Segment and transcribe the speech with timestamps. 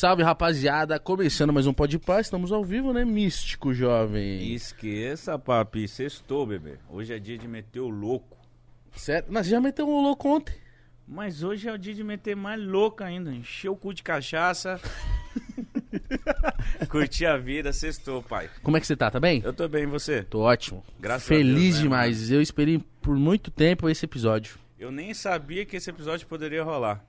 [0.00, 0.98] salve, rapaziada.
[0.98, 3.04] Começando mais um Pode Paz, estamos ao vivo, né?
[3.04, 4.54] Místico, jovem.
[4.54, 5.86] Esqueça, papi.
[5.86, 6.78] Sextou, bebê.
[6.88, 8.38] Hoje é dia de meter o louco.
[8.96, 9.30] Sério?
[9.30, 10.54] Nós já metemos um louco ontem.
[11.06, 13.30] Mas hoje é o dia de meter mais louco ainda.
[13.30, 14.80] Encher o cu de cachaça.
[16.88, 18.48] Curtir a vida, sextou, pai.
[18.62, 19.10] Como é que você tá?
[19.10, 19.42] Tá bem?
[19.44, 20.22] Eu tô bem, e você?
[20.22, 20.82] Tô ótimo.
[20.98, 22.30] Graças a Feliz Deus, né, demais.
[22.30, 24.58] Eu esperei por muito tempo esse episódio.
[24.78, 27.04] Eu nem sabia que esse episódio poderia rolar.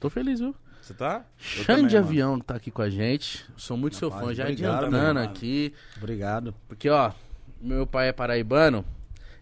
[0.00, 0.52] Tô feliz, viu?
[0.88, 1.22] Você tá?
[1.36, 1.98] Eu Xande também, mano.
[1.98, 3.44] Avião tá aqui com a gente.
[3.58, 4.32] Sou muito seu fã.
[4.32, 5.74] Já obrigado, adiantando aqui.
[5.98, 6.54] Obrigado.
[6.66, 7.12] Porque, ó,
[7.60, 8.82] meu pai é paraibano.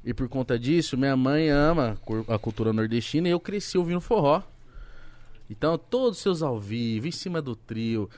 [0.04, 1.96] E por conta disso, minha mãe ama
[2.26, 4.42] a cultura nordestina e eu cresci ouvindo forró.
[5.48, 8.10] Então, todos os seus ao vivo, em cima do trio.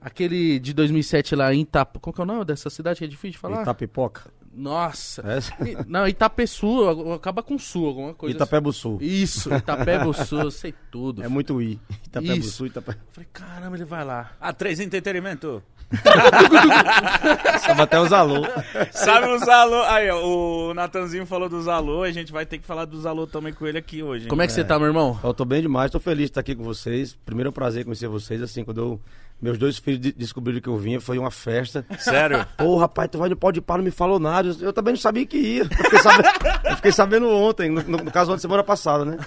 [0.00, 1.98] Aquele de 2007 lá em Itap...
[1.98, 3.62] Qual que é o nome dessa cidade que é difícil de falar?
[3.62, 4.30] Itapipoca.
[4.56, 5.22] Nossa.
[5.26, 5.52] Essa?
[5.62, 8.96] I- Não, Itapeçu, acaba com sul, alguma coisa Itapebuçu.
[8.96, 9.04] assim.
[9.04, 11.22] Isso, Itapebo-Sul, eu sei tudo.
[11.26, 11.72] É muito I.
[11.72, 11.80] Isso.
[12.06, 12.96] Itapebuçu, Itape...
[13.12, 14.32] Falei, caramba, ele vai lá.
[14.42, 15.62] A3 Entretenimento.
[17.60, 18.44] Sabe até os alô.
[18.92, 19.82] Sabe os alô?
[19.84, 20.20] Aí, ó,
[20.70, 22.02] o Natanzinho falou dos alô.
[22.02, 24.24] A gente vai ter que falar dos alô também com ele aqui hoje.
[24.24, 24.28] hein?
[24.28, 25.18] Como é que você tá, meu irmão?
[25.22, 27.16] Eu tô bem demais, tô feliz de estar aqui com vocês.
[27.24, 29.00] Primeiro é um prazer conhecer vocês, assim, quando eu-
[29.40, 31.84] meus dois filhos de- descobriram que eu vinha, foi uma festa.
[31.98, 32.46] Sério?
[32.56, 34.48] Pô, rapaz, tu vai no pode par, não me falou nada.
[34.48, 35.62] Eu, eu também não sabia que ia.
[35.62, 36.28] Eu fiquei sabendo,
[36.70, 39.18] eu fiquei sabendo ontem, no, no- no caso ontem, semana passada, né?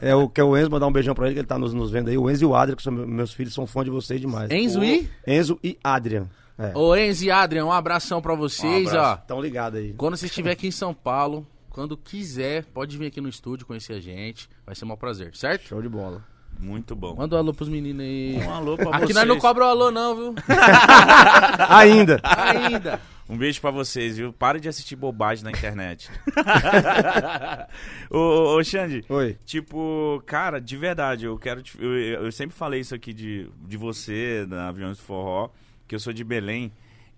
[0.00, 1.72] É o que é o Enzo, mandar um beijão pra ele, que ele tá nos,
[1.74, 2.16] nos vendo aí.
[2.18, 4.50] O Enzo e o Adrian, que são meu- meus filhos, são fãs de vocês demais.
[4.50, 5.08] Enzo e?
[5.26, 6.26] Enzo e Adrian.
[6.58, 6.72] É.
[6.76, 9.20] Ô, Enzo e Adrian, um abração pra vocês, Um abraço.
[9.22, 9.26] ó.
[9.26, 9.94] Tão ligados aí.
[9.94, 13.94] Quando você estiver aqui em São Paulo, quando quiser, pode vir aqui no estúdio conhecer
[13.94, 14.48] a gente.
[14.66, 15.68] Vai ser um prazer, certo?
[15.68, 16.22] Show de bola.
[16.60, 17.14] Muito bom.
[17.16, 18.36] Manda um alô pros meninos aí.
[18.46, 19.14] Um alô pra Aqui vocês.
[19.16, 20.34] nós não cobra o alô, não, viu?
[21.68, 22.20] Ainda.
[22.22, 23.00] Ainda.
[23.28, 24.32] Um beijo pra vocês, viu?
[24.32, 26.10] Pare de assistir bobagem na internet.
[28.10, 29.38] ô, ô, ô, Xande, Oi.
[29.44, 31.62] tipo, cara, de verdade, eu quero.
[31.62, 31.92] te- eu,
[32.24, 35.50] eu sempre falei isso aqui de, de você, da Aviões do Forró,
[35.86, 36.72] que eu sou de Belém.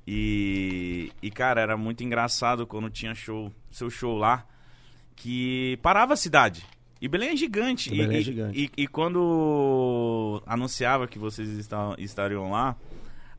[0.07, 4.45] E, e, cara, era muito engraçado quando tinha show, seu show lá,
[5.17, 6.65] que parava a cidade.
[7.03, 7.93] E Belém é gigante.
[7.93, 8.71] E Belém e, é gigante.
[8.77, 12.77] E, e quando anunciava que vocês esta- estariam lá,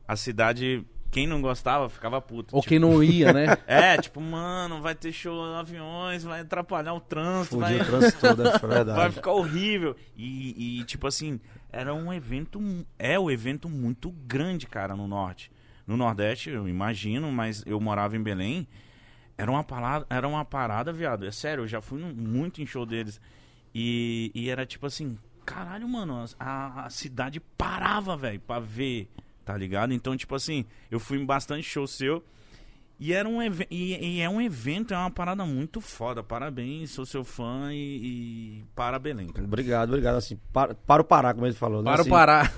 [0.06, 2.54] a cidade, quem não gostava, ficava puto.
[2.54, 3.56] Ou Tipo, quem não ia, né?
[3.66, 7.86] é, tipo, mano, vai ter show em aviões, vai atrapalhar o trânsito, vai, Fugiu o
[7.86, 9.14] trânsito todo, é vai verdade.
[9.14, 9.96] ficar horrível.
[10.16, 11.40] E, e, tipo assim,
[11.72, 12.60] era um evento,
[12.98, 15.50] é um evento muito grande, cara, no norte.
[15.86, 18.66] No nordeste, eu imagino, mas eu morava em Belém,
[19.36, 21.26] era uma parada, era uma parada, viado.
[21.26, 23.20] É sério, eu já fui muito em show deles.
[23.74, 29.08] E, e era tipo assim, caralho, mano, a, a cidade parava, velho, pra ver,
[29.44, 29.92] tá ligado?
[29.92, 32.22] Então, tipo assim, eu fui em bastante show seu.
[33.00, 36.22] E, era um e, e é um evento, é uma parada muito foda.
[36.22, 39.44] Parabéns, sou seu fã e, e para Belém, cara.
[39.44, 40.14] Obrigado, obrigado.
[40.16, 41.82] Assim, para, para o Pará, como ele falou.
[41.82, 41.90] né?
[41.90, 42.52] Para o Assim, Pará.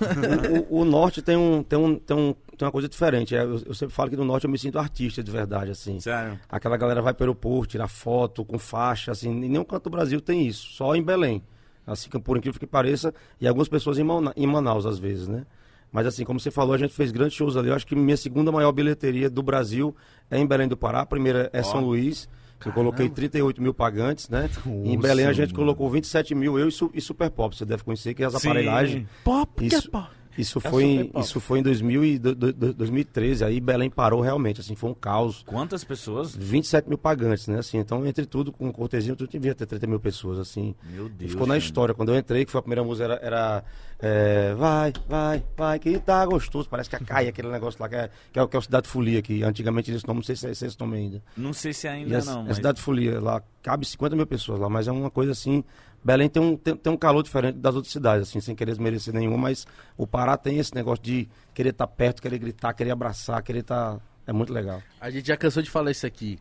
[0.69, 3.35] O, o- o norte tem, um, tem, um, tem, um, tem uma coisa diferente.
[3.35, 5.99] É, Eu, eu sempre falo que no norte eu me sinto artista de verdade, assim.
[5.99, 6.39] Sério.
[6.49, 9.29] Aquela galera vai para o aeroporto, tirar foto com faixa, assim.
[9.29, 11.43] Em nenhum canto do Brasil tem isso, só em Belém.
[11.85, 15.45] Assim, por incrível que pareça, e algumas pessoas em, Mana- em Manaus, às vezes, né?
[15.89, 17.69] Mas assim, como você falou, a gente fez grandes shows ali.
[17.69, 19.95] Eu acho que minha segunda maior bilheteria do Brasil
[20.29, 20.99] é em Belém do Pará.
[21.01, 22.27] A primeira é São Luís.
[22.59, 24.49] que Eu coloquei 38 mil pagantes, né?
[24.65, 27.55] em Belém a gente colocou 27 mil, eu e, Su- e Super Pop.
[27.55, 28.49] Você deve conhecer que é as Sim.
[28.49, 29.07] aparelhagens.
[29.23, 30.09] Pop, que é Isso, pop.
[30.37, 33.43] Isso, É foi em, isso foi em 2000 e do- do- do- 2013.
[33.43, 35.43] Aí Belém parou realmente, assim, foi um caos.
[35.45, 36.35] Quantas pessoas?
[36.35, 37.59] 27 mil pagantes, né?
[37.59, 40.75] Assim, então, entre tudo, com cortesia, tudo devia ter 30 mil pessoas, assim.
[40.91, 41.31] Meu E Deus.
[41.31, 41.93] ficou na história.
[41.93, 43.15] Quando eu entrei, que foi a primeira música, era.
[43.21, 43.63] era,
[43.99, 46.69] é, vai, vai, vai, que tá gostoso.
[46.69, 48.61] Parece que a Caia, aquele negócio lá, que é, que é, o- que é o
[48.61, 51.23] Cidade Folia, que antigamente esse nome, não sei se é esse nome ainda.
[51.35, 52.57] Não sei se E ainda a, não, a mas...
[52.57, 55.63] Cidade Folia, lá cabe 50 mil pessoas lá, mas é uma coisa assim.
[56.03, 59.13] Belém tem um, tem, tem um calor diferente das outras cidades, assim, sem querer desmerecer
[59.13, 59.67] nenhum, mas
[59.97, 63.99] o Pará tem esse negócio de querer estar perto, querer gritar, querer abraçar, querer estar.
[64.25, 64.81] É muito legal.
[65.01, 66.39] A gente já cansou de falar isso aqui.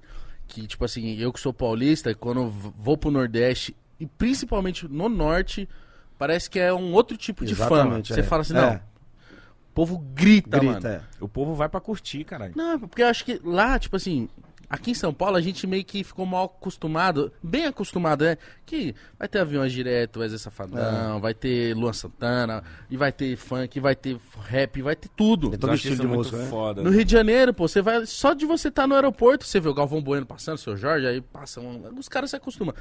[0.49, 5.69] Que, tipo assim, eu que sou paulista, quando vou pro Nordeste, e principalmente no Norte,
[6.17, 7.77] parece que é um outro tipo de fama.
[7.77, 8.23] Exatamente, Você é.
[8.23, 8.61] fala assim, É.
[8.61, 8.75] não.
[8.77, 10.73] O povo grita, mano.
[10.81, 11.01] Grita, é.
[11.23, 12.53] O povo vai pra curtir, caralho.
[12.57, 14.29] Não, porque eu acho que lá, tipo assim,
[14.69, 18.37] aqui em São Paulo a gente meio que ficou mal acostumado, bem acostumado, né?
[18.65, 20.39] Que vai ter aviões direto, vai ter É.
[20.39, 25.51] Safadão, vai ter Luan Santana, e vai ter funk, vai ter rap, vai ter tudo.
[25.51, 26.47] Tem todo estilo de muito música, né?
[26.47, 26.83] foda.
[26.83, 28.05] No Rio de Janeiro, pô, você vai.
[28.07, 31.07] Só de você estar no aeroporto, você vê o Galvão Bueno passando, o seu Jorge,
[31.07, 31.83] aí passa um.
[31.99, 32.75] Os caras se acostumam.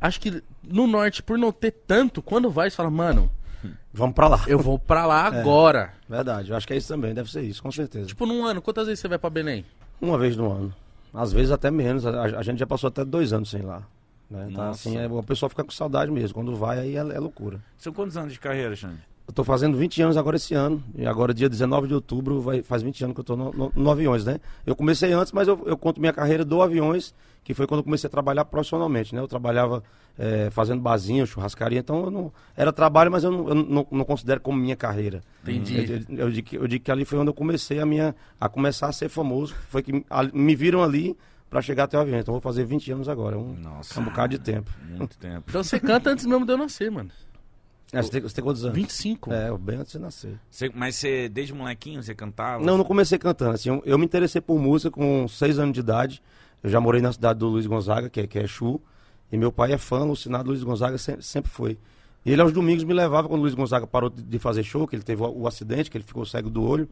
[0.00, 3.30] Acho que no norte, por não ter tanto, quando vai, você fala, mano,
[3.94, 4.42] Vamos pra lá.
[4.48, 5.40] eu vou pra lá É.
[5.40, 5.94] agora.
[6.08, 8.06] Verdade, eu acho que é isso também, deve ser isso, com certeza.
[8.06, 9.64] Tipo, num ano, quantas vezes você vai pra Belém?
[10.00, 10.74] Uma vez no ano.
[11.12, 12.06] Às vezes até menos.
[12.06, 13.82] A, a gente já passou até dois anos sem ir lá.
[14.30, 14.48] Né?
[14.50, 14.88] Nossa.
[14.88, 16.34] assim, é, o pessoal fica com saudade mesmo.
[16.34, 17.60] Quando vai, aí é, é loucura.
[17.76, 19.00] São quantos anos de carreira, Xande?
[19.28, 20.82] Eu tô fazendo 20 anos agora esse ano.
[20.96, 23.72] E agora, dia 19 de outubro, vai, faz 20 anos que eu tô no, no,
[23.74, 24.40] no Aviões, né?
[24.66, 27.14] Eu comecei antes, mas eu, eu conto minha carreira do Aviões,
[27.44, 29.20] que foi quando eu comecei a trabalhar profissionalmente, né?
[29.20, 29.82] Eu trabalhava
[30.18, 34.04] é, fazendo barzinho, churrascaria, então eu não, era trabalho, mas eu não, eu não, não
[34.04, 35.22] considero como minha carreira.
[35.42, 36.04] Entendi.
[36.08, 38.48] Eu, eu, digo, que- eu digo que ali foi onde eu comecei a minha a
[38.48, 39.54] começar a ser famoso.
[39.68, 41.16] Foi que ali- me viram ali
[41.50, 42.18] para chegar até o avião.
[42.18, 43.98] Então eu vou fazer 20 anos agora, um, Nossa.
[44.00, 44.70] um bocado de tempo.
[44.88, 45.44] Muito tempo.
[45.48, 47.10] Então você canta antes mesmo de eu nascer, mano.
[47.92, 48.74] É, você, tem, você tem quantos anos?
[48.76, 49.30] 25.
[49.32, 50.40] É, bem antes de você nascer.
[50.50, 52.64] Você- mas você, desde molequinho, você cantava?
[52.64, 53.52] Não, não comecei cantando.
[53.54, 56.22] Assim, eu, eu me interessei por música com seis anos de idade.
[56.62, 58.80] Eu já morei na cidade do Luiz Gonzaga, que é, que é Chu.
[59.30, 61.78] E meu pai é fã, alucinado do Luiz Gonzaga, sempre, sempre foi.
[62.24, 64.94] E ele aos domingos me levava quando o Luiz Gonzaga parou de, fazer show, que
[64.94, 66.88] ele teve o, o acidente, que ele ficou cego do olho.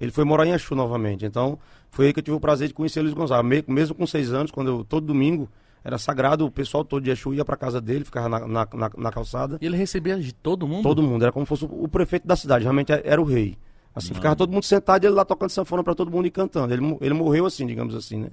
[0.00, 1.24] Ele foi morar em Exu novamente.
[1.24, 1.58] Então,
[1.90, 3.42] foi aí que eu tive o prazer de conhecer o Luiz Gonzaga.
[3.42, 5.48] Me- mesmo com seis anos, quando eu, todo domingo,
[5.82, 8.90] era sagrado, o pessoal todo de Exu ia pra casa dele, ficava na, na, na-
[8.96, 9.56] na calçada.
[9.60, 10.82] E ele recebia de todo mundo?
[10.82, 13.24] Todo mundo, era como se fosse o, o prefeito da cidade, realmente era, era o
[13.24, 13.56] rei.
[13.94, 16.74] Assim, ficava todo mundo sentado e ele lá tocando sanfona pra todo mundo e cantando.
[16.74, 18.28] Ele, ele morreu assim, digamos assim, né?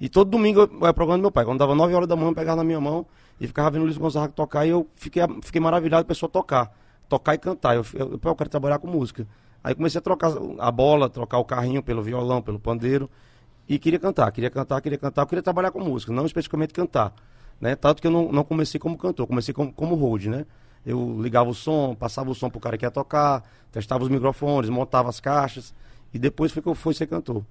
[0.00, 1.44] E todo domingo eu ia pro programa do meu pai.
[1.44, 3.06] Quando dava 9 horas da manhã, eu pegava na minha mão
[3.40, 6.72] e ficava vendo o Luiz Gonzaga tocar e eu fiquei, fiquei maravilhado a pessoa tocar.
[7.08, 7.76] Tocar e cantar.
[7.76, 9.26] Eu, eu, eu quero trabalhar com música.
[9.62, 13.08] Aí comecei a trocar a bola, trocar o carrinho pelo violão, pelo pandeiro.
[13.68, 15.22] E queria cantar, queria cantar, queria cantar.
[15.22, 17.14] Eu queria trabalhar com música, não especificamente cantar.
[17.60, 17.74] Né?
[17.74, 20.44] Tanto que eu não, não comecei como cantor, comecei como, como road, né?
[20.84, 23.42] Eu ligava o som, passava o som pro cara que ia tocar,
[23.72, 25.72] testava os microfones, montava as caixas.
[26.12, 27.42] E depois foi que eu fui ser cantor.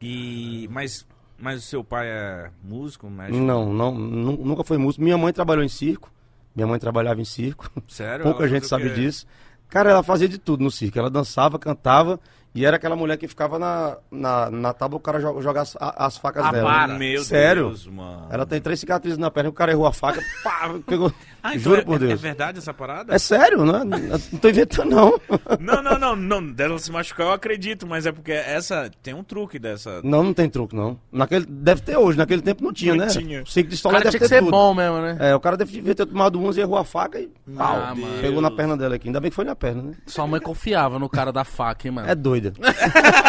[0.00, 1.06] E, mas,
[1.42, 3.36] mas o seu pai é músico, médico?
[3.36, 5.02] Não, não, nu- nunca foi músico.
[5.02, 6.10] Minha mãe trabalhou em circo.
[6.54, 7.68] Minha mãe trabalhava em circo.
[7.88, 8.22] Sério?
[8.22, 9.26] Pouca Ela gente sabe disso.
[9.68, 10.98] Cara, ela fazia de tudo no circo.
[10.98, 12.20] Ela dançava, cantava.
[12.54, 15.74] E era aquela mulher que ficava na, na, na tábua, o cara jo- jogar as,
[15.80, 16.70] as facas Ah, dela.
[16.70, 16.98] para.
[16.98, 17.68] Meu Sério?
[17.68, 18.26] Deus, mano.
[18.30, 21.10] Ela tem três cicatrizes na perna, o cara errou a faca, pá, pegou.
[21.42, 22.12] Ah, então Juro é, por é- Deus.
[22.12, 23.14] É verdade essa parada?
[23.14, 23.82] É sério, né?
[23.84, 25.20] Não tô inventando, não.
[25.58, 26.52] Não, não, não, não.
[26.52, 28.90] Dela se machucar eu acredito, mas é porque essa.
[29.02, 30.00] Tem um truque dessa.
[30.04, 30.98] Não, não tem truque, não.
[31.10, 33.10] Naquele, deve ter hoje, naquele tempo não tinha, Não né?
[33.10, 33.42] tinha.
[33.42, 34.50] O circo de cara deve ter que ser tudo.
[34.50, 35.16] bom mesmo, né?
[35.20, 38.40] É, o cara deve ter tomado uns e errou a faca e pau, Ah, pegou
[38.42, 39.08] na perna dela aqui.
[39.08, 39.92] Ainda bem que foi na perna, né?
[40.06, 42.08] Sua mãe confiava no cara da faca, hein, mano?
[42.08, 42.14] É
[42.50, 42.72] doida.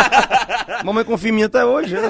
[0.83, 2.10] Mamãe confia em mim até hoje, né?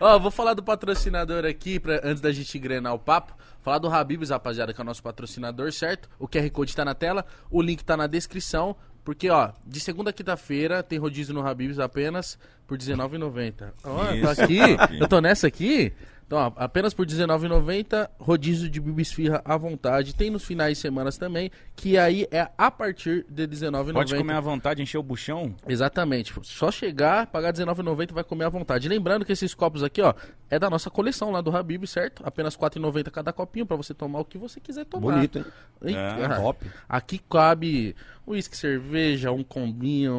[0.00, 3.34] Ó, vou falar do patrocinador aqui, pra, antes da gente engrenar o papo.
[3.62, 6.08] Falar do Habibs, rapaziada, que é o nosso patrocinador, certo?
[6.18, 8.76] O QR Code tá na tela, o link tá na descrição.
[9.02, 13.72] Porque, ó, de segunda a quinta-feira tem rodízio no Habibs apenas por R$19,90.
[13.84, 14.58] Ó, eu tô Isso, aqui,
[14.98, 15.92] eu tô nessa aqui.
[16.26, 20.14] Então, ó, apenas por R$19,90, rodízio de bibi esfirra à vontade.
[20.14, 23.92] Tem nos finais de semana também, que aí é a partir de R$19,90.
[23.92, 25.54] Pode comer à vontade, encher o buchão?
[25.68, 26.34] Exatamente.
[26.42, 28.88] Só chegar, pagar R$19,90 e vai comer à vontade.
[28.88, 30.14] Lembrando que esses copos aqui, ó,
[30.48, 32.22] é da nossa coleção lá do Habib, certo?
[32.24, 35.14] Apenas R$4,90 cada copinho pra você tomar o que você quiser tomar.
[35.14, 35.44] Bonito,
[35.84, 35.96] hein?
[35.96, 36.66] É, top.
[36.88, 37.94] Aqui cabe
[38.26, 40.14] uísque, cerveja, um combinho,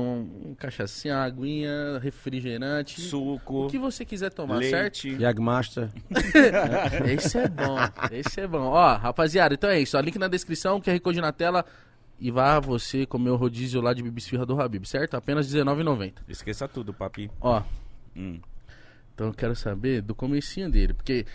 [0.46, 3.02] um cachaçinha, uma aguinha, refrigerante.
[3.02, 3.66] Suco.
[3.66, 5.04] O que você quiser tomar, certo?
[5.06, 5.20] leite.
[5.20, 5.90] Jagmaster.
[7.12, 7.78] Esse é bom,
[8.12, 8.60] esse é bom.
[8.68, 9.98] Ó, rapaziada, então é isso.
[9.98, 11.66] Ó, link na descrição, QR Code na tela.
[12.18, 15.16] E vá você comer o rodízio lá de bibisfirra do Habib, certo?
[15.16, 16.14] Apenas R$19,90.
[16.30, 17.30] Esqueça tudo, papi.
[17.42, 17.62] Ó,
[18.16, 18.40] Hum.
[19.14, 20.94] então eu quero saber do comecinho dele.
[20.94, 21.26] Porque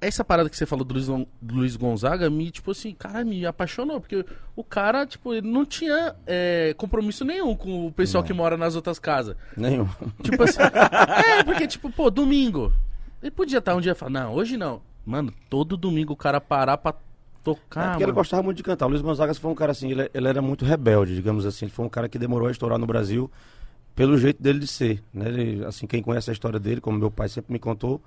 [0.00, 3.44] essa parada que você falou do Luiz, do Luiz Gonzaga me, tipo assim, cara, me
[3.44, 4.00] apaixonou.
[4.00, 4.24] Porque
[4.56, 8.74] o cara, tipo, ele não tinha é, compromisso nenhum com o pessoal que mora nas
[8.76, 9.36] outras casas.
[9.56, 9.86] Nenhum.
[10.22, 10.60] Tipo assim,
[11.38, 12.72] é, porque, tipo, pô, domingo.
[13.22, 14.80] Ele podia estar um dia e falar, não, hoje não.
[15.04, 16.94] Mano, todo domingo o cara parar pra É
[17.44, 18.14] tocar, porque ele mano.
[18.14, 18.86] gostava muito de cantar.
[18.86, 21.66] O Luiz Gonzaga foi um cara assim, ele, ele era muito rebelde, digamos assim.
[21.66, 23.30] Ele foi um cara que demorou a estourar no Brasil
[23.94, 25.02] pelo jeito dele de ser.
[25.12, 25.28] Né?
[25.28, 28.00] Ele, assim, quem conhece a história dele, como meu pai sempre me contou,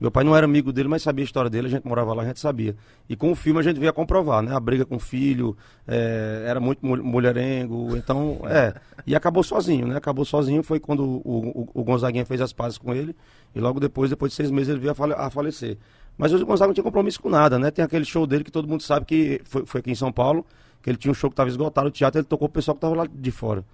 [0.00, 2.22] meu pai não era amigo dele, mas sabia a história dele, a gente morava lá,
[2.22, 2.76] a gente sabia.
[3.08, 4.54] E com o filme a gente veio a comprovar, né?
[4.54, 5.56] A briga com o filho,
[5.88, 8.74] é, era muito mul- mulherengo, então, é.
[9.06, 9.96] E acabou sozinho, né?
[9.96, 13.16] Acabou sozinho, foi quando o, o, o Gonzaguinha fez as pazes com ele,
[13.54, 15.78] e logo depois, depois de seis meses, ele veio a, fale- a falecer.
[16.18, 17.70] Mas o Gonzaga não tinha compromisso com nada, né?
[17.70, 20.44] Tem aquele show dele que todo mundo sabe que foi, foi aqui em São Paulo,
[20.86, 22.78] que ele tinha um show que estava esgotado, o teatro, ele tocou o pessoal que
[22.78, 23.64] estava lá de fora.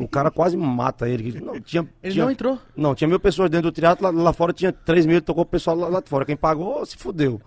[0.00, 1.40] O cara quase mata ele.
[1.40, 2.58] Não, tinha, Ele tinha- não entrou.
[2.76, 5.44] não, tinha mil pessoas dentro do teatro, lá, lá fora tinha três mil, ele tocou
[5.44, 6.24] o pessoal lá, lá de fora.
[6.24, 7.40] Quem pagou, se fudeu.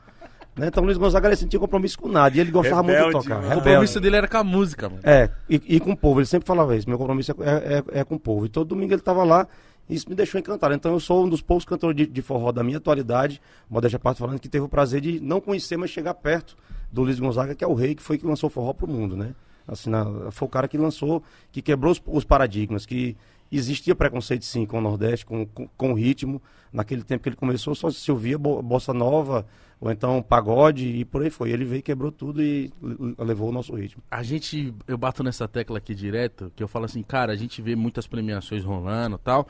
[0.55, 0.67] Né?
[0.67, 2.37] Então o Luiz Gonzaga ele não tinha compromisso com nada.
[2.37, 3.41] E ele gostava muito Rebelde, de tocar.
[3.41, 3.51] mano.
[3.51, 5.01] O compromisso dele era com a música, mano.
[5.03, 6.21] É, e, e com o povo.
[6.21, 6.87] Ele sempre falava isso.
[6.87, 8.45] Meu compromisso é, é- é com o povo.
[8.45, 9.45] E todo domingo ele estava lá.
[9.89, 10.73] E isso me deixou encantado.
[10.73, 14.19] Então eu sou um dos poucos cantores de, de forró da minha atualidade, modéstia parte
[14.19, 16.55] falando, que teve o prazer de não conhecer, mas chegar perto
[16.91, 19.15] do Luiz Gonzaga, que é o rei que foi que lançou o forró pro mundo,
[19.15, 19.33] né?
[19.67, 23.15] Assim, na- foi o cara que lançou, que quebrou os, os paradigmas, que,
[23.51, 26.39] existia preconceito sim com o Nordeste, com, com, com o ritmo.
[26.71, 29.43] Naquele tempo que ele começou, só se ouvia bo- bossa nova,
[29.81, 31.49] ou então pagode, e por aí foi.
[31.49, 32.71] Ele veio, quebrou tudo e
[33.17, 34.03] levou o nosso ritmo.
[34.11, 37.59] A gente, eu bato nessa tecla aqui direto, que eu falo assim, cara, a gente
[37.59, 39.47] vê muitas premiações rolando e tal.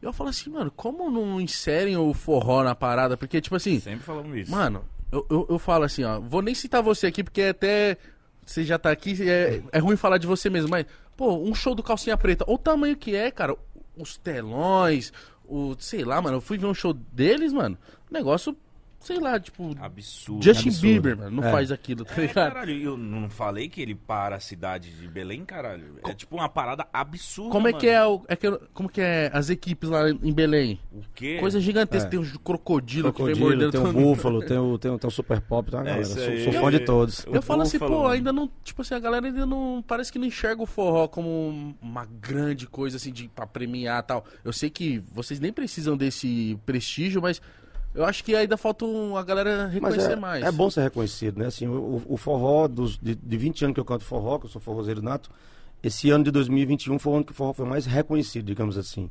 [0.00, 3.18] E eu falo assim, mano, como não inserem o forró na parada?
[3.18, 4.50] Porque, tipo assim, Sempre falamos isso.
[4.50, 4.82] mano,
[5.12, 7.98] eu, eu, eu falo assim, ó, vou nem citar você aqui, porque até
[8.44, 11.74] você já tá aqui, é, é ruim falar de você mesmo, mas, pô, um show
[11.74, 13.54] do Calcinha Preta, o tamanho que é, cara,
[13.96, 15.12] os telões,
[15.44, 17.76] o, sei lá, mano, eu fui ver um show deles, mano,
[18.10, 18.56] negócio,
[19.02, 20.42] sei lá, tipo, Absurdo.
[20.44, 20.82] Justin absurdo.
[20.92, 21.50] Bieber, mano, não É.
[21.50, 22.34] faz aquilo, tá É, ligado?
[22.52, 25.96] caralho, eu não falei que ele para a cidade de Belém, caralho.
[26.06, 27.50] É tipo uma parada absurda.
[27.52, 27.80] Como é mano.
[27.80, 30.80] que é, o, é que, como que é as equipes lá em Belém?
[30.92, 31.38] O quê?
[31.40, 32.10] Coisa gigantesca, É.
[32.10, 33.92] tem um crocodilo, que vem Crocodilo, mordendo tem mundo.
[33.92, 36.00] Búfalo, tem o, tem o, tem o Super Pop, tá, galera?
[36.02, 36.44] isso Sou, aí.
[36.44, 37.24] sou fã de todos.
[37.26, 38.06] O Eu falo assim, pô, mano.
[38.08, 38.50] ainda não.
[38.62, 39.82] Tipo assim, a galera ainda não.
[39.86, 44.06] Parece que não enxerga o forró como uma grande coisa, assim, de, pra premiar e
[44.06, 44.24] tal.
[44.44, 47.40] Eu sei que vocês nem precisam desse prestígio, mas
[47.94, 48.86] eu acho que ainda falta
[49.18, 50.44] a galera reconhecer é, mais.
[50.44, 51.46] é bom ser reconhecido, né?
[51.46, 54.50] Assim, o, o forró, dos, de, de 20 anos que eu canto forró, que eu
[54.50, 55.30] sou forrozeiro nato,
[55.82, 59.10] esse ano de 2021 foi o ano que o forró foi mais reconhecido, digamos assim.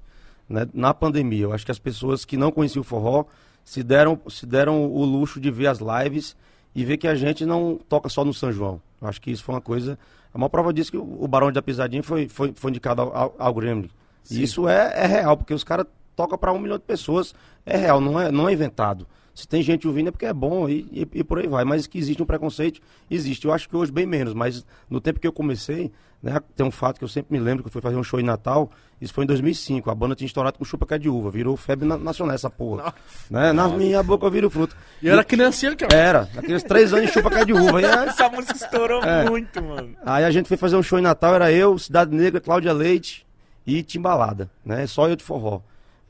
[0.49, 0.67] né?
[0.73, 3.25] Na pandemia, eu acho que as pessoas que não conheciam o forró
[3.63, 6.35] se deram, se deram o luxo de ver as lives
[6.73, 8.81] e ver que a gente não toca só no São João.
[9.01, 9.99] Eu acho que isso foi uma coisa...
[10.33, 13.15] A maior prova disso é que o Barão da Pisadinha foi, foi, foi indicado ao,
[13.15, 13.89] ao, ao Grêmio.
[14.29, 15.85] E isso é, é real, porque os caras
[16.21, 17.33] tocam para um milhão de pessoas.
[17.65, 19.07] É real, não é, não é inventado.
[19.33, 21.63] Se tem gente ouvindo é porque é bom e, e, e por aí vai.
[21.63, 23.45] Mas que existe um preconceito, existe.
[23.45, 25.89] Eu acho que hoje bem menos, mas no tempo que eu comecei,
[26.21, 28.19] né, tem um fato que eu sempre me lembro, que eu fui fazer um show
[28.19, 29.89] em Natal, isso foi em 2005.
[29.89, 32.49] A banda tinha estourado com chupa que é de uva, virou febre na- nacional essa
[32.49, 32.93] porra.
[33.29, 33.53] Né?
[33.53, 34.75] Na minha boca eu viro fruto.
[35.01, 37.81] E eu era criancinha que Era, aqueles três anos de chupa que é de uva.
[37.81, 39.29] E Essa música estourou É.
[39.29, 39.95] muito, mano.
[40.05, 43.25] Aí a gente foi fazer um show em Natal, era eu, Cidade Negra, Cláudia Leite
[43.65, 44.85] e Timbalada, né?
[44.87, 45.61] Só eu de forró.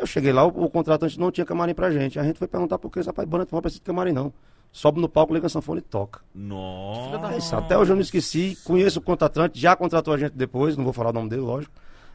[0.01, 2.17] Eu cheguei lá, o, o contratante não tinha camarim pra gente.
[2.19, 4.33] A gente foi perguntar por que esse rapaz, banda forró precisa de camarim não.
[4.71, 6.21] Sobe no palco, liga a sanfona e toca.
[6.33, 7.57] Nossa.
[7.57, 10.93] Até hoje eu não esqueci, conheço o contratante, já contratou a gente depois, não vou
[10.93, 11.71] falar o nome dele, lógico.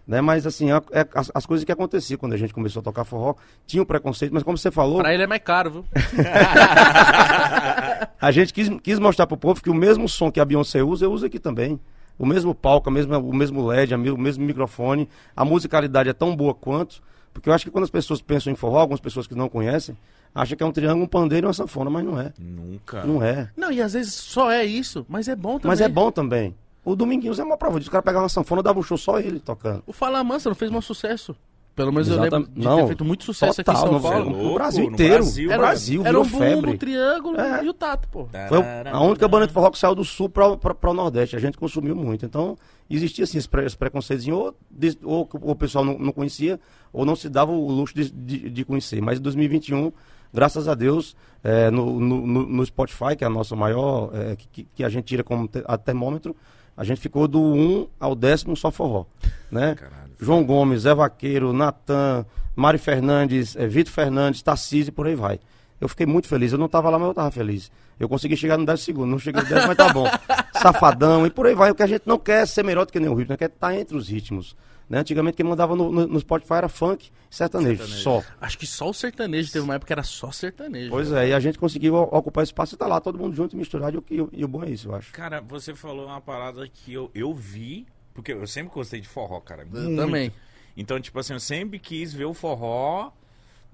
[0.06, 0.20] Né?
[0.20, 3.04] Mas assim, a- é- as, as coisas que aconteciam quando a gente começou a tocar
[3.04, 3.34] forró,
[3.66, 5.84] tinha o preconceito, mas como você falou, Pra ele é mais caro, viu?
[8.20, 11.04] a gente quis, quis mostrar pro povo que o mesmo som que a Beyoncé usa,
[11.04, 11.78] eu uso aqui também.
[12.18, 15.06] O mesmo palco, a mesma, o mesmo LED, o mesmo microfone.
[15.36, 17.02] A musicalidade é tão boa quanto.
[17.40, 19.96] Porque eu acho que quando as pessoas pensam em forró, algumas pessoas que não conhecem,
[20.34, 22.32] acham que é um triângulo, um pandeiro e uma sanfona, mas não é.
[22.38, 23.04] Nunca.
[23.04, 23.50] Não é.
[23.56, 25.68] Não, e às vezes só é isso, mas é bom também.
[25.68, 26.54] Mas é bom também.
[26.84, 27.88] O Dominguinhos é uma prova disso.
[27.88, 29.82] O cara pegava uma sanfona, dava um show só ele tocando.
[29.86, 31.34] O Fala Mansa não fez um sucesso.
[31.74, 34.00] Pelo menos eu Exata- lembro de não, ter feito muito sucesso aqui em São no-
[34.00, 34.30] Paulo.
[34.30, 35.14] no Louco, Brasil no inteiro.
[35.16, 36.78] Brasil, o Era, Brasil era virou um boom febre.
[36.78, 37.64] Triângulo É.
[37.64, 38.26] e o Tato, pô.
[38.48, 38.58] Foi
[38.90, 40.46] a única banda de forró que saiu do sul para
[40.90, 41.36] o Nordeste.
[41.36, 42.24] A gente consumiu muito.
[42.24, 42.56] Então,
[42.94, 44.56] existia assim, esse, pre, esse preconceitozinho, ou,
[45.02, 46.60] ou o pessoal não, não conhecia,
[46.92, 49.00] ou não se dava o luxo de, de, de conhecer.
[49.02, 49.92] Mas em 2021,
[50.32, 54.64] graças a Deus, é, no, no, no- Spotify, que é a nossa maior, é, que,
[54.74, 56.36] que a gente tira como te- a termômetro,
[56.76, 59.06] a gente ficou do 1 ao décimo só forró.
[59.50, 59.74] Né?
[59.74, 60.12] Caralho.
[60.20, 62.24] João Gomes, Zé Vaqueiro, Natan,
[62.54, 65.40] Mário Fernandes, eh, Vitor Fernandes, Tarcísio e por aí vai.
[65.80, 66.52] Eu fiquei muito feliz.
[66.52, 67.70] Eu não estava lá, mas eu estava feliz.
[68.00, 69.10] Eu consegui chegar no 10 segundos.
[69.10, 70.06] Não cheguei no 10, mas tá bom.
[70.60, 71.70] Safadão e por aí vai.
[71.70, 73.36] O que a gente não quer é ser melhor do que nenhum ritmo, né?
[73.36, 74.56] quer estar entre os ritmos.
[74.88, 74.98] Né?
[75.00, 78.02] Antigamente quem mandava no, no, no Spotify era funk e sertanejo, Sertanejo.
[78.02, 78.22] só.
[78.40, 80.90] Acho que só o sertanejo teve uma época que era só sertanejo.
[80.90, 83.54] Pois é, e a gente conseguiu ocupar esse espaço e tá lá, todo mundo junto
[83.54, 84.02] e misturado.
[84.08, 85.12] E, o- e o bom é isso, eu acho.
[85.12, 89.40] Cara, você falou uma parada que eu, eu vi, porque eu sempre gostei de forró,
[89.40, 89.62] cara.
[89.70, 89.96] Eu muito.
[90.00, 90.32] também.
[90.76, 93.10] Então, tipo assim, eu sempre quis ver o forró,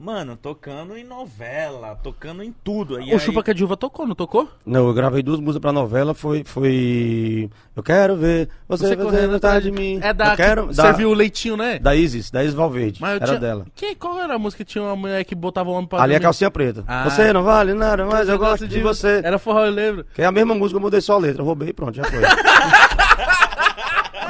[0.02, 3.00] mano, tocando em novela, tocando em tudo.
[3.00, 4.48] E o aí- Chupa que de Uva tocou, não tocou?
[4.66, 6.42] Não, eu gravei duas músicas pra novela, foi.
[6.44, 7.48] foi...
[7.76, 10.00] Eu quero ver você, Você atrás de mim.
[10.02, 10.32] É da.
[10.32, 11.78] Eu quero, que da, Serviu o leitinho, né?
[11.78, 13.00] da Isis, da Isis Valverde.
[13.00, 13.66] Mas eu era tinha- dela.
[13.76, 16.14] Quem, qual era a música que tinha uma mulher que botava o homem pra Ali
[16.14, 16.82] é calcinha preta.
[16.86, 17.04] Ah.
[17.08, 19.20] Você não vale nada, mas eu gosto de você.
[19.24, 20.04] Era forró, eu lembro.
[20.14, 21.42] Que é a mesma música, eu mudei só a letra.
[21.42, 22.20] Eu roubei e pronto, já foi.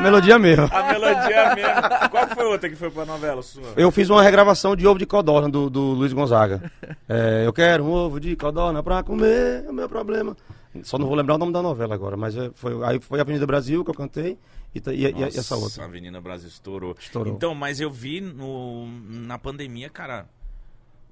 [0.02, 0.68] a melodia mesmo.
[0.72, 2.10] A melodia mesmo.
[2.10, 3.72] Qual foi outra que foi pra novela sua?
[3.76, 6.70] Eu fiz uma regravação de ovo de codorna do, do Luiz Gonzaga.
[7.08, 10.36] É, eu quero um ovo de codorna pra comer, é o meu problema.
[10.82, 13.46] Só não vou lembrar o nome da novela agora, mas é, foi, aí foi Avenida
[13.46, 14.38] Brasil que eu cantei
[14.74, 15.84] e, e- e Nossa, essa outra.
[15.84, 16.96] Avenida Brasil estourou.
[16.98, 17.32] Estourou.
[17.34, 20.26] Então, mas eu vi no, na pandemia, cara.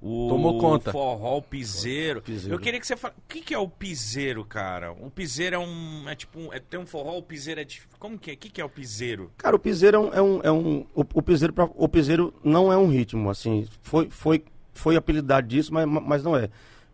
[0.03, 0.91] O Tomou conta.
[0.91, 2.23] forró, o piseiro.
[2.23, 2.55] Piseiro.
[2.55, 3.19] Eu queria que você falasse.
[3.19, 4.91] O que, que é o piseiro, cara?
[4.93, 6.09] O piseiro é um.
[6.09, 6.39] É tipo.
[6.39, 7.63] um- É, tem um forró, o piseiro é.
[7.63, 8.33] dif- Como que é?
[8.33, 9.31] O que, que é o piseiro?
[9.37, 10.13] Cara, o piseiro é um.
[10.13, 13.67] É um, é um- o, o piseiro pra- o piseiro não é um ritmo, assim.
[13.83, 14.43] Foi, foi,
[14.73, 16.49] foi apelidado disso, mas, mas não é.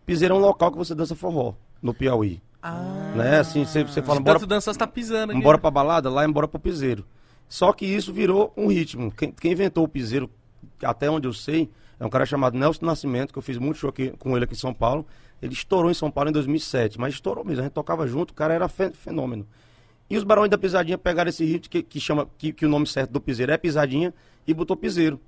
[0.05, 2.41] Piseiro é um local que você dança forró, no Piauí.
[2.61, 3.13] Ah.
[3.15, 3.39] Né?
[3.39, 5.39] Assim, você, você fala, De bora, tanto dançar, você tá pisando aqui.
[5.39, 7.05] embora pra balada, lá embora pro piseiro.
[7.47, 9.09] Só que isso virou um ritmo.
[9.11, 10.29] Quem, quem inventou o piseiro,
[10.83, 13.89] até onde eu sei, é um cara chamado Nelson Nascimento, que eu fiz muito show
[13.89, 15.05] aqui, com ele aqui em São Paulo.
[15.41, 17.61] Ele estourou em São Paulo em 2007, mas estourou mesmo.
[17.61, 19.47] A gente tocava junto, o cara era fenômeno.
[20.09, 22.87] E os Barões da Pisadinha pegaram esse ritmo que, que chama, que, que o nome
[22.87, 24.13] certo do piseiro é pisadinha
[24.47, 25.19] e botou piseiro.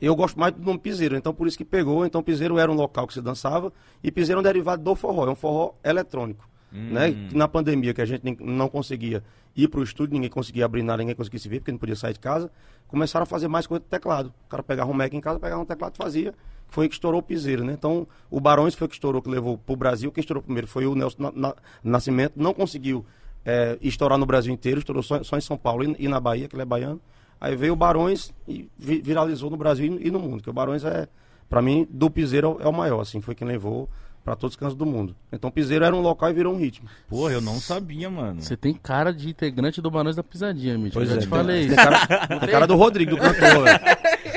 [0.00, 2.04] Eu gosto mais do nome piseiro, então por isso que pegou.
[2.04, 5.26] Então piseiro era um local que se dançava e piseiro é um derivado do forró,
[5.26, 6.46] é um forró eletrônico.
[6.72, 7.12] Né?
[7.28, 9.22] Que Na pandemia, que a gente não conseguia
[9.54, 11.96] ir para o estúdio, ninguém conseguia abrir nada, ninguém conseguia se ver, porque não podia
[11.96, 12.50] sair de casa,
[12.88, 14.32] começaram a fazer mais coisa de teclado.
[14.46, 16.34] O cara pegava um Mac em casa, pegava um teclado e fazia.
[16.68, 17.72] Foi que estourou o piseiro, né?
[17.72, 20.10] Então, o Barões foi que estourou, que levou para o Brasil.
[20.10, 22.32] Quem estourou primeiro foi o Nelson Na- Na- Nascimento.
[22.36, 23.06] Não conseguiu
[23.44, 26.48] é, estourar no Brasil inteiro, estourou só, só em São Paulo e, e na Bahia,
[26.48, 27.00] que ele é baiano.
[27.40, 30.42] Aí veio o Barões e vi- viralizou no Brasil e no mundo.
[30.42, 31.06] Que o Barões é,
[31.48, 33.88] para mim, do piseiro é o maior, assim, foi quem levou
[34.26, 35.14] para todos os cantos do mundo.
[35.32, 36.88] Então, piseiro era um local e virou um ritmo.
[37.08, 38.42] Porra, eu não sabia, mano.
[38.42, 40.96] Você tem cara de integrante do Barões da Pisadinha, Mitch.
[40.96, 41.68] Eu já te falei.
[41.68, 43.80] Tem cara, tem cara do Rodrigo, do cantor, velho.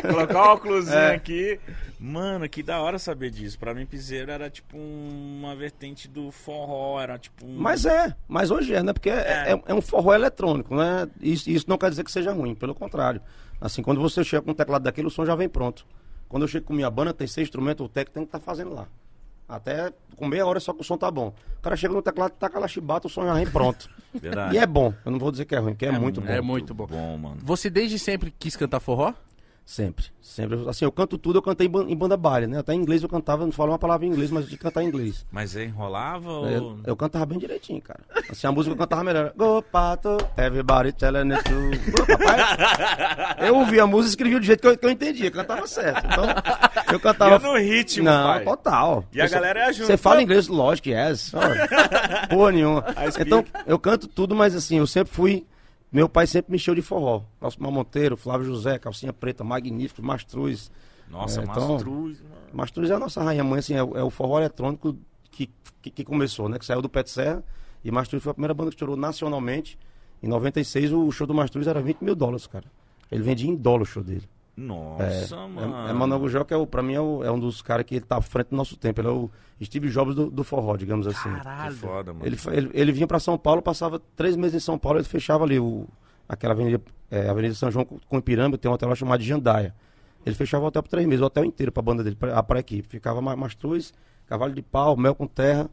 [0.13, 1.15] Colocar o óculosinho É.
[1.15, 1.59] aqui.
[1.99, 3.57] Mano, que da hora saber disso.
[3.57, 7.57] Pra mim, piseiro era tipo uma vertente do forró, era tipo um...
[7.57, 8.93] Mas é, mas hoje é, né?
[8.93, 11.07] Porque é, é- é um forró eletrônico, né?
[11.19, 13.19] Isso, isso não quer dizer que seja ruim, pelo contrário.
[13.59, 15.83] Assim, quando você chega com um teclado daquele, o som já vem pronto.
[16.29, 18.71] Quando eu chego com minha banda, tem seis instrumentos, o técnico tem que estar fazendo
[18.75, 18.87] lá.
[19.49, 21.33] Até com meia hora só que o som tá bom.
[21.57, 23.89] O cara chega no teclado, taca lá chibata, o som já vem pronto.
[24.13, 24.55] Verdade.
[24.55, 24.93] E é bom.
[25.03, 26.27] Eu não vou dizer que é ruim, porque é, muito bom.
[26.27, 26.85] É muito bom.
[26.85, 27.37] bom, mano.
[27.41, 29.13] Você desde sempre quis cantar forró?
[29.71, 30.67] Sempre, sempre.
[30.67, 32.57] Assim, eu canto tudo, eu cantei em ban- em banda baile, né?
[32.57, 34.87] Até em inglês eu cantava, não falo uma palavra em inglês, mas que cantar em
[34.87, 35.23] inglês.
[35.31, 36.47] Mas é enrolava ou...
[36.49, 37.99] Eu, eu cantava bem direitinho, cara.
[38.31, 39.31] Assim, a música eu cantava melhor.
[39.37, 41.53] Go, pato, everybody telling it to...
[42.17, 43.47] Papai.
[43.47, 46.03] Eu ouvia a música e escrevia do jeito que eu, que eu entendia, cantava certo.
[46.03, 46.25] Então,
[46.91, 47.35] eu cantava...
[47.35, 48.43] Ia no ritmo, Não, pai.
[48.45, 49.05] total.
[49.13, 49.85] E a Eu só- galera ia junto.
[49.85, 51.31] Você fala inglês, lógico, yes.
[52.27, 52.83] Porra nenhuma.
[53.19, 55.45] Então, eu canto tudo, mas assim, eu sempre fui...
[55.91, 57.23] Meu pai sempre me encheu de forró.
[57.41, 60.71] Osmar Monteiro, Flávio José, Calcinha Preta, Magnífico, Mastruz.
[61.09, 62.35] Nossa, É, então- Mastruz, mano.
[62.53, 64.95] Mastruz é a nossa rainha mãe, assim, é, o- é o forró eletrônico
[65.31, 65.49] que,
[65.81, 66.59] que, que começou, né?
[66.59, 67.43] Que saiu do de Serra.
[67.83, 69.79] E Mastruz foi a primeira banda que estourou nacionalmente.
[70.21, 72.65] Em 96, o show do Mastruz era 20 mil dólares, cara.
[73.11, 74.29] Ele vendia em dólar o show dele.
[74.59, 75.89] Nossa, É, mano.
[75.89, 77.95] é Manoel Gugel, que é, o, pra mim é, o- é um dos caras que
[77.95, 78.99] ele tá à frente do nosso tempo.
[79.01, 79.29] Ele é o
[79.63, 81.29] Steve Jobs do, do forró, digamos assim.
[81.29, 82.25] Que foda, mano.
[82.25, 85.43] Ele, ele, ele vinha pra São Paulo, passava três meses em São Paulo, ele fechava
[85.43, 85.87] ali o,
[86.27, 89.73] aquela avenida, é, Avenida São João com, Ipiranga, tem um hotel lá chamado de Jandaia.
[90.25, 92.59] Ele fechava o hotel por três meses, o hotel inteiro pra banda dele, pra, pra
[92.59, 92.87] equipe.
[92.87, 93.93] Ficava ma- Mastruz,
[94.27, 95.69] Cavalo de Pau, Mel com Terra.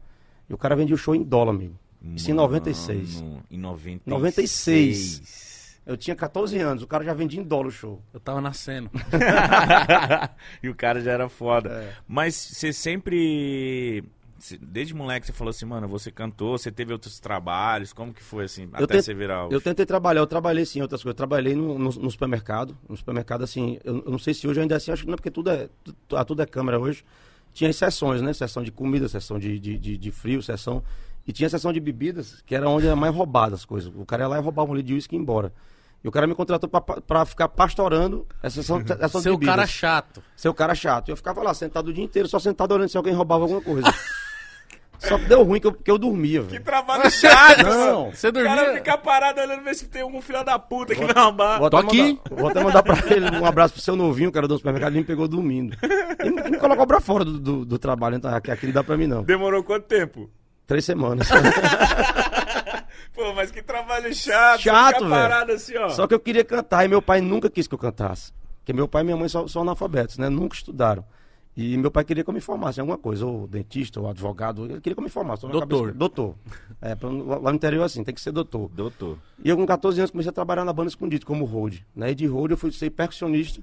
[0.49, 1.75] E o cara vendia o show em dólar, amigo.
[2.15, 3.21] Isso em 96.
[3.21, 4.07] Mano, Em 96.
[4.07, 5.46] 96.
[5.87, 8.01] Eu tinha 14 anos, o cara já vendia em dólar o show.
[8.13, 8.91] Eu tava nascendo.
[10.61, 11.69] e o cara já era foda.
[11.69, 11.93] É.
[12.07, 14.03] Mas você sempre.
[14.61, 18.45] Desde moleque você falou assim, mano, você cantou, você teve outros trabalhos, como que foi
[18.45, 19.51] assim, até tent- você virar o...
[19.51, 21.13] Eu tentei trabalhar, eu trabalhei sim em outras coisas.
[21.15, 22.77] Eu trabalhei no, no- no supermercado.
[22.87, 25.15] No supermercado, assim, eu, eu não sei se hoje ainda é assim, acho que não,
[25.15, 25.67] porque tudo é,
[26.07, 27.03] tu- ah, tudo é câmera hoje.
[27.51, 28.31] Tinha as sessões, né?
[28.31, 30.83] Sessão de comida, sessão de, de, de, de frio, sessão.
[31.25, 33.91] E tinha sessão de bebidas, que era onde era mais roubada as coisas.
[33.95, 35.51] O cara ia lá e roubava um litro de uísque e ia embora.
[36.07, 39.53] E o cara me contratou pra, pra ficar pastorando essa sessão, sessão de Seu bebidas.
[39.55, 40.23] cara chato.
[40.37, 41.09] Seu cara chato.
[41.09, 43.93] Eu ficava lá sentado o dia inteiro, só sentado olhando se alguém roubava alguma coisa.
[44.99, 46.63] só que deu ruim que eu, que eu dormia, Que velho.
[46.63, 48.11] trabalho chato, Não.
[48.11, 48.73] Você O cara dormia?
[48.75, 51.59] fica parado olhando ver se tem algum filho da puta que vai roubar.
[51.59, 52.01] Vou Tô até aqui.
[52.29, 54.93] Mandar, vou até mandar pra ele um abraço pro seu novinho, que era do supermercado,
[54.93, 55.75] ele me pegou dormindo.
[56.23, 58.81] E me, me colocou pra fora do, do, do trabalho, então aqui, aqui não dá
[58.81, 59.23] pra mim não.
[59.23, 60.29] Demorou quanto tempo?
[60.65, 61.27] Três semanas.
[63.17, 64.61] Pô, mas que trabalho chato.
[64.61, 65.53] Chato, velho.
[65.55, 65.89] assim, ó.
[65.89, 68.31] Só que eu queria cantar e meu pai nunca quis que eu cantasse.
[68.59, 70.29] Porque meu pai e minha mãe são, são analfabetos, né?
[70.29, 71.03] Nunca estudaram.
[71.55, 74.65] E meu pai queria que eu me formasse em alguma coisa, ou dentista, ou advogado,
[74.65, 75.41] ele queria que eu me formasse.
[75.47, 75.59] Doutor.
[75.67, 76.35] cabeça- doutor.
[76.79, 78.69] É, pra- lá no interior é assim, tem que ser doutor.
[78.69, 79.17] Doutor.
[79.43, 81.83] E eu com 14 anos comecei a trabalhar na banda escondido, como road.
[81.95, 82.11] Né?
[82.11, 83.59] E de road eu fui ser percussionista,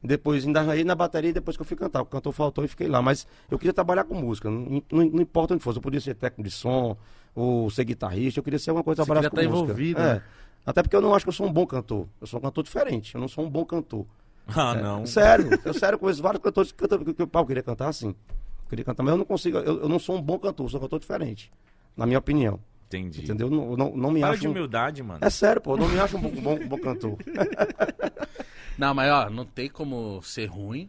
[0.00, 2.02] depois ainda aí na bateria e depois que eu fui cantar.
[2.02, 3.02] O cantor faltou e fiquei lá.
[3.02, 5.78] Mas eu queria trabalhar com música, não, não- não importa onde fosse.
[5.78, 6.96] Eu podia ser técnico de som,
[7.34, 9.62] ou ser guitarrista, eu queria ser alguma coisa Você trabalhar com tá música.
[9.64, 10.14] envolvido, É.
[10.14, 10.22] né?
[10.64, 12.06] Até porque eu não acho que eu sou um bom cantor.
[12.20, 14.06] Eu sou um cantor diferente, eu não sou um bom cantor.
[14.46, 15.04] Ah, não.
[15.06, 18.08] Sério, eu sério conheço vários cantores que cantam, que, que, pá, eu queria cantar assim.
[18.08, 20.70] Eu queria cantar, mas eu não consigo, eu, eu não sou um bom cantor, eu
[20.70, 21.50] sou um cantor diferente.
[21.96, 22.58] Na minha opinião.
[22.86, 23.22] Entendi.
[23.24, 23.46] Entendeu?
[23.48, 24.40] Eu Não, não, não me Para acho.
[24.42, 25.18] de um- humildade, mano.
[25.22, 27.16] É sério, pô, eu não me acho um bom, bom, bom cantor.
[28.78, 30.88] Não, mas ó, não tem como ser ruim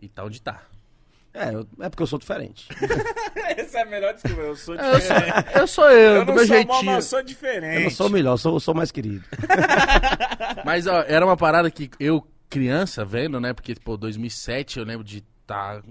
[0.00, 0.62] e tá onde tá.
[1.38, 2.66] É, eu- é porque eu sou diferente.
[3.56, 4.40] Essa é a melhor desculpa.
[4.40, 5.46] Eu sou Eu sou diferente.
[5.58, 6.84] eu, sou eu, Eu do não meu sou mal, jeitinho.
[6.86, 7.76] mas eu sou diferente.
[7.76, 9.24] Eu não sou o melhor, eu sou, eu sou mais querido.
[10.64, 13.52] Mas ó, era uma parada que eu, criança, vendo, né?
[13.52, 15.82] Porque, pô, 2007 eu lembro de estar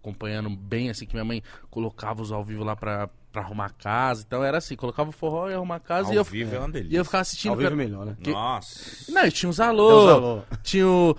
[0.00, 4.22] acompanhando bem, assim, que minha mãe colocava os ao vivo lá pra, pra arrumar casa.
[4.26, 6.68] Então era assim, colocava o forró e arrumar casa Ao e eu, vivo é uma
[6.68, 6.94] delícia.
[6.94, 7.50] e eu ficava assistindo.
[7.52, 8.16] Ao vivo é melhor, né?
[8.22, 9.10] que- Nossa.
[9.10, 10.42] Não, e tinha uns alô, alô.
[10.62, 11.16] tinha o.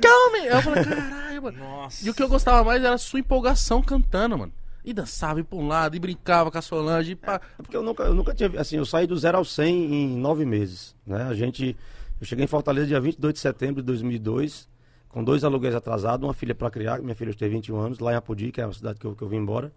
[0.00, 0.38] Calma!
[0.46, 1.58] Eu falei, caralho, mano.
[1.58, 2.06] Nossa.
[2.06, 4.52] E o que eu gostava mais era a sua empolgação cantando, mano.
[4.84, 7.12] E dançava, ia pra um lado, e brincava com a Solange.
[7.12, 7.40] E pá.
[7.58, 8.50] É porque eu nunca, eu nunca tinha.
[8.58, 10.94] Assim, eu saí do zero ao 100 em nove meses.
[11.06, 11.22] Né?
[11.24, 11.76] A gente.
[12.20, 14.68] Eu cheguei em Fortaleza dia 22 de setembro de 2002,
[15.08, 18.16] com dois aluguéis atrasados, uma filha para criar, minha filha tem 21 anos, lá em
[18.16, 19.70] Apodi, que é a cidade que eu, que eu vim embora.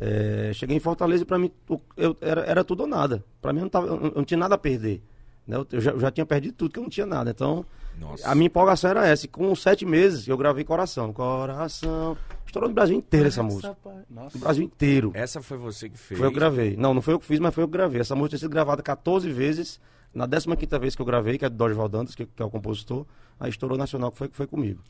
[0.00, 1.50] É, cheguei em Fortaleza e pra mim
[1.96, 3.22] eu, era, era tudo ou nada.
[3.42, 5.02] Pra mim eu não, tava, eu não- eu não tinha nada a perder.
[5.46, 5.56] Né?
[5.56, 7.30] Eu, eu já, eu já tinha perdido tudo, que eu não tinha nada.
[7.30, 7.66] Então,
[7.98, 8.26] Nossa.
[8.28, 9.26] a minha empolgação era essa.
[9.26, 11.12] E com sete meses eu gravei Coração.
[11.12, 12.16] Coração.
[12.46, 13.76] Estourou no Brasil inteiro essa música.
[14.08, 14.36] Nossa.
[14.38, 15.10] No Brasil inteiro.
[15.14, 16.18] Essa foi você que fez.
[16.18, 16.76] Foi eu que gravei.
[16.76, 18.00] Não, não foi eu que fiz, mas foi eu que gravei.
[18.00, 19.78] Essa música tinha sido gravada 14 vezes.
[20.12, 20.46] Na 15
[20.80, 23.06] vez que eu gravei, que é do Dorival Dantas, que, que é o compositor,
[23.38, 24.80] aí estourou nacional, que foi, que foi comigo.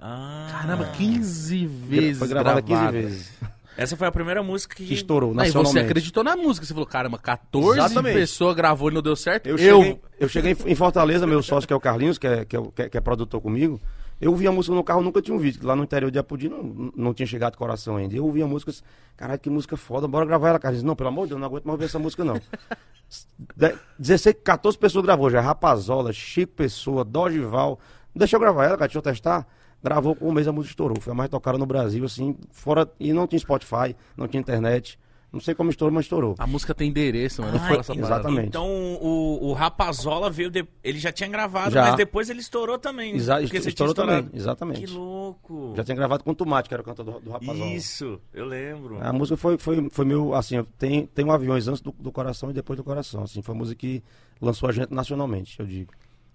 [0.00, 0.48] Ah.
[0.50, 2.18] Caramba, 15 vezes.
[2.18, 2.92] foi gravada 15 gravada.
[3.00, 3.32] vezes.
[3.76, 4.86] Essa foi a primeira música que.
[4.86, 5.72] Que estourou nacionalmente.
[5.72, 6.64] você acreditou na música.
[6.66, 8.14] Você falou, caramba, 14 Exatamente.
[8.14, 9.46] pessoas gravou e não deu certo.
[9.46, 9.82] Eu Eu.
[9.82, 12.62] cheguei, eu cheguei em- Fortaleza, meu sócio, que é o Carlinhos, que é, que é,
[12.74, 13.80] que é- que é produtor comigo.
[14.20, 15.66] Eu ouvi a música no carro, nunca tinha ouvido.
[15.66, 18.14] Lá no interior de Apodi não, não tinha chegado coração ainda.
[18.14, 18.82] Eu ouvi a música, disse,
[19.16, 20.84] caralho, que música foda, bora gravar ela, Carlinhos.
[20.84, 22.40] Não, pelo amor de Deus, não aguento mais ouvir essa música, não.
[23.56, 25.40] De- 16, 14 pessoas gravou já.
[25.40, 27.78] Rapazola, Chico Pessoa, Dogival.
[28.14, 29.46] Deixa eu gravar ela, cara, deixa eu testar.
[29.84, 30.98] Gravou com um mês a música estourou.
[31.00, 32.90] Foi a mais tocada no Brasil, assim, fora.
[32.98, 34.98] E não tinha Spotify, não tinha internet.
[35.30, 36.36] Não sei como estourou, mas estourou.
[36.38, 37.58] A música tem endereço, mano.
[37.58, 38.06] Não Ah, essa parada.
[38.14, 38.46] exatamente.
[38.46, 40.48] Então o, o Rapazola veio.
[40.48, 41.86] de- Ele já tinha gravado, Já.
[41.86, 43.16] mas depois ele estourou também.
[43.16, 44.82] Exa- porque você estourou também, exatamente.
[44.86, 45.72] Que louco.
[45.76, 47.66] Já tinha gravado com o Tomate, que era o cantor do, do Rapazola.
[47.66, 48.98] Isso, eu lembro.
[49.02, 52.48] A música foi, foi, foi meu, assim, tem, tem um aviões antes do, do coração
[52.50, 54.04] e depois do coração, assim, foi a música que
[54.40, 55.92] lançou a gente nacionalmente, eu digo.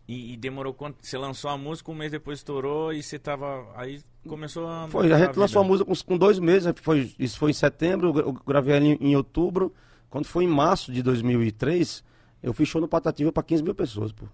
[0.09, 0.97] E, e demorou quanto?
[1.05, 3.67] Você lançou a música, um mês depois estourou e você tava.
[3.75, 4.87] Aí começou a.
[4.87, 8.13] Foi, a gente lançou a música com, dois meses, foi, isso foi em setembro, eu
[8.13, 9.71] gra- eu gravei ela em, em outubro,
[10.09, 12.03] quando foi em março de 2003,
[12.41, 14.25] eu fiz show no Patativa para 15 mil pessoas, pô.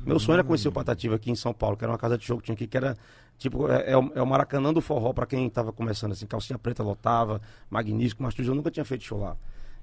[0.00, 2.24] Meu sonho era conhecer o Patativa aqui em São Paulo, que era uma casa de
[2.24, 2.96] show que tinha aqui, que era,
[3.36, 6.58] tipo, é, é o, é o Maracanã do forró para quem tava começando, assim, calcinha
[6.58, 9.36] preta lotava, magnífico, mas eu nunca tinha feito show lá.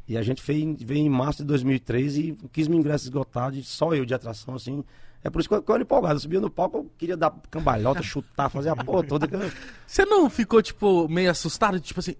[0.07, 3.93] E a gente fez, veio em março de 2003 e 15 mil ingressos esgotados, só
[3.93, 4.83] eu de atração, assim.
[5.25, 6.13] É por isso que eu, que eu era empolgado.
[6.15, 9.25] Eu subia no palco, eu queria dar cambalhota, chutar, fazer a porra toda.
[9.25, 9.51] eu-
[9.87, 11.79] Você não ficou, tipo, meio assustado?
[11.79, 12.15] Tipo assim,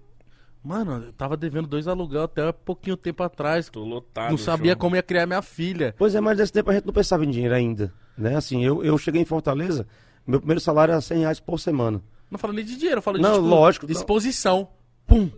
[0.62, 3.68] mano, eu tava devendo dois aluguel até pouquinho tempo atrás.
[3.70, 4.30] Tô lotado.
[4.32, 4.80] não sabia show.
[4.80, 5.94] como ia criar minha filha.
[5.96, 7.94] Pois é, mas nesse tempo a gente não pensava em dinheiro ainda.
[8.18, 8.34] Né?
[8.34, 9.86] Assim, eu, eu cheguei em Fortaleza,
[10.26, 12.02] meu primeiro salário era 100 reais por semana.
[12.28, 13.92] Não falo nem de dinheiro, eu falo Não, de tipo, lógico, não.
[13.92, 14.68] disposição.
[15.06, 15.30] Pum.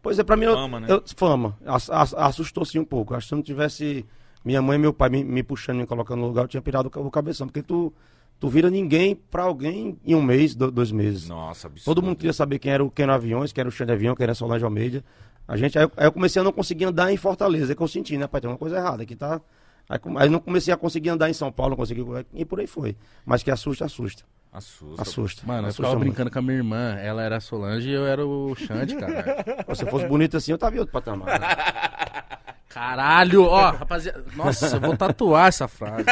[0.00, 0.44] Pois é, pra mim.
[0.44, 0.86] eu- Fama, né?
[0.90, 1.58] eu- fama.
[1.66, 3.14] Ass- ass- assustou sim um pouco.
[3.14, 4.04] Acho que se não tivesse
[4.44, 6.88] minha mãe e meu pai me, me puxando, me colocando no lugar, eu tinha pirado
[6.88, 7.46] o ca- o cabeção.
[7.46, 7.92] Porque tu,
[8.38, 11.28] tu vira ninguém pra alguém em um mês, do- dois meses.
[11.28, 11.84] Nossa, absurdo.
[11.94, 13.92] Todo mundo queria saber quem era o quem era o Aviões, quem era o Xande
[13.92, 15.02] Avião, quem era a Solange Almeida.
[15.48, 17.82] A gente, aí, eu- aí eu comecei a não conseguir andar em Fortaleza, é que
[17.82, 18.40] eu senti, né, pai?
[18.40, 19.40] Tem uma coisa errada aqui, tá?
[19.88, 22.02] Aí, aí não comecei a conseguir andar em São Paulo, não consegui,
[22.32, 22.96] e por aí foi.
[23.26, 24.22] Mas que assusta, assusta.
[24.50, 25.02] Assusta.
[25.02, 25.42] Assusta.
[25.46, 26.08] Mano, eu assusta ficava muito.
[26.08, 26.94] brincando com a minha irmã.
[26.94, 29.44] Ela era a Solange e eu era o Xande, cara.
[29.74, 31.40] Se eu fosse bonito assim, eu tava em outro patamar.
[31.40, 31.46] né?
[32.74, 34.24] Caralho, ó, rapaziada.
[34.34, 36.06] Nossa, eu vou tatuar essa frase.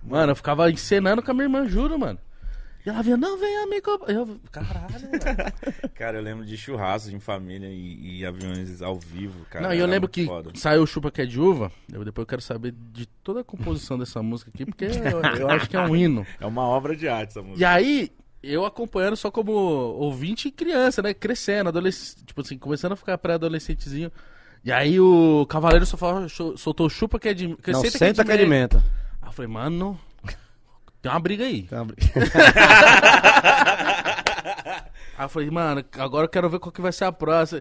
[0.00, 2.20] mano, eu ficava encenando com a minha irmã, juro, mano.
[2.86, 3.90] E ela vinha, não, vem amigo.
[4.06, 5.90] Eu, caralho, mano.
[5.92, 9.66] Cara, eu lembro de churrascos em família e, e aviões ao vivo, cara.
[9.66, 10.52] não, e eu lembro que foda.
[10.54, 11.72] saiu o Chupa Que é de Uva.
[11.92, 15.50] Eu, depois eu quero saber de toda a composição dessa música aqui, porque eu, eu
[15.50, 16.24] acho que é um hino.
[16.40, 17.60] É uma obra de arte essa música.
[17.60, 21.12] E aí, eu acompanhando só como ouvinte e criança, né?
[21.14, 24.10] Crescendo, adolescente, tipo assim, começando a ficar pré-adolescentezinho.
[24.64, 27.54] E aí o Cavaleiro só falou, "Chu- soltou chupa que é de.
[27.56, 28.82] Que Não, senta, senta que é de menta."
[29.22, 29.98] Aí eu falei, mano,
[31.02, 31.68] tem uma briga aí.
[35.16, 37.60] Aí eu falei, mano, agora eu quero ver qual que vai ser a próxima.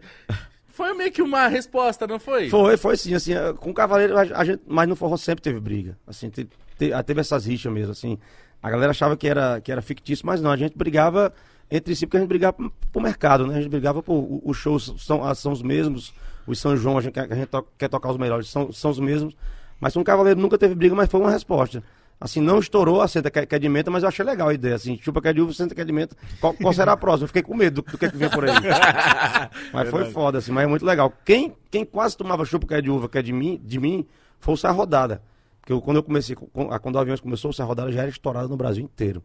[0.67, 2.49] Foi meio que uma resposta, não foi?
[2.49, 5.59] Foi, foi sim, assim, eh, com o Cavaleiro, a, gente, mas no forró sempre teve
[5.59, 8.19] briga, assim, te- te- ah, teve essas rixas mesmo, assim,
[8.61, 11.31] a galera achava que era, que era fictício, mas não, a gente brigava
[11.69, 12.55] entre si, porque a gente brigava
[12.91, 16.13] pro, mercado, né, a gente brigava, o- os shows são, ah, são os mesmos,
[16.45, 18.89] os São João, a gente, quer- a gente to- quer tocar os melhores, são, são
[18.91, 19.35] os mesmos,
[19.79, 21.83] mas o Cavaleiro nunca teve briga, mas foi uma resposta.
[22.19, 24.47] Assim, não estourou a senta que é- que é de menta, mas eu achei legal
[24.49, 24.73] a ideia.
[24.73, 26.15] Assim, chupa que é de uva, senta que é de menta.
[26.41, 27.25] Qual, qual será a próxima?
[27.25, 28.55] Eu fiquei com medo do, do que, que vinha por aí.
[29.71, 31.13] Mas foi foda, assim, mas é muito legal.
[31.23, 34.03] Quem, quem quase tomava chupa que é de uva, que é de mim, de mim
[34.39, 35.21] foi o Serra Rodada.
[35.67, 38.55] Porque eu- quando eu comecei, quando o avião começou, Serra Rodada já era estourado no
[38.55, 39.21] Brasil inteiro.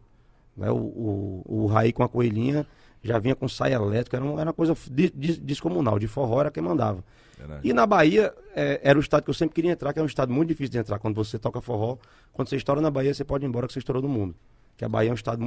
[0.57, 0.69] Né?
[0.69, 2.67] O, o, o Raí com a coelhinha
[3.01, 5.97] já vinha com saia elétrica, era, um- era uma coisa di- di- descomunal.
[5.97, 7.01] De forró era quem mandava.
[7.37, 7.61] Verdade.
[7.65, 10.05] E na Bahia é, era o estado que eu sempre queria entrar, que é um
[10.05, 10.99] estado muito difícil de entrar.
[10.99, 11.95] Quando você toca forró,
[12.33, 14.35] quando você estoura na Bahia, você pode ir embora que você estourou no mundo.
[14.75, 15.41] Que a Bahia é um estado,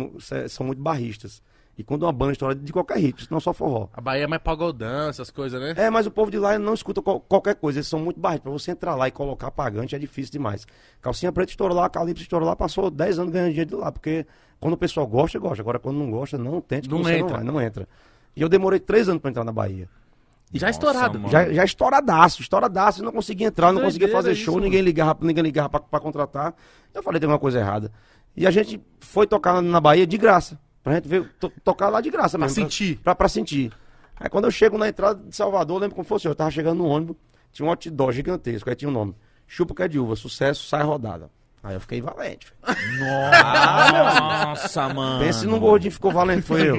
[0.49, 1.43] são muito barristas.
[1.79, 3.89] E quando uma banda estoura de qualquer ritmo, não só forró.
[3.93, 5.75] A Bahia é mais pagodão, essas coisas, né?
[5.77, 8.45] É, mas o povo de lá não escuta qual- qualquer coisa, eles são muito barritos.
[8.45, 10.67] Pra você entrar lá e colocar pagante é difícil demais.
[11.03, 14.25] Calcinha preta estourou lá, Calypso estourou lá, passou 10 anos ganhando dinheiro de lá, porque
[14.59, 15.61] quando o pessoal gosta, gosta.
[15.61, 17.19] Agora, quando não gosta, não tente, Não entra.
[17.19, 17.87] não vai, não entra.
[18.35, 19.87] E eu demorei 3 anos pra entrar na Bahia.
[20.55, 21.19] Já Nossa, estourado.
[21.19, 21.31] mano.
[21.31, 24.65] Já, já estouradaço, estouradaço, não conseguia entrar, não conseguia fazer isso, show, mano.
[24.65, 26.55] ninguém ligava, ninguém ligava pra, pra contratar.
[26.95, 27.93] Eu falei, tem uma coisa errada.
[28.35, 30.59] E a gente foi tocar na Bahia de graça.
[30.87, 32.63] Pra gente ver, to- tocar lá de graça Pra mesmo.
[32.63, 32.97] sentir.
[33.03, 33.73] Pra, pra sentir.
[34.21, 36.79] Aí quando eu chego na entrada de Salvador, eu lembro como fosse, eu tava chegando
[36.79, 37.17] no ônibus,
[37.53, 39.13] tinha um outdoor gigantesco, aí tinha um nome.
[39.49, 41.29] Chupa que é de uva, sucesso, sai rodada.
[41.61, 42.53] Aí eu fiquei valente.
[43.01, 45.25] Nossa, mano.
[45.25, 46.77] Pense num gordinho ficou valente, foi eu.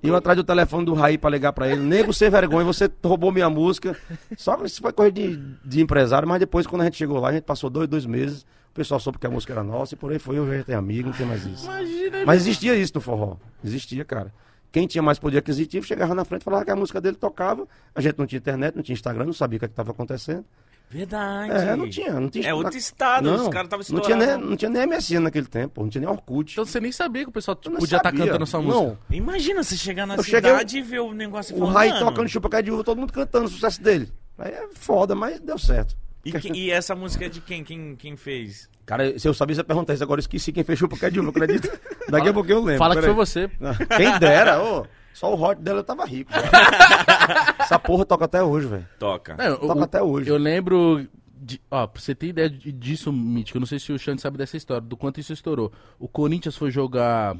[0.00, 1.80] E eu atrás do telefone do Raí pra ligar pra ele.
[1.80, 3.96] Nego, sem vergonha, você roubou minha música.
[4.36, 7.30] Só que isso foi coisa de, de empresário, mas depois, quando a gente chegou lá,
[7.30, 8.46] a gente passou dois, dois meses.
[8.74, 10.36] O pessoal soube que a música era nossa e por aí foi.
[10.36, 11.64] Eu já tenho amigo, não tem mais isso.
[11.64, 12.26] Imagina.
[12.26, 13.36] Mas existia isso no forró.
[13.64, 14.34] Existia, cara.
[14.72, 17.68] Quem tinha mais poder aquisitivo chegava na frente e falava que a música dele tocava.
[17.94, 20.44] A gente não tinha internet, não tinha Instagram, não sabia o que estava acontecendo.
[20.90, 21.52] Verdade.
[21.52, 22.48] É, não tinha, não tinha.
[22.48, 25.46] É outro estado, não, os caras estavam não tinha, nem, não tinha nem MSN naquele
[25.46, 26.52] tempo, não tinha nem Orkut.
[26.52, 28.26] Então você nem sabia que o pessoal Eu não podia estar sabia.
[28.26, 28.84] cantando sua música.
[28.84, 31.96] Não, Imagina você chegar na Eu cheguei- cidade e ver o negócio e O Rai
[31.98, 34.12] tocando chupa de uva, todo mundo cantando o sucesso dele.
[34.36, 35.96] Aí é foda, mas deu certo.
[36.24, 37.62] E, que- e essa música é de quem?
[37.64, 38.68] Quem, quem fez?
[38.86, 41.20] Cara, se eu sabia, você ia perguntar isso agora, eu esqueci quem fez chupa de
[41.20, 41.80] uva, acredita?
[42.08, 42.78] Daqui a pouquinho eu lembro.
[42.78, 43.50] Fala que foi você.
[43.96, 44.86] Quem dera, ô.
[45.14, 46.30] Só o hot dela eu tava rico.
[47.60, 48.86] Essa porra toca até hoje, velho.
[48.98, 49.36] Toca.
[49.36, 50.28] Não, Toca o- até hoje.
[50.28, 51.06] Eu lembro.
[51.36, 54.20] De, ó, pra você ter ideia de- disso, Mítico, eu não sei se o Xande
[54.22, 55.70] sabe dessa história, do quanto isso estourou.
[55.98, 57.36] O Corinthians foi jogar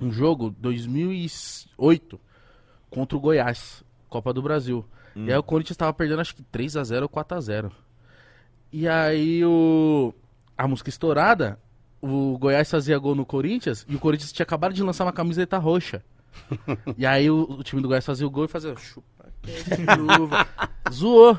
[0.00, 2.18] um jogo 2008
[2.90, 4.84] contra o Goiás, Copa do Brasil.
[5.14, 7.70] E aí o Corinthians tava perdendo acho que 3x0 ou 4x0.
[8.78, 10.12] E aí o.
[10.58, 11.58] A música estourada,
[12.00, 15.56] o Goiás fazia gol no Corinthians e o Corinthians tinha acabado de lançar uma camiseta
[15.56, 16.02] roxa.
[16.98, 19.96] E aí o, o time do Goiás fazia o gol e fazia chupa que é
[19.96, 20.46] de uva.
[20.92, 21.38] Zoou.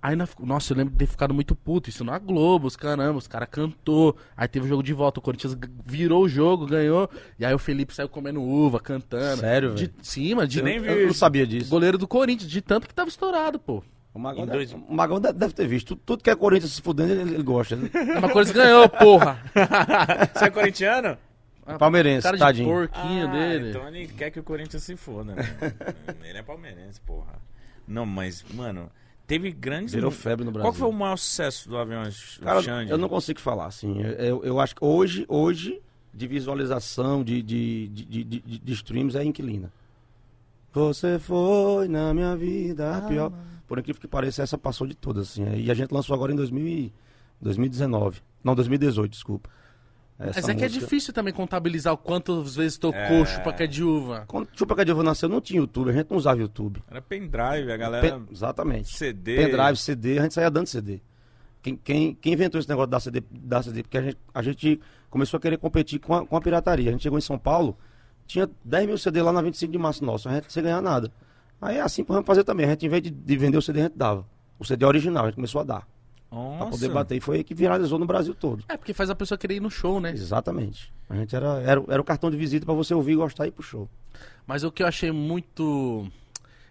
[0.00, 1.90] Aí, na- nossa, eu lembro de ter ficado muito puto.
[1.90, 4.16] Isso na Globo, os caramba, os caras cantou.
[4.36, 7.10] Aí teve o jogo de volta, o Corinthians virou o jogo, ganhou.
[7.38, 9.40] E aí o Felipe saiu comendo uva, cantando.
[9.40, 9.94] Sério, De velho?
[10.02, 11.18] cima, de Você nem viu Eu não isso.
[11.18, 11.68] sabia disso.
[11.68, 13.82] goleiro do Corinthians, de tanto que tava estourado, pô.
[14.18, 15.94] O Magão, Em deve, dois- o Magão deve, ter visto.
[15.94, 17.76] Tudo, que é Corinthians se fudendo, ele, ele gosta.
[17.76, 17.88] Né?
[18.20, 19.40] Mas o Corinthians ganhou, porra.
[20.34, 21.16] Você é corintiano?
[21.78, 22.68] Palmeirense, Cara de tadinho.
[22.68, 23.70] porquinho Ah, dele.
[23.70, 25.42] Então ele quer que o Corinthians se foda, né?
[26.24, 27.34] ele é palmeirense, porra.
[27.86, 28.90] Não, mas, mano,
[29.24, 29.94] teve grandes.
[29.94, 30.64] Virou febre no Brasil.
[30.68, 32.40] Qual foi o maior sucesso do aviões?
[32.42, 32.90] Cara, Xande?
[32.90, 34.02] eu não consigo falar, assim.
[34.02, 35.80] Eu, eu- eu acho que hoje, hoje,
[36.12, 39.70] de visualização, de, de, de, de, de- de streams, é inquilina.
[40.72, 43.32] Você foi na minha vida a pior.
[43.68, 45.44] Por incrível que pareça, essa passou de todas, assim.
[45.56, 46.92] E a gente lançou agora em 2000 e-
[47.40, 48.20] 2019.
[48.42, 49.48] Não, 2018, desculpa.
[50.18, 50.84] Essa Mas é que é música.
[50.84, 53.24] difícil também contabilizar o quantas vezes tocou É.
[53.24, 54.24] chupa que é de uva.
[54.26, 56.82] Quando Chupa Cadilva nasceu, não tinha YouTube, a gente não usava YouTube.
[56.90, 58.10] Era pendrive, a galera.
[58.18, 58.88] Pen- Exatamente.
[58.96, 59.36] CD.
[59.36, 61.00] Pendrive, CD, a gente saía dando CD.
[61.62, 63.82] Quem, quem, quem inventou esse negócio da CD, da CD?
[63.84, 66.88] Porque a gente, a gente começou a querer competir com a, com a pirataria.
[66.88, 67.76] A gente chegou em São Paulo,
[68.26, 71.12] tinha 10 mil CD lá na 25 de março nosso, a gente sem ganhar nada.
[71.60, 72.66] Aí é assim vamos fazer também.
[72.66, 74.24] A gente, em vez de, de vender o CD, a gente dava.
[74.58, 75.88] O CD original, a gente começou a dar.
[76.30, 76.70] Pra Nossa.
[76.70, 77.16] poder bater.
[77.16, 78.62] E foi aí que viralizou no Brasil todo.
[78.68, 80.10] É, porque faz a pessoa querer ir no show, né?
[80.10, 80.92] Exatamente.
[81.08, 83.52] A gente era, era, era o cartão de visita pra você ouvir, gostar e ir
[83.52, 83.88] pro show.
[84.46, 86.06] Mas o que eu achei muito.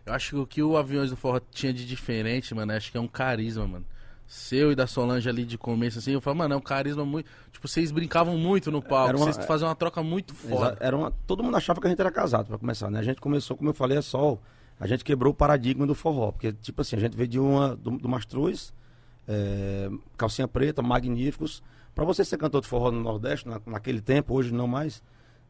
[0.06, 2.98] Eu acho que o que o Aviões do Forró tinha de diferente, mano, acho que
[2.98, 3.86] é um carisma, mano.
[4.26, 7.30] Seu e da Solange ali de começo, assim, eu falo, mano, é um carisma muito.
[7.52, 10.78] Tipo, vocês brincavam muito no palco, Era uma- vocês faziam uma troca muito foda.
[10.82, 13.00] Era uma, todo mundo achava que a gente era casado, pra começar, né?
[13.00, 14.38] A gente começou, como eu falei, é só.
[14.80, 16.32] A gente quebrou o paradigma do forró.
[16.32, 17.76] Porque, tipo assim, a gente veio de uma.
[17.76, 18.74] do, do Mastruz,
[19.28, 21.64] é, calcinha preta, magníficos.
[21.96, 25.02] Pra você ser cantor de forró no Nordeste, na- naquele tempo, hoje não mais,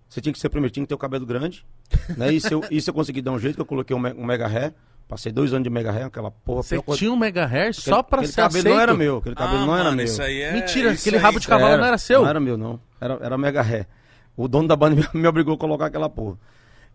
[0.08, 1.66] você tinha que ser primeiro, tinha que ter o cabelo grande.
[2.18, 2.32] né?
[2.32, 4.48] Isso, eu, isso eu consegui dar um jeito, que eu coloquei um, me- um mega
[4.48, 4.74] ré.
[5.10, 6.64] Passei dois anos de mega ré, aquela porra.
[6.64, 8.74] Você coisa- tinha um mega hair só pra aquele ser cabelo aceito?
[8.76, 10.06] não era meu, aquele cabelo ah, não era mano, meu.
[10.06, 10.52] Isso aí é...
[10.54, 12.22] Mentira, isso aquele aí- rabo de cavalo não era seu?
[12.22, 12.80] Não era meu, não.
[13.00, 13.88] Era, era mega ré.
[14.36, 16.38] O dono da banda me, me obrigou a colocar aquela porra.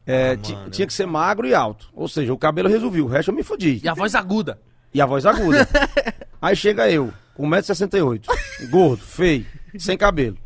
[0.06, 1.88] É, Ah, tinha que ser magro e alto.
[1.94, 3.80] Ou seja, o cabelo resolveu, o resto eu me fodi.
[3.82, 4.58] E a voz aguda.
[4.92, 5.66] E a voz aguda.
[6.42, 8.24] Aí chega eu, com 1,68m,
[8.68, 9.46] gordo, feio,
[9.78, 10.36] sem cabelo.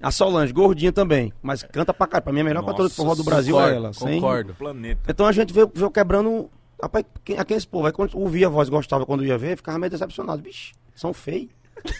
[0.00, 2.24] A Solange, gordinha também, mas canta pra caralho.
[2.24, 3.92] Pra mim, a melhor cantora de forró do Brasil concordo, é ela.
[3.92, 4.54] sem- concordo.
[4.54, 5.00] Planeta.
[5.08, 6.48] Então a gente veio, veio quebrando.
[6.80, 7.86] Rapaz, quem, a quem esse povo?
[7.86, 10.40] Aí quando ouvia a voz, gostava quando ia ver, ficava meio decepcionado.
[10.42, 11.50] Vixe, são feios.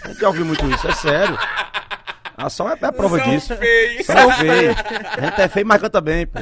[0.07, 1.37] Gente já ouviu muito isso, é sério.
[2.39, 3.55] A Sol é, é prova disso.
[3.57, 4.05] feio.
[4.05, 4.71] São feio.
[5.17, 6.39] A gente é feio, mas canta bem, pô.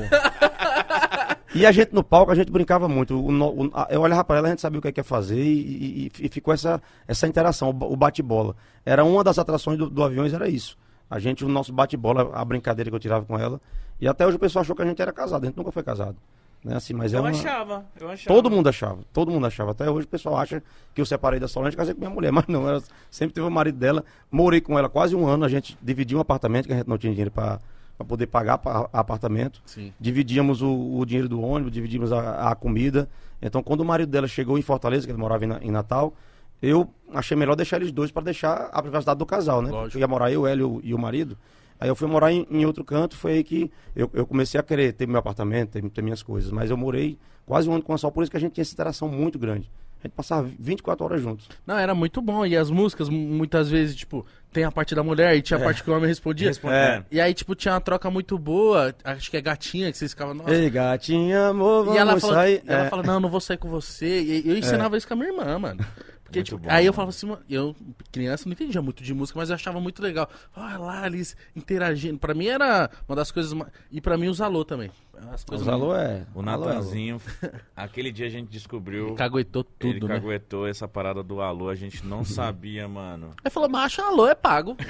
[1.55, 3.15] E a gente no palco, a gente brincava muito.
[3.19, 5.05] O o- a- eu olhava pra ela, a gente sabia o que é que ia
[5.05, 8.55] fazer e, e- e ficou essa, essa interação, o o bate-bola.
[8.85, 10.77] Era uma das atrações do, do Aviões, era isso.
[11.09, 13.61] A gente, o nosso bate-bola, a brincadeira que eu tirava com ela.
[13.99, 15.83] E até hoje o pessoal achou que a gente era casado, a gente nunca foi
[15.83, 16.17] casado.
[16.65, 16.75] Né?
[16.77, 17.31] Assim, mas é Eu uma...
[17.31, 18.35] achava, eu achava.
[18.35, 19.71] Todo mundo achava, todo mundo achava.
[19.71, 20.63] Até hoje o pessoal acha
[20.95, 23.47] que eu separei da Solange e casei com minha mulher, mas não, ela sempre teve
[23.47, 24.05] o marido dela.
[24.31, 26.99] Morei com ela quase um ano, a gente dividia um apartamento, que a gente não
[26.99, 27.61] tinha dinheiro para
[28.09, 29.63] poder pagar pa- apartamento.
[29.65, 29.93] Sim.
[30.01, 33.09] Dividíamos o, o dinheiro do ônibus, dividíamos a, a comida.
[33.41, 36.15] Então, quando o marido dela chegou em Fortaleza, que ele morava em, em Natal,
[36.61, 39.71] eu achei melhor deixar eles dois para deixar a privacidade do casal, né?
[39.71, 39.85] Lógico.
[39.91, 41.37] Porque ia morar eu, Hélio e o marido.
[41.81, 44.63] Aí eu fui morar em, em outro canto, foi aí que eu, eu comecei a
[44.63, 46.51] querer ter meu apartamento, ter, ter minhas coisas.
[46.51, 48.63] Mas eu morei quase um ano com a Sol, por isso que a gente tinha
[48.63, 49.71] essa interação muito grande.
[49.99, 51.49] A gente passava 24 horas juntos.
[51.67, 52.45] Não, era muito bom.
[52.47, 55.63] E as músicas, mu- muitas vezes, tipo, tem a parte da mulher e tinha a
[55.63, 56.49] parte que o homem respondia.
[56.49, 57.07] Respondendo.
[57.11, 58.95] E aí, tipo, tinha uma troca muito boa.
[59.03, 60.35] Acho que é gatinha, que vocês ficavam.
[60.35, 60.55] Nossa.
[60.55, 62.63] Ei, gatinha, amor, vamos E ela, falou, sair.
[62.65, 62.89] e ela É.
[62.91, 64.21] fala, não, não vou sair com você.
[64.23, 65.85] E eu ensinava isso com a minha irmã, mano.
[66.27, 67.75] Porque, Muito tipo, bom, aí eu falava assim, mano, eu,
[68.11, 70.29] criança, não entendia muito de música, mas eu achava muito legal.
[70.57, 72.19] Olha lá, eles interagindo.
[72.19, 73.53] Pra mim era uma das coisas.
[73.53, 74.91] ma- E pra mim os alô também.
[75.33, 75.65] As coisas.
[75.65, 76.27] Os alô é.
[76.35, 76.45] O é.
[76.45, 77.21] Natanzinho,
[77.77, 79.15] aquele dia a gente descobriu.
[79.15, 80.21] Caguetou tudo, ele né?
[80.21, 83.33] caguetou essa parada do alô, a gente não sabia, mano.
[83.45, 84.77] Aí falou, macho, alô é pago.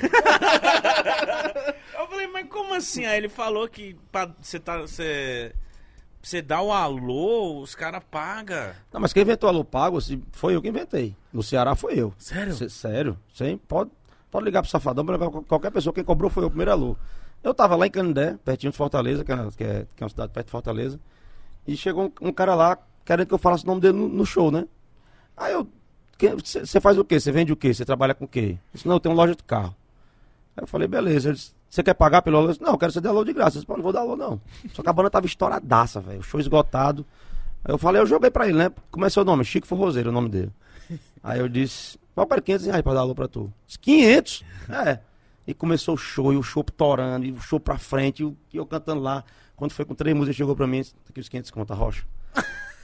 [1.98, 3.04] Eu falei, mas como assim?
[3.04, 4.78] Aí ele falou que pra você tá.
[4.80, 5.52] Você.
[6.26, 8.72] Você dá o alô, os caras pagam.
[8.92, 11.14] Não, mas quem inventou alô pago se- foi eu que inventei.
[11.32, 12.12] No Ceará foi eu.
[12.18, 12.52] Sério?
[12.52, 13.16] Cê- sério?
[13.32, 13.92] Sim, pode,
[14.28, 15.92] pode ligar pro Safadão, pra qualquer pessoa.
[15.94, 16.96] Quem cobrou foi eu, o primeiro alô.
[17.44, 20.08] Eu tava lá em Canindé, pertinho de Fortaleza, que é, que é, que é uma
[20.10, 20.98] cidade perto de Fortaleza.
[21.64, 24.26] E chegou um, um cara lá querendo que eu falasse o nome dele no, no
[24.26, 24.66] show, né?
[25.36, 25.68] Aí eu.
[26.44, 27.20] Você faz o quê?
[27.20, 27.72] Você vende o quê?
[27.72, 28.40] Você trabalha com o quê?
[28.40, 29.76] Ele disse, não, eu tenho uma loja de carro.
[30.56, 31.28] Aí eu falei, beleza.
[31.28, 32.50] Ele disse, você quer pagar pelo alô?
[32.50, 33.56] Eu não, eu quero que você dê alô de graça.
[33.58, 34.40] Eu disse, não vou dar alô, não.
[34.72, 36.20] Só que a banda tava estouradaça, velho.
[36.20, 37.04] O show esgotado.
[37.64, 38.70] Aí eu falei, eu joguei pra ele, né?
[38.90, 39.44] Como é seu nome?
[39.44, 40.50] Chico Forrozeiro, o nome dele.
[41.22, 43.52] Aí eu disse, qual para 500 reais pra dar alô pra tu?
[43.66, 44.44] Disse, 500?
[44.70, 45.00] É.
[45.46, 48.36] E começou o show, e o show torando, e o show pra frente, e o-
[48.52, 49.22] e eu cantando lá.
[49.54, 52.04] Quando foi com três músicas, chegou pra mim, "Tá aqui os 500 conta, Rocha.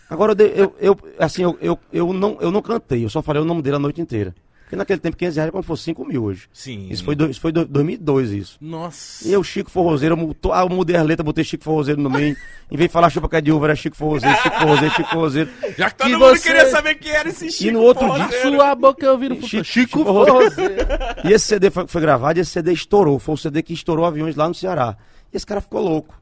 [0.09, 3.40] Agora, eu, eu, eu, assim, eu, eu, eu, não, eu não cantei, eu só falei
[3.40, 4.35] o nome dele a noite inteira.
[4.72, 6.48] Porque naquele tempo, 500 reais era como se fosse 5 mil hoje.
[6.50, 6.88] Sim.
[6.90, 8.56] Isso foi, do, isso foi do, 2002, isso.
[8.58, 9.28] Nossa.
[9.28, 12.35] E eu, Chico Forrozeiro, eu, ah, eu mudei as letras, botei Chico Forrozeiro no meio.
[12.70, 15.11] Em vez de falar chupa que é de uva, era Chico Forrozeiro, Chico Forrozeiro, Chico
[15.11, 15.50] Forrozeiro.
[15.76, 16.48] Já que Todo mundo você...
[16.48, 17.70] queria saber quem era esse Chico.
[17.74, 18.56] no outro Forrozeiro.
[18.56, 20.74] sua boca eu viro Chico- Chico, Forrozeiro.
[21.22, 23.18] E esse CD foi, foi gravado e esse CD estourou.
[23.18, 24.96] Foi o CD que estourou aviões lá no Ceará.
[25.30, 26.18] E esse cara ficou louco.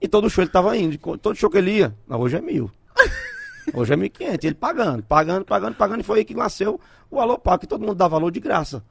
[0.00, 0.98] E todo show ele tava indo.
[1.18, 1.94] Todo show que ele ia.
[2.08, 2.68] Não, hoje é mil.
[3.74, 4.44] Hoje é mil e quinhentos.
[4.44, 6.00] Ele pagando, pagando, pagando, pagando.
[6.00, 8.82] E foi aí que nasceu o Alô Pago, que todo mundo dá valor de graça.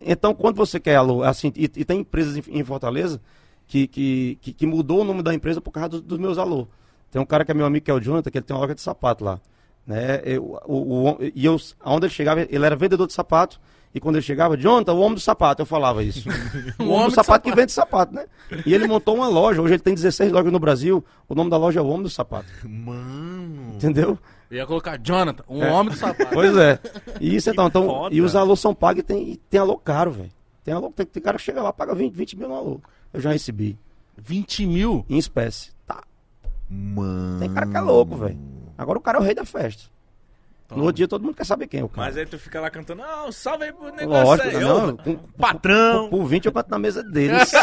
[0.00, 3.20] Então, quando você quer alô, assim, e, e tem empresas em, em Fortaleza
[3.66, 6.66] que, que, que, que mudou o nome da empresa por causa dos, dos meus alô.
[7.10, 8.62] Tem um cara que é meu amigo, que é o Jonathan, que ele tem uma
[8.62, 9.40] loja de sapato lá.
[9.86, 10.20] Né?
[10.24, 13.60] Eu, o, o, e eu, aonde ele chegava, ele era vendedor de sapato.
[13.94, 16.28] E quando ele chegava, Jonathan, o homem do sapato, eu falava isso.
[16.78, 18.26] o homem do sapato que vende sapato, né?
[18.66, 21.04] E ele montou uma loja, hoje ele tem 16 lojas no Brasil.
[21.28, 22.46] O nome da loja é o Homem do Sapato.
[22.66, 23.74] Mano.
[23.74, 24.18] Entendeu?
[24.50, 25.70] Eu ia colocar Jonathan, um É.
[25.72, 26.30] homem do sapato.
[26.32, 26.78] Pois é.
[27.20, 30.10] E isso então, então e os alô são pagos e tem, e tem alô caro,
[30.10, 30.30] velho.
[30.64, 32.80] Tem alô, tem, tem cara que chega lá, paga 20, 20 mil no alô.
[33.12, 33.78] Eu já recebi.
[34.16, 35.04] 20 mil?
[35.08, 35.70] Em espécie.
[35.86, 36.02] Tá.
[36.68, 37.40] Mano.
[37.40, 38.38] Tem cara que é louco, velho.
[38.76, 39.84] Agora o cara é o rei da festa.
[40.70, 42.08] No outro dia todo mundo quer saber quem é o cara.
[42.08, 44.60] Mas aí tu fica lá cantando, não, salve aí pro negócio Lógico, aí.
[44.60, 44.88] não.
[44.90, 46.08] Ô, com- patrão.
[46.10, 47.62] Por, por 20 eu canto na mesa dele, cima.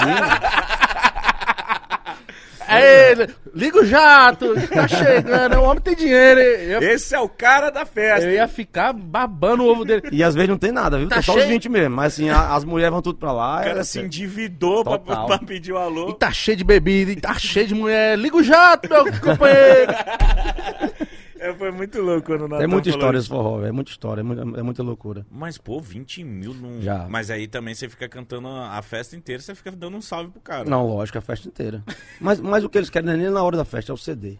[2.68, 6.40] É ele, liga o jato, tá chegando, o homem tem dinheiro.
[6.40, 8.26] Eu, Esse é o cara da festa.
[8.26, 10.02] eu ia ficar babando o ovo dele.
[10.12, 11.08] E às vezes não tem nada, viu?
[11.08, 11.54] Tá Tem só é os cheio.
[11.54, 11.96] 20 mesmo.
[11.96, 13.60] Mas assim, a- as mulheres vão tudo pra lá.
[13.60, 15.28] O cara é- se endividou pra, Total.
[15.28, 16.14] pra pedir o E alô.
[16.14, 18.18] tá cheio de bebida, e tá cheio de mulher.
[18.18, 19.94] Liga o jato, meu companheiro.
[21.50, 23.64] É, foi muito louco quando o Natan Tem muita história esse forró.
[23.66, 25.26] É muita história, é muita, é muita loucura.
[25.30, 26.82] Mas, pô, 20 mil num...
[26.82, 27.08] Já.
[27.10, 30.42] Mas aí também você fica cantando a festa inteira, você fica dando um salve pro
[30.42, 30.70] cara.
[30.70, 31.84] Não, lógico, a festa inteira.
[32.20, 33.98] Mas, mas o que eles querem não é nem na hora da festa, é o
[33.98, 34.38] CD.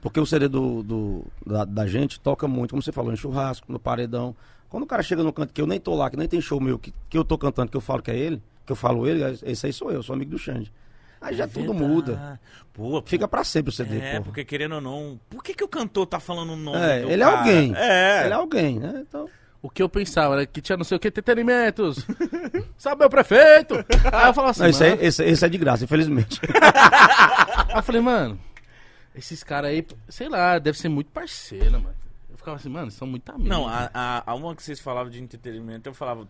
[0.00, 3.70] Porque o CD do, do- da, da gente toca muito, como você falou, em churrasco,
[3.70, 4.34] no paredão.
[4.68, 6.60] Quando o cara chega no canto que eu nem tô lá, que nem tem show
[6.60, 9.06] meu, que, que eu tô cantando, que eu falo que é ele, que eu falo
[9.06, 10.72] ele, esse aí sou eu, sou amigo do Xande.
[11.22, 11.88] Aí já tudo Verdade.
[11.92, 12.40] muda.
[12.72, 14.22] Pô, Fica pra sempre o CD, É, porra.
[14.22, 17.10] porque querendo ou não, por que, que o cantor tá falando o nome É, do
[17.10, 17.38] ele é cara?
[17.38, 17.74] alguém.
[17.76, 18.24] É.
[18.24, 19.04] Ele é alguém, né?
[19.08, 19.28] Então,
[19.60, 22.04] O que eu pensava era que tinha não sei o que, entretenimentos.
[22.76, 23.74] Sabe meu prefeito?
[24.12, 26.40] Aí eu falava assim, não, esse, mano, aí, esse, esse é de graça, infelizmente.
[27.68, 28.40] Aí eu falei, mano,
[29.14, 31.94] esses caras aí, sei lá, deve ser muito parceiro, mano.
[32.30, 33.48] Eu ficava assim, mano, são muito amigos.
[33.48, 36.26] Não, a, a, a uma que vocês falavam de entretenimento, eu falava.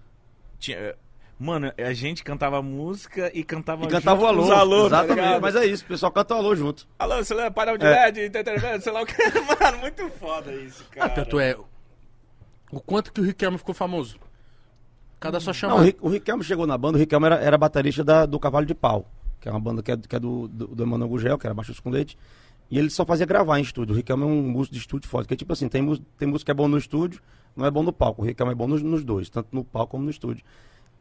[0.58, 0.94] Tinha,
[1.42, 4.52] mano, a gente cantava música e cantava E cantava o alô.
[4.52, 5.24] alô, tá exatamente.
[5.24, 5.42] ligado?
[5.42, 6.86] mas é isso, o pessoal canta o alô junto.
[6.98, 7.90] Alô, você lembra painel de É.
[8.06, 9.14] LED, entretenimento, sei lá o que.
[9.60, 11.08] Mano, muito foda isso, Ah, cara.
[11.10, 11.56] tanto é,
[12.70, 14.16] o quanto que o Riquelme ficou famoso.
[15.20, 15.80] Cada só Não, chamada.
[15.80, 18.66] o, Ri- o Riquelme chegou na banda, o Riquelme era, era baterista da- do Cavalo
[18.66, 19.06] de Pau.
[19.40, 21.52] que é uma banda que é, que é do, do, do Emanuel Gugel, que era
[21.54, 22.16] Baixo com Leite.
[22.70, 23.92] E ele só fazia gravar em estúdio.
[23.92, 25.26] O Riquelme é um músico de estúdio forte.
[25.28, 27.20] Que é tipo assim, tem, música, tem música que é bom no estúdio,
[27.56, 28.22] não é bom no palco.
[28.22, 30.44] O Riquelme é bom nos, nos dois, tanto no palco como no estúdio.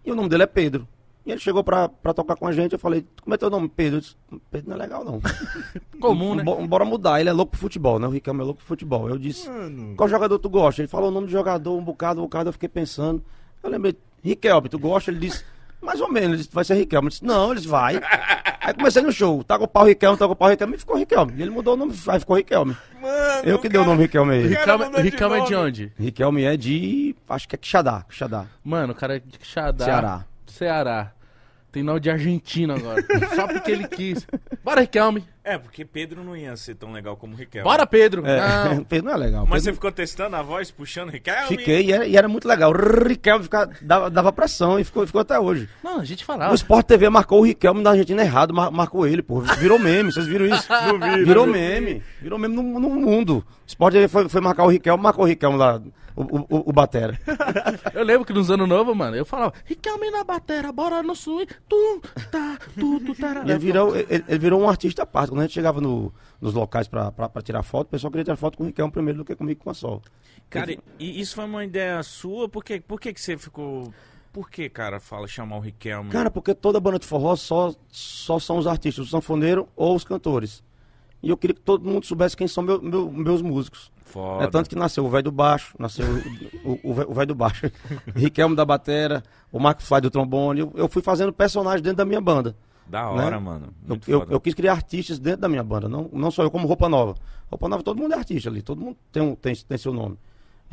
[0.05, 0.87] E o nome dele é Pedro.
[1.23, 3.69] E ele chegou pra, pra tocar com a gente, eu falei, como é teu nome?
[3.69, 3.97] Pedro.
[3.97, 4.15] Eu disse,
[4.49, 5.21] Pedro não é legal, não.
[6.01, 6.43] Comum, né?
[6.43, 8.07] Bo- Bora mudar, ele é louco pro futebol, né?
[8.07, 9.07] O Riquelme é louco pro futebol.
[9.07, 9.95] Eu disse, Mano.
[9.95, 10.81] qual jogador tu gosta?
[10.81, 13.23] Ele falou o nome do jogador, um bocado, um bocado, eu fiquei pensando.
[13.61, 15.11] Eu lembrei, Riquelme, tu gosta?
[15.11, 15.43] Ele disse,
[15.81, 17.07] mais ou menos, ele disse, vai ser Riquelme.
[17.07, 17.99] Eu disse, não, ele disse, vai.
[18.61, 20.77] Aí comecei no show, tá com o pau Riquelme, tá com o pau Riquelme, e
[20.77, 21.33] ficou Riquelme.
[21.35, 22.77] E ele mudou o nome, aí ficou Riquelme.
[23.01, 24.55] Mano, Eu que dei o nome Riquelme a ele.
[24.55, 25.93] Cara, Riquelme, de Riquelme é de onde?
[25.99, 29.85] Riquelme é de, acho que é Quixadá, Quixadá, Mano, o cara é de Xadá.
[29.85, 30.25] Ceará.
[30.45, 31.11] Ceará.
[31.71, 33.01] Tem nome de argentino agora.
[33.33, 34.27] Só porque ele quis.
[34.63, 35.25] Bora, Riquelme.
[35.43, 37.67] É, porque Pedro não ia ser tão legal como Riquelme.
[37.67, 38.23] Bora, Pedro.
[38.25, 38.83] É, Não.
[38.85, 39.45] Pedro não é legal.
[39.47, 41.47] Mas você Pedro- ficou testando a voz, puxando Riquelme?
[41.47, 42.71] Fiquei e era, e era muito legal.
[42.71, 45.67] O Riquelme fica- dava, dava pressão e ficou, ficou até hoje.
[45.83, 46.53] Não, a gente O falava.
[46.53, 49.41] Sport TV marcou o Riquelme da Argentina errado, mar- marcou ele, pô.
[49.41, 50.67] Virou meme, vocês viram isso?
[51.25, 52.03] Virou meme.
[52.21, 53.37] Virou meme no, no mundo.
[53.39, 55.81] O Sport TV foi, foi marcar o Riquelme, marcou o Riquelme lá,
[56.15, 57.17] o, o, o- o Batera.
[57.93, 61.47] Eu lembro que nos anos novos, mano, eu falava, Riquelme na batera, bora no swing,
[61.69, 63.45] tu, tá, tu, tu, tarará.
[63.45, 65.30] E ele virou, ele, ele virou um artista à parte.
[65.31, 67.11] Quando a gente chegava no- nos locais pra
[67.43, 69.69] tirar foto, o pessoal queria tirar foto com o Riquelme primeiro do que comigo com
[69.69, 70.01] a Sol.
[70.49, 72.49] Cara, e isso foi uma ideia sua?
[72.49, 73.93] Por que, por que, que você ficou.
[74.33, 76.09] Por que, cara, fala chamar o Riquelme?
[76.09, 80.03] Cara, porque toda banda de forró só, só são os artistas, o sanfoneiro ou os
[80.03, 80.61] cantores.
[81.23, 83.91] E eu queria que todo mundo soubesse quem são meu- meu- meus músicos.
[84.05, 84.43] Foda.
[84.43, 86.05] É tanto que nasceu o velho do baixo, nasceu
[86.65, 87.71] o- o o velho do baixo,
[88.15, 90.59] Riquelme da batera, o Marco Fly do trombone.
[90.61, 92.55] Eu, eu fui fazendo personagens dentro da minha banda.
[92.91, 93.37] Da hora, né?
[93.39, 93.67] mano.
[93.83, 94.33] Eu, Muito eu, foda.
[94.33, 97.15] eu quis criar artistas dentro da minha banda, não, não só eu como Roupa Nova.
[97.49, 100.17] Roupa Nova, todo mundo é artista ali, todo mundo tem, um- tem, tem seu nome.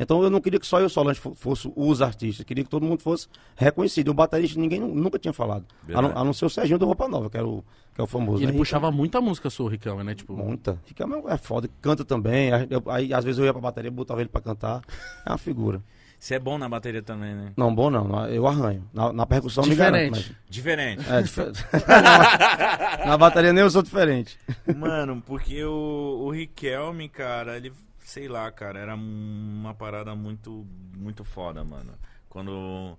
[0.01, 2.85] Então eu não queria que só eu, Solange, fo- fosse os artistas, queria que todo
[2.85, 4.07] mundo fosse reconhecido.
[4.09, 5.65] O baterista ninguém nu- nunca tinha falado.
[5.93, 7.61] A não, a não ser o Serginho do Roupa Nova, que, era o,
[7.93, 8.41] que é o famoso.
[8.41, 8.57] E ele né?
[8.57, 10.15] puxava muita música sua, Riquelme, né?
[10.15, 10.79] Tipo, Muita.
[10.85, 12.51] Riquelme é foda, canta também.
[12.53, 14.81] Aí, eu- aí, às vezes eu ia pra bateria, botava ele pra cantar.
[15.25, 15.81] É uma figura.
[16.19, 17.53] Você é bom na bateria também, né?
[17.55, 18.83] Não, bom não, eu arranho.
[18.93, 20.11] Na, na percussão Diferente.
[20.19, 20.97] garanto, Diferente.
[21.07, 21.65] mas- É, diferente.
[23.07, 24.37] na bateria nem eu sou diferente.
[24.75, 30.67] Mano, porque o, o Riquelme, cara, ele, sei lá, cara, era uma parada muito,
[30.97, 31.93] muito foda, mano.
[32.27, 32.97] Quando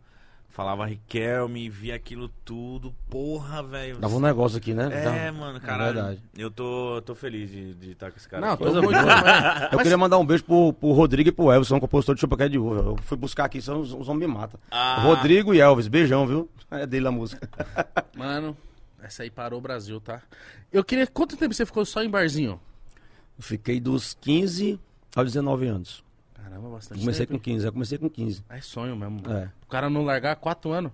[0.50, 3.98] falava Riquelme, via aquilo tudo, porra, velho.
[3.98, 4.88] Dava um negócio aqui, né?
[4.92, 5.94] É, Dava- mano, É caralho.
[5.94, 6.22] verdade.
[6.36, 8.44] eu tô, tô feliz de de estar com esse cara.
[8.46, 8.62] não, aqui.
[8.64, 9.00] Coisa muito.
[9.00, 9.06] boa.
[9.22, 12.20] mas- Eu queria mandar um beijo pro, pro Rodrigo e pro Elvis, são compositor de
[12.20, 12.80] Chupaqué de Uva.
[12.90, 14.58] Eu fui buscar aqui, são os, os homens me matam.
[14.70, 15.00] Ah.
[15.02, 16.48] Rodrigo e Elvis, beijão, viu?
[16.70, 17.48] É dele a música.
[18.16, 18.56] Mano,
[19.02, 20.20] essa aí parou o Brasil, tá?
[20.72, 21.06] Eu queria.
[21.06, 22.60] Quanto tempo você ficou só em barzinho?
[23.38, 24.78] Eu fiquei dos 15
[25.16, 26.04] aos 19 anos.
[26.42, 27.38] Caramba, bastante Comecei tempo.
[27.38, 28.44] com 15, eu comecei com 15.
[28.48, 29.20] É sonho mesmo.
[29.30, 29.50] É.
[29.62, 30.92] O cara não largar quatro anos.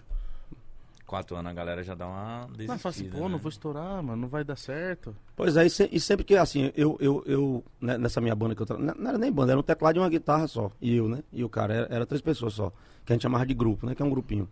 [1.07, 3.29] Quatro anos a galera já dá uma desistida, Não, fala assim, pô, né?
[3.29, 5.15] não vou estourar, mano, não vai dar certo.
[5.37, 8.57] Pois é, e, se- e sempre que assim, eu, eu, eu né, nessa minha banda
[8.57, 8.77] que eu tra...
[8.77, 10.69] não, não era nem banda, era um teclado e uma guitarra só.
[10.81, 11.23] E eu, né?
[11.33, 12.73] E o cara, era, era três pessoas só.
[13.05, 13.95] Que a gente chamava de grupo, né?
[13.95, 14.49] Que é um grupinho.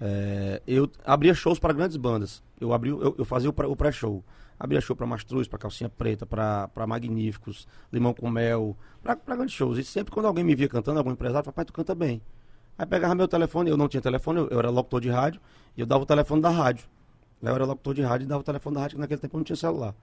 [0.00, 2.42] É, eu abria shows para grandes bandas.
[2.60, 4.22] Eu, abri, eu, eu fazia o pré- o pré-show.
[4.58, 9.78] abria show para Mastruz, para Calcinha Preta, para Magníficos, Limão com Mel, para grandes shows.
[9.78, 12.20] E sempre quando alguém me via cantando, algum empresário, papai, tu canta bem.
[12.76, 15.40] Aí pegava meu telefone, eu não tinha telefone, eu, eu era locutor de rádio,
[15.76, 16.86] e eu dava o telefone da rádio.
[17.40, 19.38] Eu era locutor de rádio e dava o telefone da rádio, que naquele tempo eu
[19.38, 19.94] não tinha celular.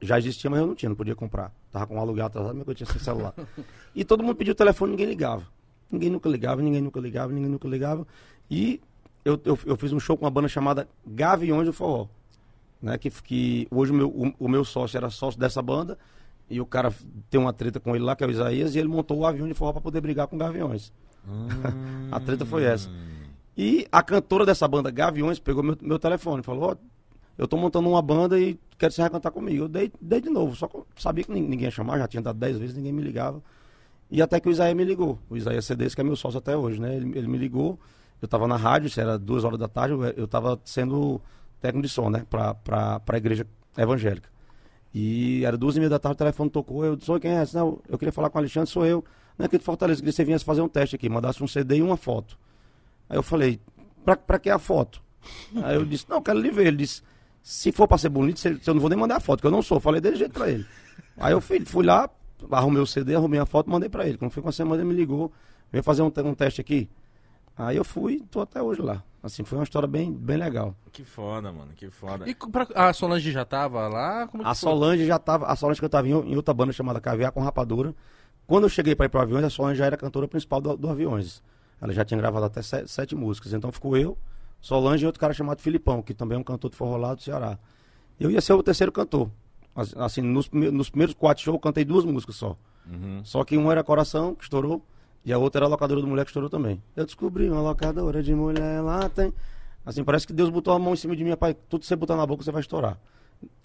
[0.00, 1.52] Já existia, mas eu não tinha, não podia comprar.
[1.72, 3.32] Tava com um aluguel atrasado, mas eu tinha sem celular.
[3.94, 5.46] e todo mundo pediu o telefone, ninguém ligava.
[5.90, 8.06] Ninguém nunca ligava, ninguém nunca ligava, ninguém nunca ligava.
[8.50, 8.80] E
[9.24, 12.06] eu, eu, eu fiz um show com uma banda chamada Gaviões do Forró.
[12.82, 15.96] Né, que, que hoje o meu, o, o meu sócio era sócio dessa banda.
[16.50, 16.92] E o cara
[17.30, 19.48] tem uma treta com ele lá, que é o Isaías, e ele montou o avião
[19.48, 20.92] de forró para poder brigar com Gaviões.
[22.12, 22.90] a treta foi essa.
[23.56, 26.76] E a cantora dessa banda, Gaviões, pegou meu, meu telefone e falou: Ó,
[27.38, 29.64] eu tô montando uma banda e quero você cantar comigo.
[29.64, 32.06] Eu dei, dei de novo, só que eu sabia que nin- ninguém ia chamar, já
[32.08, 33.42] tinha dado 10 vezes, ninguém me ligava.
[34.10, 35.18] E até que o Isaías me ligou.
[35.30, 36.94] O Isaías Cedes, que é meu sócio até hoje, né?
[36.96, 37.78] Ele, ele me ligou,
[38.24, 41.20] eu tava na rádio, isso era duas horas da tarde, eu, eu tava sendo
[41.60, 42.24] técnico de som, né?
[42.28, 43.46] Pra, pra igreja
[43.76, 44.28] evangélica.
[44.92, 47.42] E era duas e meia da tarde, o telefone tocou, eu disse, "Oi, quem é?
[47.42, 49.04] esse?" Não, eu queria falar com o Alexandre, sou eu.
[49.36, 51.48] Não é aqui de Fortaleza, queria que você viesse fazer um teste aqui, mandasse um
[51.48, 52.38] CD e uma foto.
[53.08, 53.60] Aí eu falei,
[54.04, 55.02] pra, que a foto?
[55.64, 56.68] Aí eu disse, não, quero lhe ver.
[56.68, 57.02] Ele disse,
[57.42, 59.50] se for pra ser bonito, você- eu não vou nem mandar a foto, que eu
[59.50, 59.78] não sou.
[59.78, 60.64] Eu falei desse jeito pra ele.
[61.16, 62.08] Aí eu fui, fui lá,
[62.52, 64.16] arrumei o CD, arrumei a foto, mandei pra ele.
[64.16, 65.32] Quando foi com a semana, ele me ligou,
[65.72, 66.88] veio fazer um, um teste aqui.
[67.56, 69.02] Aí eu fui, tô até hoje lá.
[69.22, 70.74] Assim, foi uma história bem, bem legal.
[70.92, 72.28] Que foda, mano, que foda.
[72.28, 74.26] E pra- a Solange já tava lá?
[74.28, 74.68] Como que A foi?
[74.70, 77.94] Solange já tava, a Solange cantava em, em outra banda chamada Caviar com Rapadura.
[78.46, 80.90] Quando eu cheguei para ir para Aviões, a Solange já era cantora principal do, do
[80.90, 81.42] Aviões.
[81.80, 83.52] Ela já tinha gravado até sete, sete músicas.
[83.54, 84.18] Então ficou eu,
[84.60, 87.22] Solange e outro cara chamado Filipão, que também é um cantor de forró lá do
[87.22, 87.58] Ceará.
[88.20, 89.30] Eu ia ser o terceiro cantor.
[89.74, 92.56] As- Assim, nos, nos primeiros quatro shows eu cantei duas músicas só.
[92.86, 93.22] Uhum.
[93.24, 94.84] Só que uma era Coração, que estourou,
[95.24, 96.82] e a outra era a Locadora do Mulher, que estourou também.
[96.94, 99.32] Eu descobri uma locadora de mulher lá tem.
[99.86, 101.96] Assim, parece que Deus botou a mão em cima de mim, pai, tudo que você
[101.96, 102.98] botar na boca você vai estourar.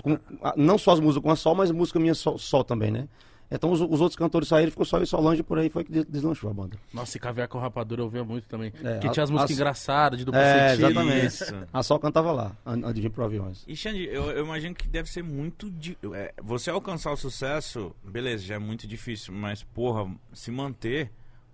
[0.03, 2.91] Com- a- não só as músicas com a Sol, mas música minha só, só também,
[2.91, 3.07] né?
[3.51, 5.91] Então os, os outros cantores saíram, ficou só eu e Solange por aí, foi que
[5.91, 6.77] des- deslanchou a banda.
[6.93, 8.71] Nossa, e Caviar com Rapadura eu ouvia muito também.
[8.83, 10.85] É, Porque a- tinha as músicas as- engraçadas, de duplo É, sentido.
[10.91, 11.25] exatamente.
[11.25, 11.55] Isso.
[11.73, 13.63] A Sol cantava lá, an- antes de vir pro aviões.
[13.67, 15.67] E Xande, eu, eu imagino que deve ser muito.
[15.71, 21.09] di- é, você alcançar o sucesso, beleza, já é muito difícil, mas, porra, se manter.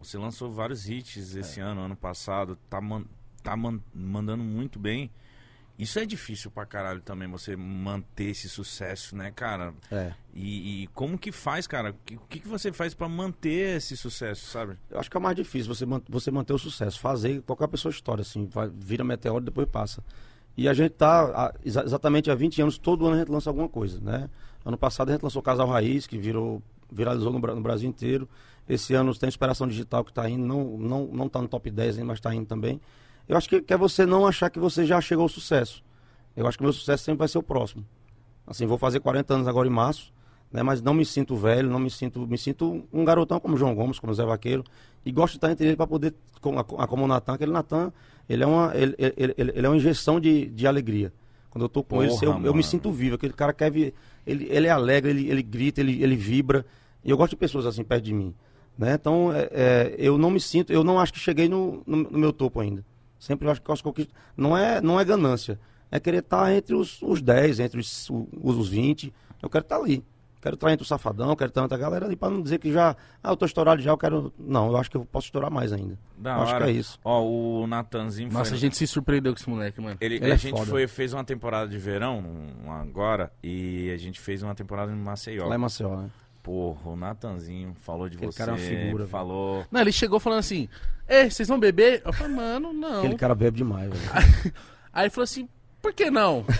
[0.05, 3.05] Você lançou vários hits esse ano, ano passado, tá, man-
[3.43, 5.09] tá man- mandando muito bem.
[5.77, 9.73] Isso é difícil pra caralho também, você manter esse sucesso, né, cara?
[9.91, 10.13] É.
[10.33, 11.89] E, e como que faz, cara?
[11.91, 14.77] O que, que que você faz pra manter esse sucesso, sabe?
[14.89, 16.97] Eu acho que é mais difícil você, man- você manter o sucesso.
[16.97, 20.01] Fazer qualquer pessoa história, assim, vai, vira meteoro e depois passa.
[20.55, 23.67] E a gente tá exa- exatamente há 20 anos, todo ano a gente lança alguma
[23.67, 24.29] coisa, né?
[24.63, 28.27] Ano passado a gente lançou Casal Raiz, que virou, viralizou no, no Brasil inteiro.
[28.67, 31.95] Esse ano tem Inspiração Digital que está indo, não, não, não tá no top 10
[31.95, 32.81] ainda, mas está indo também.
[33.27, 35.83] Eu acho que, que é você não achar que você já chegou ao sucesso.
[36.35, 37.85] Eu acho que o meu sucesso sempre vai ser o próximo.
[38.45, 40.13] Assim, vou fazer 40 anos agora em março,
[40.51, 40.61] né?
[40.61, 43.99] Mas não me sinto velho, não me sinto, me sinto um garotão como João Gomes,
[43.99, 44.63] como Zé Vaqueiro,
[45.05, 47.91] e gosto de estar entre ele para poder, como, como o Natan, aquele Natan,
[48.27, 51.11] ele é uma, ele, ele, ele é uma injeção de, de alegria.
[51.55, 53.93] Quando eu tô com ele, Porra, eu, eu me sinto vivo, aquele cara quer vir,
[54.27, 56.65] ele, ele é alegre, ele, ele grita, ele, ele vibra,
[57.01, 58.35] e eu gosto de pessoas assim perto de mim,
[58.77, 58.95] né?
[58.95, 62.19] Então, é, é, eu não me sinto, eu não acho que cheguei no, no, no
[62.19, 62.83] meu topo ainda.
[63.17, 65.57] Sempre eu acho que as conquistas, não é, não é ganância,
[65.89, 69.13] é querer estar entre os, os 10, entre os, os, os 20.
[69.41, 70.03] Eu quero estar ali.
[70.45, 72.71] Quero estar entre o Safadão, quero estar entre a galera ali, para não dizer que
[72.71, 74.31] já, ah, eu tô estourado já, eu quero.
[74.37, 75.97] Não, eu acho que eu posso estourar mais ainda.
[76.15, 76.65] Da acho hora.
[76.65, 76.99] que é isso.
[77.03, 78.57] Ó, o Natanzinho Nossa, foi...
[78.59, 79.97] a gente se surpreendeu com esse moleque, mano.
[79.99, 80.69] Ele, Ele a é gente foda.
[80.69, 82.19] foi, fez uma temporada de verão
[82.63, 85.47] um, agora e a gente fez uma temporada em Maceió.
[85.47, 86.11] Lá em Maceió, né?
[86.43, 88.37] Porra, o Natanzinho falou de Aquele você.
[88.37, 89.65] cara é uma figura, falou.
[89.71, 90.69] Não, ele chegou falando assim:
[91.09, 92.03] Ei, vocês vão beber?
[92.05, 92.99] Eu falei, mano, não.
[92.99, 94.53] Aquele cara bebe demais, velho.
[94.93, 95.49] Aí ele falou assim:
[95.85, 96.43] por que não?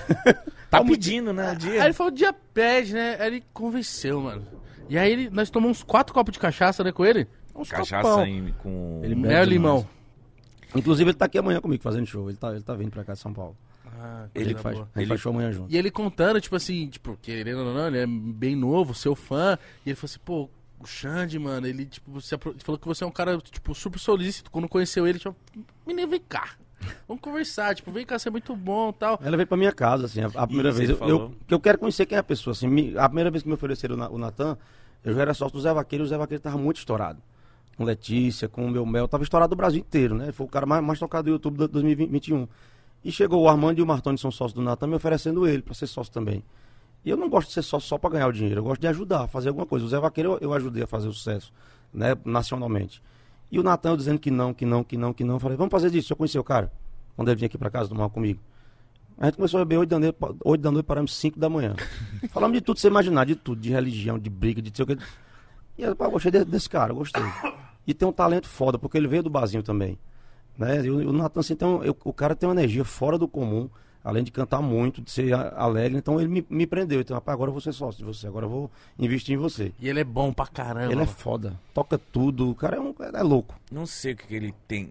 [0.70, 1.46] Tá Vamos- pedindo, né?
[1.46, 1.86] o Aí Dia.
[1.86, 3.16] ele falou, dia pede, né?
[3.20, 4.46] Aí ele convenceu, mano.
[4.90, 7.28] E aí ele- nós tomamos uns quatro copos de cachaça, né, com ele?
[7.56, 8.26] Uns Cachaça copão.
[8.26, 9.00] em- com.
[9.04, 9.50] Ele bebe Mel e demais.
[9.50, 9.88] limão.
[10.76, 12.28] Inclusive, ele tá aqui amanhã comigo fazendo show.
[12.30, 13.56] Ele tá, ele tá vindo pra cá de São Paulo.
[13.98, 14.90] Ah, Ele coisa Faz, boa.
[14.98, 15.74] Ele- faz show amanhã junto.
[15.74, 19.58] E ele contando, tipo assim, tipo, querendo ou não, ele é bem novo, seu fã.
[19.86, 20.50] E ele falou assim, pô,
[20.80, 24.00] o Xande, mano, ele, tipo, se apro- falou que você é um cara, tipo, super
[24.00, 24.52] solícito.
[24.52, 25.34] Quando conheceu ele, tipo,
[25.88, 26.50] menino, vem cá.
[27.08, 29.20] Vamos conversar, tipo, vem cá, você é muito bom e tal.
[29.24, 30.90] Ela veio pra minha casa, assim, a, a primeira vez.
[30.90, 32.68] Eu, eu, que eu quero conhecer quem é a pessoa, assim.
[32.68, 34.58] me- a primeira vez que me ofereceram o Na- o Natan,
[35.04, 37.20] eu já era sócio do Zé Vaqueiro e o Zé Vaqueiro tava muito estourado.
[37.78, 40.32] Com Letícia, com o meu Mel, tava estourado do Brasil inteiro, né?
[40.32, 42.48] Foi o cara mais, mais tocado do YouTube de 2021.
[43.04, 45.74] E chegou o Armando e o Martoni, são sócios do Natan, me oferecendo ele pra
[45.74, 46.42] ser sócio também.
[47.04, 48.88] E eu não gosto de ser sócio só pra ganhar o dinheiro, eu gosto de
[48.88, 49.86] ajudar, a fazer alguma coisa.
[49.86, 51.52] O Zé Vaqueiro eu, eu ajudei a fazer o sucesso,
[51.94, 52.16] né?
[52.26, 53.00] Nacionalmente.
[53.52, 55.36] E o Natan eu dizendo que não, que não, que não, que não.
[55.36, 56.12] Eu Falei, vamos fazer disso.
[56.14, 56.72] Eu conheci o cara,
[57.16, 58.40] quando ele vinha aqui pra casa tomar comigo.
[59.18, 61.74] A gente começou a beber 8 da noite, 8 da noite paramos 5 da manhã.
[62.32, 64.98] Falamos de tudo, você imaginar, de tudo, de religião, de briga, de sei o que.
[65.78, 67.24] E eu pá, gostei de- desse cara, gostei.
[67.88, 69.98] E tem um talento foda, porque ele veio do barzinho também.
[70.58, 70.86] Né?
[70.86, 73.28] E o, o Natan, assim, tem um- eu- o cara tem uma energia fora do
[73.28, 73.70] comum,
[74.06, 75.98] além de cantar muito, de ser alegre.
[75.98, 77.02] Então ele me, me prendeu.
[77.02, 79.74] Então, rapaz, agora eu vou ser sócio de você, agora eu vou investir em você.
[79.80, 80.92] E ele é bom pra caramba.
[80.94, 83.60] Ele é foda, toca tudo, o cara é, um, é louco.
[83.72, 84.88] Não sei o que, que ele tem.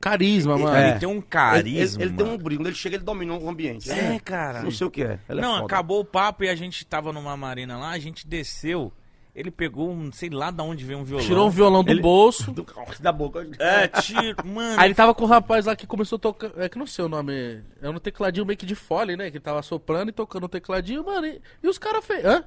[0.00, 0.76] Carisma, mano.
[0.76, 0.90] É.
[0.90, 2.02] Ele tem um Ele, carisma.
[2.02, 3.90] ele- ele tem um brilho, quando ele chega, ele domina o ambiente.
[3.90, 4.62] É, cara.
[4.62, 5.18] Não sei o que é.
[5.28, 5.64] Ele é não, foda.
[5.66, 8.92] acabou o papo e a gente tava numa marina lá, a gente desceu.
[9.34, 11.26] Ele pegou um, sei lá da onde veio um violão.
[11.26, 12.52] Tirou um violão do Ele- bolso.
[12.52, 12.64] Do,
[13.00, 13.44] da boca.
[13.58, 14.80] É, tiro, mano.
[14.80, 16.52] Aí ele tava com o rapaz lá que começou a tocar.
[16.56, 17.60] É que não sei o nome.
[17.82, 19.32] É um tecladinho meio que de fole, né?
[19.32, 21.26] Que tava soprando e tocando o tecladinho, mano.
[21.26, 22.24] E, e os caras fez.
[22.24, 22.44] Hã?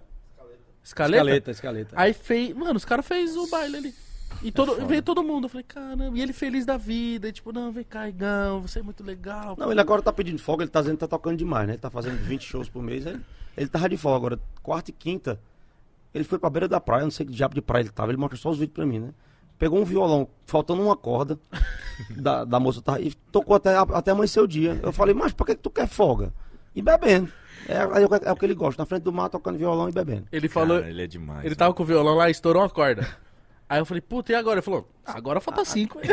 [0.81, 1.17] Escaleta?
[1.23, 1.95] Escaleta, escaleta.
[1.97, 2.55] Aí fez.
[2.55, 3.93] Mano, os caras fez o baile ali.
[4.41, 4.85] E todo, foda.
[4.85, 5.45] veio todo mundo.
[5.45, 6.17] Eu falei, caramba.
[6.17, 7.27] E ele feliz da vida.
[7.27, 8.61] E tipo, não, vem cá, Igão.
[8.61, 9.57] Você é muito legal.
[9.57, 11.73] Não, ele agora tá pedindo folga, ele tá dizendo que tá tocando demais, né?
[11.73, 13.05] Ele tá fazendo 20 shows por mês.
[13.05, 13.19] Ele,
[13.57, 15.37] ele tava de folga agora, quarta e quinta.
[16.17, 18.17] Ele foi pra beira da praia, não sei que diabo de praia ele tava, ele
[18.17, 19.09] mostra só os vídeos pra mim, né?
[19.59, 21.39] Pegou um violão, faltando uma corda
[22.15, 24.79] da, da moça, tá, e tocou até, até amanhecer o dia.
[24.83, 26.33] Eu falei, mas por que, que tu quer folga?
[26.75, 27.31] E bebendo.
[27.67, 30.27] É, é, é o que ele gosta, na frente do mar, tocando violão e bebendo.
[30.31, 30.79] Ele Cara, falou.
[30.85, 31.39] ele é demais.
[31.41, 31.55] Ele né?
[31.55, 33.07] tava com o violão lá e estourou uma corda.
[33.69, 34.55] Aí eu falei, puta, e agora?
[34.55, 35.99] Ele falou, "Ah, agora falta cinco.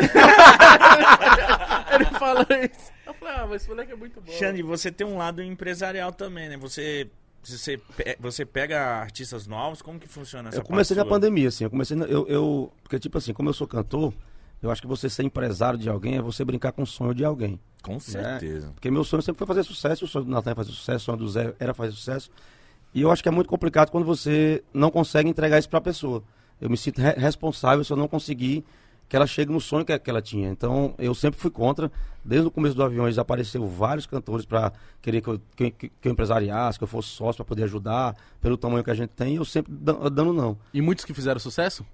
[1.93, 2.91] ele falou isso.
[3.05, 4.31] Eu falei, ah, mas esse moleque é muito bom.
[4.31, 6.57] Xande, você tem um lado empresarial também, né?
[6.57, 7.09] Você,
[7.51, 11.09] você, pe- você pega artistas novos, como que funciona essa Eu comecei na sua?
[11.09, 11.63] pandemia, assim.
[11.65, 11.95] Eu comecei.
[11.97, 14.13] na- eu, eu- porque, tipo assim, como eu sou cantor,
[14.63, 17.23] Eu acho que você ser empresário de alguém é você brincar com o sonho de
[17.23, 17.59] alguém.
[17.83, 18.71] Com certeza.
[18.73, 21.05] Porque meu sonho sempre foi fazer sucesso, o sonho do Natan é fazer sucesso, o
[21.05, 22.31] sonho do Zé era fazer sucesso.
[22.91, 25.81] E eu acho que é muito complicado quando você não consegue entregar isso para a
[25.81, 26.23] pessoa.
[26.59, 28.65] Eu me sinto re responsável se eu não conseguir
[29.07, 30.49] que ela chegue no sonho que, que ela tinha.
[30.49, 31.91] Então, eu sempre fui contra.
[32.23, 36.11] Desde o começo do Aviões apareceu vários cantores para querer que eu, que, que, eu
[36.11, 39.45] empresariasse, que eu fosse sócio para poder ajudar, pelo tamanho que a gente tem, eu
[39.45, 40.57] sempre dando não.
[40.73, 41.85] E muitos que fizeram sucesso?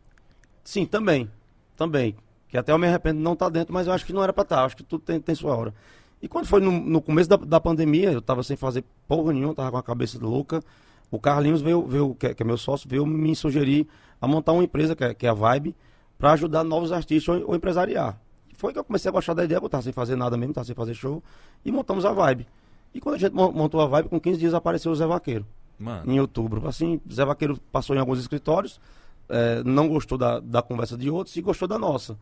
[0.64, 1.30] Sim, também.
[1.76, 2.16] Também.
[2.48, 4.24] Que até eu me arrependo de não estar tá dentro, mas eu acho que não
[4.24, 4.58] era para estar.
[4.58, 4.66] Tá.
[4.66, 5.74] Acho que tudo tem, tem sua hora.
[6.22, 9.52] E quando foi no, no começo da, da, pandemia, eu estava sem fazer porra nenhuma,
[9.52, 10.62] estava com a cabeça louca.
[11.10, 13.88] O Carlinhos veio, veio que, é, que, é meu sócio, veio me sugerir
[14.20, 15.76] a montar uma empresa, que é, que é a Vibe,
[16.22, 18.16] para ajudar novos artistas ou, ou empresariar.
[18.56, 20.66] Foi que eu comecei a gostar da ideia, eu estava sem fazer nada mesmo, estava
[20.66, 21.24] sem fazer show,
[21.66, 22.46] e montamos a Vibe.
[22.94, 25.48] E quando a gente montou a Vibe, com 15 dias apareceu o Zé Vaqueiro.
[25.80, 26.12] Mano.
[26.12, 26.68] Em outubro.
[26.68, 28.80] Assim, Zé Vaqueiro passou em alguns escritórios,
[29.28, 32.16] é, não gostou da, da conversa de outros e gostou da nossa.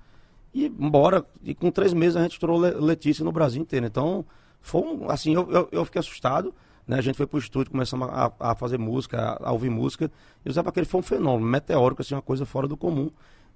[0.54, 3.86] E embora, e com três meses a gente estourou Letícia no Brasil inteiro.
[3.86, 4.24] Então,
[4.62, 6.54] foi um, assim, eu, eu, eu fiquei assustado.
[6.88, 6.98] Né?
[6.98, 10.10] A gente foi pro estúdio, começamos a, a fazer música, a, a, ouvir música.
[10.46, 13.12] E o Zé Vaqueiro foi um fenômeno, meteórico, assim, uma coisa fora do comum.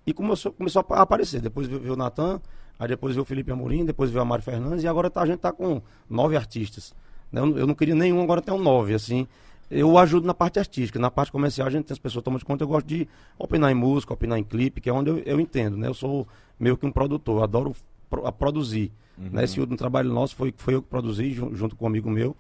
[0.06, 1.42] E começou, começou a aparecer.
[1.42, 2.42] Depois veio o Natan,
[2.78, 5.26] aí depois veio o Felipe Amorim, depois veio a Mário Fernandes, e agora tá, a
[5.26, 6.94] gente tá com nove artistas.
[7.32, 7.42] Né?
[7.42, 9.28] Eu, eu não queria nenhum, agora tem um nove, assim
[9.74, 11.00] eu ajudo na parte artística.
[11.00, 12.64] Na parte comercial, a gente tem as pessoas tomando conta.
[12.64, 15.76] Eu gosto de opinar em música, opinar em clipe, que é onde eu, eu entendo,
[15.76, 15.88] né?
[15.88, 16.28] Eu sou
[16.60, 17.76] meio que um produtor, eu adoro
[18.10, 18.92] pro, a produzir.
[19.18, 19.30] Uhum.
[19.32, 19.44] Né?
[19.44, 22.36] Esse último trabalho nosso foi, foi eu que produzi, junto, junto com um amigo meu.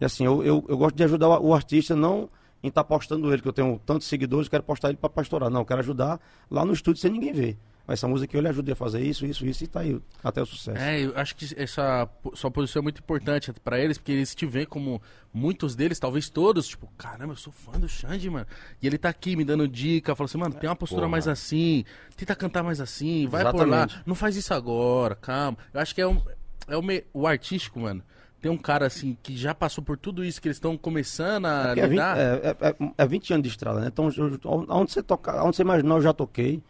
[0.00, 2.28] E assim, eu, eu, eu gosto de ajudar o, o artista não
[2.62, 5.50] em estar tá postando ele, que eu tenho tantos seguidores, quero postar ele para pastorar.
[5.50, 7.58] Não, eu quero ajudar lá no estúdio sem ninguém ver
[7.92, 10.46] essa música eu lhe ajudei a fazer isso, isso, isso, e tá aí até o
[10.46, 10.76] sucesso.
[10.78, 14.44] É, eu acho que essa sua posição é muito importante para eles, porque eles te
[14.44, 15.00] veem como
[15.32, 18.46] muitos deles, talvez todos, tipo, caramba, eu sou fã do Xande, mano.
[18.82, 21.12] E ele tá aqui me dando dica, falando assim, mano, tem uma postura Porra.
[21.12, 21.84] mais assim,
[22.14, 23.64] tenta cantar mais assim, vai Exatamente.
[23.64, 25.56] por lá, não faz isso agora, calma.
[25.72, 26.20] Eu acho que é, um,
[26.68, 28.02] é o, me, o artístico, mano.
[28.40, 31.74] Tem um cara assim que já passou por tudo isso que eles estão começando a
[31.76, 32.16] é lidar.
[32.16, 33.88] É 20, é, é, é 20 anos de estrada, né?
[33.88, 36.62] Então, eu, onde você toca, onde você imaginou, eu já toquei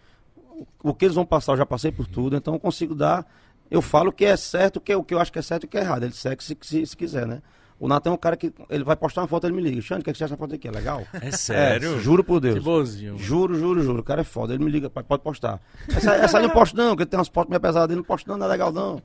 [0.82, 3.26] o que eles vão passar, eu já passei por tudo, então eu consigo dar.
[3.70, 5.64] Eu falo o que é certo, o que, o que eu acho que é certo
[5.64, 6.04] e o que é errado.
[6.04, 7.42] Ele segue se, se, se quiser, né?
[7.80, 9.80] O Natan é um cara que ele vai postar uma foto, ele me liga.
[9.80, 10.66] Xande, o que, é que você acha dessa foto aqui?
[10.66, 11.06] É legal?
[11.12, 11.96] É sério?
[11.96, 12.56] É, juro por Deus.
[12.56, 13.18] Que bonzinho.
[13.18, 14.00] Juro, juro, juro.
[14.00, 14.52] O cara é foda.
[14.52, 15.60] Ele me liga, pode postar.
[15.88, 17.90] Essa, essa aí não posto não, porque tem umas fotos meio pesadas.
[17.90, 19.00] Ele não posto não, não é legal não.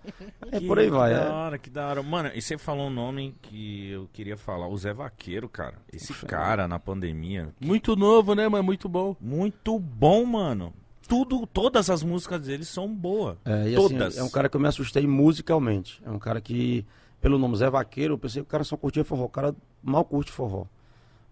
[0.51, 1.13] É que, por aí vai.
[1.13, 1.24] Que é.
[1.24, 2.03] da hora, que da hora.
[2.03, 4.67] Mano, e você falou um nome que eu queria falar.
[4.67, 5.76] O Zé Vaqueiro, cara.
[5.91, 7.49] Esse cara na pandemia.
[7.59, 8.63] Muito novo, né, mano?
[8.63, 9.15] Muito bom.
[9.19, 10.74] Muito bom, mano
[11.07, 13.38] tudo, todas as músicas dele são boas.
[13.45, 14.01] É, assim, todas.
[14.01, 16.01] Assim, é um cara que eu me assustei musicalmente.
[16.03, 16.86] É um cara que,
[17.24, 19.24] pelo nome Zé Vaqueiro, eu pensei que o cara só curtia forró.
[19.24, 20.65] O cara mal curte forró.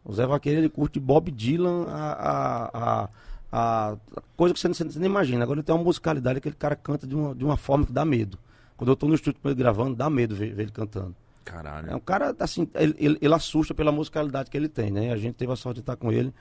[0.05, 3.09] O Zé Vaqueiro, ele curte Bob Dylan, a, a,
[3.51, 3.97] a, a
[4.37, 5.43] coisa que você, você nem imagina.
[5.43, 8.05] Agora ele tem uma musicalidade, aquele cara canta de uma, de uma forma que dá
[8.05, 8.39] medo.
[8.77, 11.13] Quando eu tô no estúdio com ele gravando, dá medo ver, ver ele cantando.
[11.43, 11.91] Caralho.
[11.91, 15.11] É um cara, assim, ele, ele, ele, assusta pela musicalidade que ele tem, né?
[15.11, 16.33] A gente teve a sorte de estar com ele.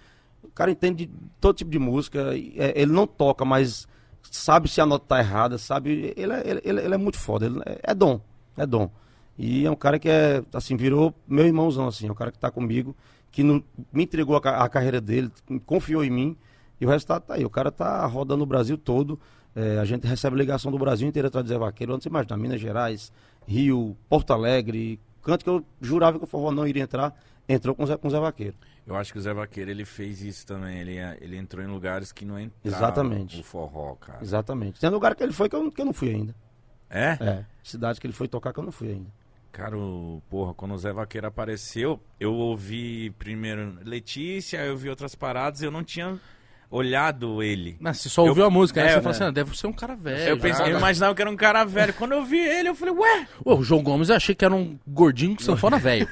[0.44, 2.36] O cara entende de todo tipo de música.
[2.54, 3.88] É, ele não toca, mas
[4.22, 6.14] sabe se a nota tá errada, sabe.
[6.16, 7.46] Ele é, ele, ele é muito foda.
[7.46, 8.20] Ele é, é, dom.
[8.56, 8.88] É dom.
[9.42, 12.06] E é um cara que é, assim, virou meu irmãozão, assim.
[12.06, 12.94] É um cara que tá comigo,
[13.32, 13.64] que me
[13.94, 15.32] entregou a, a, carreira dele,
[15.64, 16.36] confiou em mim.
[16.78, 17.44] E o resultado tá aí.
[17.46, 19.18] O cara tá rodando o Brasil todo.
[19.56, 21.94] É, a gente recebe ligação do Brasil inteiro atrás de Zé Vaqueiro.
[21.94, 22.36] Onde você imagina?
[22.36, 23.10] Minas Gerais,
[23.48, 25.00] Rio, Porto Alegre.
[25.22, 27.14] Canto que eu jurava que o forró não iria entrar,
[27.48, 28.56] entrou com o Zé, com o Zé Vaqueiro.
[28.86, 30.80] Eu acho que o Zé Vaqueiro ele fez isso também.
[30.80, 33.40] Ele, ele entrou em lugares que não entrava Exatamente.
[33.40, 34.18] o forró, cara.
[34.20, 34.78] Exatamente.
[34.78, 36.34] Tem lugar que ele foi que eu, que eu não fui ainda.
[36.90, 37.16] É?
[37.20, 37.44] É.
[37.62, 39.19] Cidade que ele foi tocar que eu não fui ainda.
[39.52, 45.14] Cara, o, porra, quando o Zé Vaqueiro apareceu, eu ouvi primeiro Letícia, eu vi outras
[45.14, 46.18] paradas, eu não tinha
[46.70, 47.76] olhado ele.
[47.80, 49.66] Mas você só ouviu eu, a música, aí é, você falou assim, ah, deve ser
[49.66, 50.30] um cara velho.
[50.30, 51.92] Eu, pensei, eu imaginava que era um cara velho.
[51.94, 53.26] Quando eu vi ele, eu falei, ué?
[53.44, 56.08] o João Gomes eu achei que era um gordinho com sanfona velho.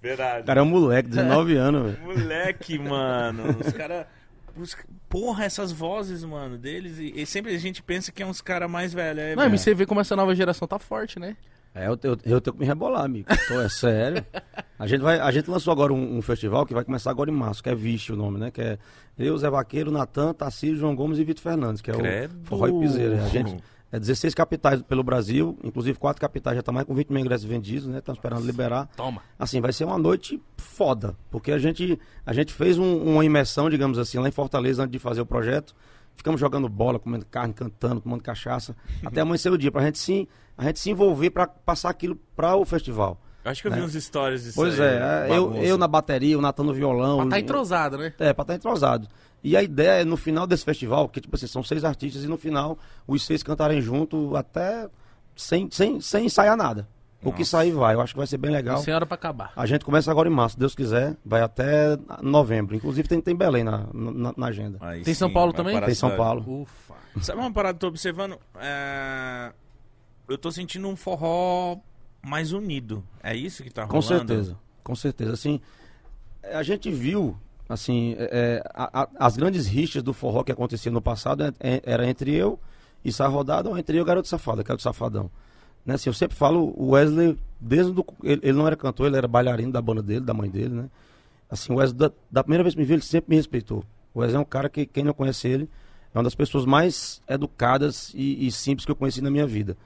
[0.00, 0.42] Verdade.
[0.42, 2.06] O cara é um moleque, 19 anos, velho.
[2.06, 3.56] Moleque, mano.
[3.64, 4.06] Os caras.
[5.08, 6.98] Porra, essas vozes, mano, deles.
[6.98, 9.22] E, e, sempre a gente pensa que é uns caras mais velhos.
[9.22, 11.36] É, Não, mas você vê como essa nova geração tá forte, né?
[11.78, 13.28] É, eu, eu, eu tenho que me rebolar, amigo.
[13.46, 14.24] Tô, é sério.
[14.76, 17.34] A gente, vai, a gente lançou agora um, um, festival que vai começar agora em
[17.34, 18.50] março, que é Vixe o nome, né?
[18.50, 18.78] Que é
[19.16, 22.36] eu, Zé Vaqueiro, Natan, Tarcísio, João Gomes e Vitor Fernandes, que é Credo.
[22.42, 23.22] o Forró e Piseira.
[23.24, 26.94] A gente, é 16 capitais pelo Brasil, inclusive quatro capitais já estão tá mais com
[26.94, 27.98] 20 mil ingressos vendidos, né?
[27.98, 28.88] Estão esperando liberar.
[28.96, 29.22] Toma.
[29.38, 33.70] Assim, vai ser uma noite foda, porque a gente, a gente fez um, uma imersão,
[33.70, 35.74] digamos assim, lá em Fortaleza antes de fazer o projeto.
[36.18, 40.28] Ficamos jogando bola, comendo carne, cantando, tomando cachaça, até amanhecer o dia, pra gente se,
[40.56, 43.20] a gente se envolver para passar aquilo para o festival.
[43.44, 45.86] Eu acho que eu vi uns stories disso Pois aí, é, é, eu, eu na
[45.86, 47.18] bateria, o Natan no violão.
[47.18, 48.12] Pra tá eu- entrosado, né?
[48.18, 49.06] É, pra estar entrosado.
[49.42, 52.26] E a ideia é, no final desse festival, que tipo assim, são seis artistas, e
[52.26, 54.90] no final os seis cantarem junto até
[55.36, 56.88] sem, sem, sem ensaiar nada.
[57.22, 57.50] O que Nossa.
[57.50, 58.78] sair vai, eu acho que vai ser bem legal.
[58.78, 59.52] Sem hora pra acabar.
[59.56, 62.76] A gente começa agora em março, se Deus quiser, vai até novembro.
[62.76, 64.78] Inclusive tem, tem Belém na, na, na agenda.
[64.80, 65.80] Aí Tem São sim, Paulo vai também?
[65.80, 66.16] Tem São.
[66.16, 66.62] Paulo.
[66.62, 66.94] Ufa.
[67.20, 68.38] Sabe uma parada que eu tô observando?
[68.60, 69.52] É,
[70.28, 71.78] Eu tô sentindo um forró
[72.24, 73.02] mais unido.
[73.20, 73.96] É isso que tá rolando?
[73.96, 75.32] Com certeza, com certeza.
[75.32, 75.60] Assim,
[76.52, 77.36] a gente viu,
[77.68, 81.52] assim, é, é, a- a- as grandes rixas do forró que acontecia no passado é,
[81.58, 82.60] é, era entre eu
[83.04, 85.28] e Sai Rodada ou entre eu e o Garoto Safado, que era o Safadão.
[85.84, 89.16] Né, assim, eu sempre falo, o Wesley, desde do, ele, ele não era cantor, ele
[89.16, 90.90] era bailarino da banda dele, da mãe dele, né?
[91.50, 93.82] Assim, o Wesley, da, da primeira vez que me viu, ele sempre me respeitou.
[94.12, 95.68] O Wesley é um cara que, quem não conhece ele,
[96.14, 99.76] é uma das pessoas mais educadas e, e simples que eu conheci na minha vida.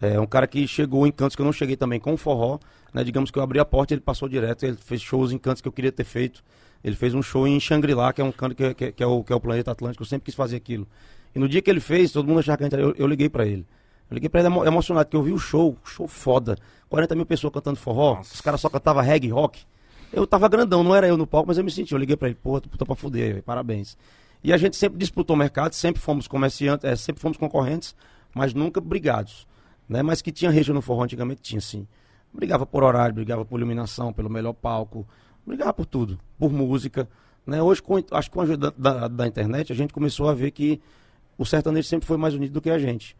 [0.00, 2.60] É um cara que chegou em cantos que eu não cheguei também com o forró,
[2.94, 3.02] né?
[3.02, 5.66] Digamos que eu abri a porta ele passou direto, ele fez shows em cantos que
[5.66, 6.44] eu queria ter feito.
[6.84, 9.24] Ele fez um show em Shangri-La, que é um canto que, que- que é o,
[9.24, 10.86] que é o planeta Atlântico, eu sempre quis fazer aquilo.
[11.34, 13.66] E no dia que ele fez, todo mundo achava que eu, eu liguei pra ele.
[14.10, 16.56] Eu liguei pra ele emo- emocionado, porque eu vi o show, show foda.
[16.88, 18.34] 40 mil pessoas cantando forró, Nossa.
[18.34, 19.62] os caras só cantavam reggae, rock.
[20.12, 21.92] Eu tava grandão, não era eu no palco, mas eu me senti.
[21.92, 23.98] Eu liguei pra ele, pô, tô pra fuder, velho, parabéns.
[24.42, 27.94] E a gente sempre disputou o mercado, sempre fomos comerciantes, é, sempre fomos concorrentes,
[28.34, 29.46] mas nunca brigados.
[29.88, 30.02] Né?
[30.02, 31.86] Mas que tinha região no forró antigamente, tinha sim.
[32.32, 35.06] Brigava por horário, brigava por iluminação, pelo melhor palco,
[35.46, 37.08] brigava por tudo, por música.
[37.46, 37.60] Né?
[37.62, 40.34] Hoje, com, acho que com a ajuda da, da, da internet, a gente começou a
[40.34, 40.80] ver que
[41.36, 43.16] o sertanejo sempre foi mais unido do que a gente.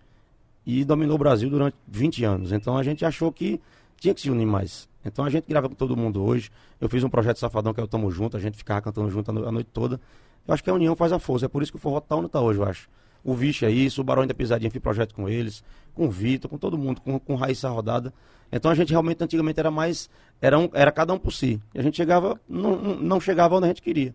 [0.67, 2.53] E dominou o Brasil durante 20 anos.
[2.53, 3.61] Então a gente achou que
[3.99, 4.89] tinha que se unir mais.
[5.05, 6.51] Então a gente grava com todo mundo hoje.
[6.81, 9.31] Eu fiz um projeto Safadão que é o Tamo Junto, a gente ficava cantando junto
[9.31, 10.01] a, no- a noite toda.
[10.47, 11.47] Eu acho que a união faz a força.
[11.47, 12.89] É por isso que o forró tá onde tá hoje, eu acho.
[13.25, 15.63] O Vixe é isso, o Barão da Pisadinha fiz projeto com eles,
[15.95, 18.13] com o Vitor, com todo mundo, com, com Raíssa Rodada.
[18.51, 20.09] Então a gente realmente antigamente era mais.
[20.41, 21.61] Era, um, era cada um por si.
[21.75, 24.15] E a gente chegava, não, não- chegava onde a gente queria.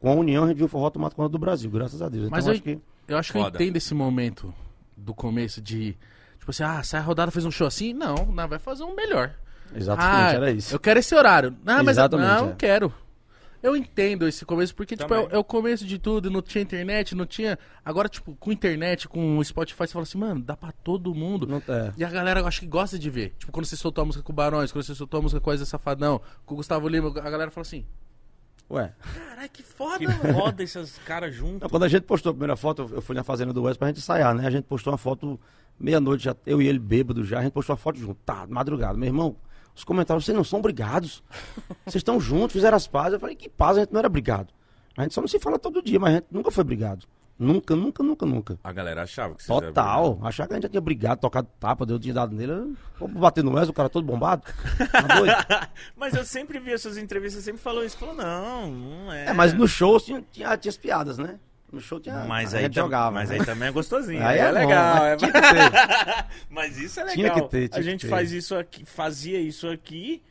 [0.00, 2.26] Com a união a gente viu o forró tomar conta do Brasil, graças a Deus.
[2.26, 2.78] Então Mas eu eu- acho que.
[3.08, 3.58] Eu acho que Foda.
[3.58, 4.54] eu entendo esse momento
[4.96, 5.96] do começo de.
[6.38, 7.92] Tipo assim, ah, sai a rodada fez um show assim?
[7.92, 9.34] Não, não, vai fazer um melhor.
[9.74, 10.74] Exatamente, ah, era isso.
[10.74, 11.56] Eu quero esse horário.
[11.66, 12.54] Ah, mas eu, Exatamente, não, é.
[12.56, 12.92] quero.
[13.62, 15.32] Eu entendo esse começo, porque, tipo, é, Também.
[15.32, 17.58] o- é o começo de tudo, não tinha internet, não tinha.
[17.82, 21.46] Agora, tipo, com internet, com o Spotify, você fala assim, mano, dá pra todo mundo.
[21.46, 21.90] Não, é.
[21.96, 23.34] E a galera, eu acho que gosta de ver.
[23.38, 25.48] Tipo, quando você soltou a música com o Barões, quando você soltou a música com
[25.48, 27.86] o Wesley Safadão, com o Gustavo Lima, a galera fala assim,
[28.74, 28.92] Ué.
[29.28, 30.34] caralho, que foda, Que mano.
[30.38, 31.70] foda esses caras juntos.
[31.70, 33.98] Quando a gente postou a primeira foto, eu- fui na fazenda do West pra gente
[33.98, 34.46] ensaiar, né?
[34.46, 35.38] A gente postou uma foto
[35.78, 38.96] meia-noite, já, eu e ele bêbado já, a gente postou uma foto junto, tá, madrugada.
[38.98, 39.36] Meu irmão,
[39.74, 41.22] os comentários, vocês não são brigados.
[41.84, 43.14] Vocês estão juntos, fizeram as pazes.
[43.14, 44.52] Eu falei, que paz, a gente não era brigado.
[44.96, 47.04] A gente só não se fala todo dia, mas a gente nunca foi brigado.
[47.36, 48.58] Nunca, nunca, nunca, nunca.
[48.62, 50.20] A galera achava que eram Total.
[50.22, 52.76] Achar que a gente já tinha brigado, tocado tapa, deu tinha dado nele.
[52.98, 54.44] Vou bater no Wes, o cara todo bombado.
[54.92, 55.34] Tá doido?
[55.96, 57.98] Mas eu sempre vi as suas entrevistas, sempre falou isso.
[57.98, 59.26] Falou, não, não é.
[59.26, 61.38] É, mas no show tinha, tinha, tinha as piadas, né?
[61.72, 62.24] No show tinha.
[62.24, 63.10] Mas a aí, gente jogava.
[63.10, 63.36] mas né?
[63.36, 64.24] aí também é gostosinho.
[64.24, 64.94] Aí é, é bom, legal.
[64.94, 66.24] mas é- tinha que ter.
[66.50, 67.14] Mas isso é legal.
[67.16, 68.08] Tinha que ter, tinha a que gente ter.
[68.08, 70.22] faz isso aqui, fazia isso aqui,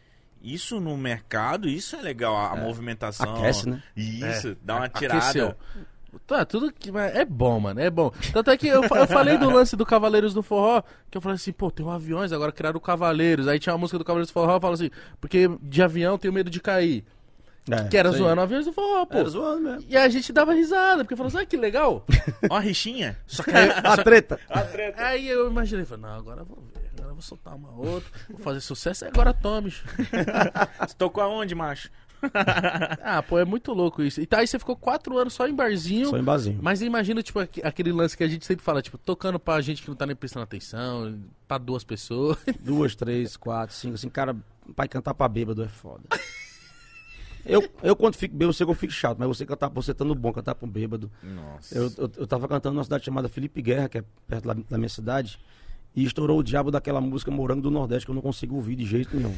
[0.42, 3.36] isso no mercado, isso é legal, a, a movimentação.
[3.36, 3.84] Aquece, né?
[3.96, 5.20] Isso, dá uma tirada.
[5.20, 5.56] aqueceu.
[6.28, 6.92] Tá, tudo que.
[7.14, 8.12] É bom, mano, é bom.
[8.32, 11.36] Tanto é que eu, eu falei do lance do Cavaleiros do Forró, que eu falei
[11.36, 13.48] assim, pô, tem um aviões, agora criaram o Cavaleiros.
[13.48, 14.90] Aí tinha a música do Cavaleiros do Forró, eu falo assim,
[15.20, 17.04] porque de avião tenho medo de cair.
[17.72, 18.16] É, Que era aí.
[18.18, 19.18] zoando aviões do Forró, pô.
[19.20, 19.86] Era zoando mesmo.
[19.88, 22.06] E a gente dava risada, porque falou assim, ah, que legal.
[22.50, 23.18] Ó a rixinha.
[23.26, 24.40] Só que aí, A treta.
[24.50, 25.02] A treta.
[25.02, 28.10] aí eu imaginei, falei, não, agora eu vou ver, agora eu vou soltar uma outra,
[28.30, 29.72] vou fazer sucesso, e agora tome.
[30.82, 31.90] Você tocou aonde, macho?
[33.04, 34.22] ah, pô, é muito louco isso.
[34.22, 36.10] E tá, aí você ficou quatro anos só em barzinho.
[36.10, 36.60] Só em barzinho.
[36.62, 39.82] Mas imagina, tipo, aqu- aquele lance que a gente sempre fala, tipo, tocando pra gente
[39.82, 42.38] que não tá nem prestando atenção, pra duas pessoas.
[42.62, 44.36] Duas, três, quatro, cinco, assim, cara,
[44.76, 46.04] pai cantar pra bêbado é foda.
[47.46, 49.92] Eu, eu quando fico bêbado, eu sei que eu fico chato, mas você cantar, você
[49.92, 51.12] estando bom, cantar pra um bêbado.
[51.22, 51.78] Nossa.
[51.78, 54.78] Eu, eu, eu tava cantando numa cidade chamada Felipe Guerra, que é perto da, da
[54.78, 55.38] minha cidade,
[55.96, 58.86] e estourou o diabo daquela música Morango do Nordeste, que eu não consigo ouvir de
[58.86, 59.36] jeito nenhum.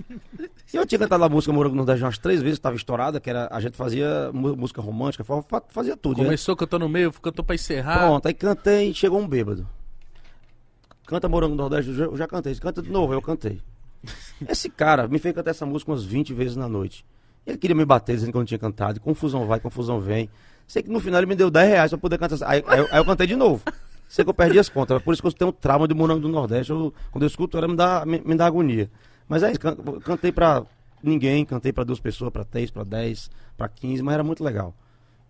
[0.72, 3.48] eu tinha cantado a música Morango do Nordeste umas três vezes, estava estourada, que era,
[3.50, 6.18] a gente fazia música romântica, fa- fa- fazia tudo.
[6.18, 6.24] né?
[6.24, 7.98] Começou cantando no meio, cantou pra encerrar.
[7.98, 9.66] Pronto, aí cantei e chegou um bêbado.
[11.06, 12.54] Canta Morango do Nordeste, eu já, eu já cantei.
[12.56, 13.60] Canta de novo, eu cantei.
[14.48, 17.04] Esse cara me fez cantar essa música umas 20 vezes na noite.
[17.46, 19.00] Ele queria me bater dizendo que eu não tinha cantado.
[19.00, 20.28] Confusão vai, confusão vem.
[20.66, 22.36] Sei que no final ele me deu 10 reais pra poder cantar.
[22.48, 23.62] Aí, aí eu- aí eu cantei de novo.
[24.08, 25.02] Sei que eu perdi as contas.
[25.02, 26.70] Por isso que eu tenho trauma de Morango do Nordeste.
[26.70, 28.90] Eu- quando eu escuto ela, me dá, me, me dá agonia.
[29.28, 30.64] Mas é isso, can- cantei pra
[31.02, 34.74] ninguém, cantei pra duas pessoas, pra três, pra dez, pra quinze, mas era muito legal.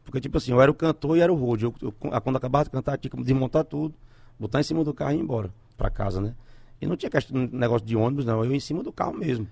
[0.05, 1.65] Porque, tipo assim, eu era o cantor e era o road.
[1.65, 3.95] Eu, eu- quando acabava de cantar, tinha que desmontar tudo,
[4.39, 6.35] botar em cima do carro e ir embora pra casa, né?
[6.81, 7.11] E não tinha
[7.53, 8.45] negócio de ônibus, não.
[8.45, 9.49] Eu ia em cima do carro mesmo.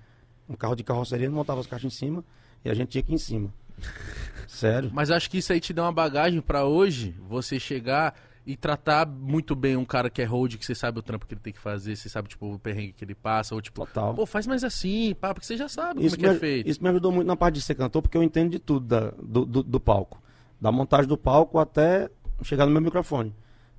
[0.49, 2.23] Um carro de carroceria, montava as caixas em cima
[2.63, 3.53] e a gente tinha que ir em cima.
[4.47, 4.91] Sério.
[4.93, 8.15] Mas acho que isso aí te dá uma bagagem pra hoje você chegar
[8.47, 11.33] e tratar muito bem um cara que é hold, que você sabe o trampo que
[11.33, 14.13] ele tem que fazer, você sabe, tipo, o perrengue que ele passa, ou tipo, Total.
[14.15, 16.49] pô, faz mais assim, pá, porque você já sabe Isso como é me, que é
[16.49, 16.69] feito.
[16.71, 19.13] isso me ajudou muito na parte de ser cantor, porque eu entendo de tudo da-
[19.23, 20.23] do, do, do palco.
[20.61, 22.11] Da montagem do palco até
[22.43, 23.35] chegar no meu microfone.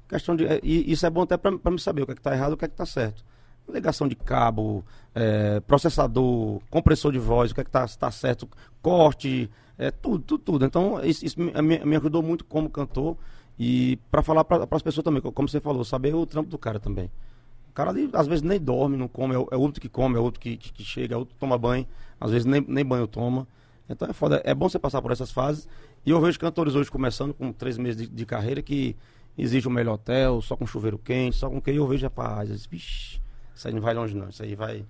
[0.10, 2.16] Questão de, é, e isso é bom até pra, pra me saber o que é
[2.16, 3.24] que tá errado e o que é que tá certo.
[3.68, 8.48] Ligação de cabo, é, processador, compressor de voz, o que é que tá, tá certo,
[8.82, 10.66] corte, é, tudo, tudo, tudo.
[10.66, 13.18] Então, isso, isso me- me ajudou muito como cantor
[13.58, 16.80] e para falar para as pessoas também, como você falou, saber o trampo do cara
[16.80, 17.10] também.
[17.70, 20.20] O cara ali, às vezes, nem dorme, não come, é, é outro que come, é
[20.20, 21.86] outro que, que, que chega, é outro que toma banho,
[22.20, 23.48] às vezes nem, nem banho toma.
[23.90, 25.68] Então é foda, é bom você passar por essas fases.
[26.06, 28.96] E eu vejo cantores hoje começando com três meses de, de carreira que
[29.38, 33.20] exige o melhor hotel, só com chuveiro quente, só com que eu vejo, rapaz, vixe,
[33.54, 34.86] isso aí não vai longe não, isso aí vai...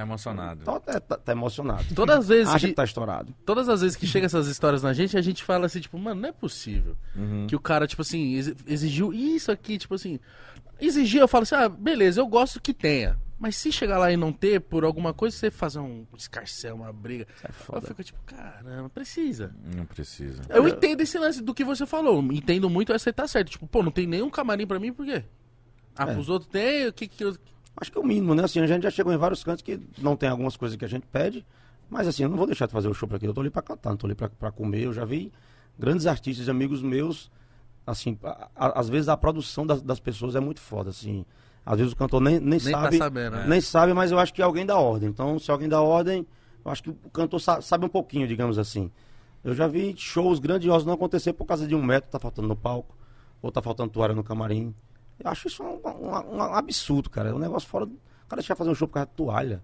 [0.00, 0.64] Tá emocionado.
[0.64, 1.84] Tá, tá, tá- emocionado.
[1.94, 3.34] Todas as vezes Acha que, que tá estourado.
[3.44, 6.20] todas as vezes que chega essas histórias na gente, a gente fala assim, tipo, mano,
[6.20, 6.96] não é possível.
[7.14, 7.46] Uhum.
[7.46, 10.18] Que o cara, tipo assim, exi- exigiu isso aqui, tipo assim.
[10.80, 13.18] Exigir, eu falo assim, ah, beleza, eu gosto que tenha.
[13.38, 16.92] Mas se chegar lá e não ter, por alguma coisa, você fazer um escarcel, uma
[16.92, 17.26] briga.
[17.42, 17.86] É Eu foda.
[17.86, 19.54] fico tipo, caramba, precisa.
[19.76, 20.42] Não precisa.
[20.50, 22.22] Eu entendo esse lance do que você falou.
[22.32, 23.50] Entendo muito, essa aí tá certo.
[23.50, 25.24] Tipo, pô, não tem nenhum camarim pra mim, por quê?
[25.96, 26.14] Ah, É.
[26.14, 27.34] pros outros tem, o que que eu...
[27.80, 28.44] Acho que é o mínimo, né?
[28.44, 30.88] Assim, a gente já chegou em vários cantos que não tem algumas coisas que a
[30.88, 31.44] gente pede,
[31.88, 33.30] mas assim, eu não vou deixar de fazer o show pra aquilo.
[33.30, 34.82] Eu tô ali pra cantar, não tô ali pra, pra comer.
[34.84, 35.32] Eu já vi
[35.78, 37.30] grandes artistas, amigos meus,
[37.86, 41.24] assim, a- a- às vezes a produção das, das pessoas é muito foda, assim.
[41.64, 43.46] Às vezes o cantor nem, nem, Nem tá sabe, sabendo, né?
[43.48, 45.08] nem sabe, mas eu acho que é alguém da ordem.
[45.08, 46.26] Então, se alguém da ordem,
[46.64, 48.90] eu acho que o cantor sa- sabe um pouquinho, digamos assim.
[49.42, 52.56] Eu já vi shows grandiosos não acontecer por causa de um metro, tá faltando no
[52.56, 52.94] palco,
[53.40, 54.74] ou tá faltando toalha no camarim.
[55.22, 57.28] Eu acho isso um, um- um absurdo, cara.
[57.30, 57.86] É um negócio fora.
[57.86, 59.62] do- O cara deixar fazer um show por causa de toalha,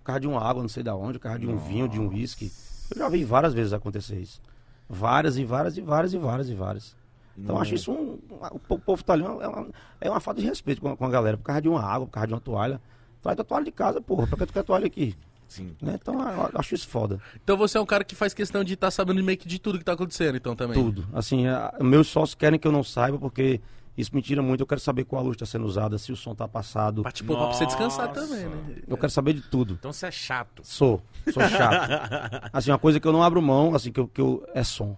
[0.00, 1.98] por causa de uma água, não sei da onde, por causa de um vinho, de
[2.00, 2.50] um uísque.
[2.90, 4.40] Eu já vi várias vezes acontecer isso.
[4.88, 6.96] Várias e várias e várias e várias e várias.
[7.36, 8.18] Então eu acho isso um.
[8.50, 9.68] O po- povo italiano é uma,
[10.00, 12.06] é uma falta de respeito com a, com a galera, por causa de uma água,
[12.06, 12.80] por causa de uma toalha.
[13.22, 14.26] Traz tua toalha de casa, porra.
[14.26, 15.14] Pra que tu quer toalha aqui?
[15.46, 15.74] Sim.
[15.80, 15.96] Né?
[16.00, 17.20] Então eu acho isso foda.
[17.42, 19.78] Então você é um cara que faz questão de estar sabendo meio que de tudo
[19.78, 20.74] que tá acontecendo, então também.
[20.82, 21.06] Tudo.
[21.12, 23.60] Assim, a- meus sócios querem que eu não saiba, porque
[23.98, 24.60] isso me tira muito.
[24.60, 27.02] Eu quero saber qual luz está sendo usada, se o som tá passado.
[27.02, 28.76] Pra, tipo, pra você descansar também, né?
[28.86, 29.74] Eu quero saber de tudo.
[29.74, 30.62] Então você é chato.
[30.64, 31.90] Sou, sou chato.
[32.52, 34.96] assim, uma coisa que eu não abro mão, assim, que eu, que eu é som.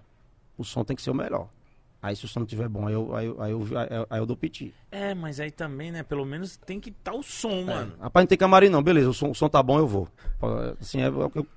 [0.59, 1.49] O som tem que ser o melhor.
[2.03, 4.07] Aí se o som não estiver bom, aí eu, aí, eu- aí, eu, aí, eu-
[4.09, 4.75] aí eu dou piti.
[4.91, 6.03] É, mas aí também, né?
[6.03, 7.93] Pelo menos tem que estar o som, mano.
[8.01, 10.09] Rapaz, não tem camarim não, beleza, o som, o som tá bom, eu vou.
[10.81, 11.11] Assim, é, é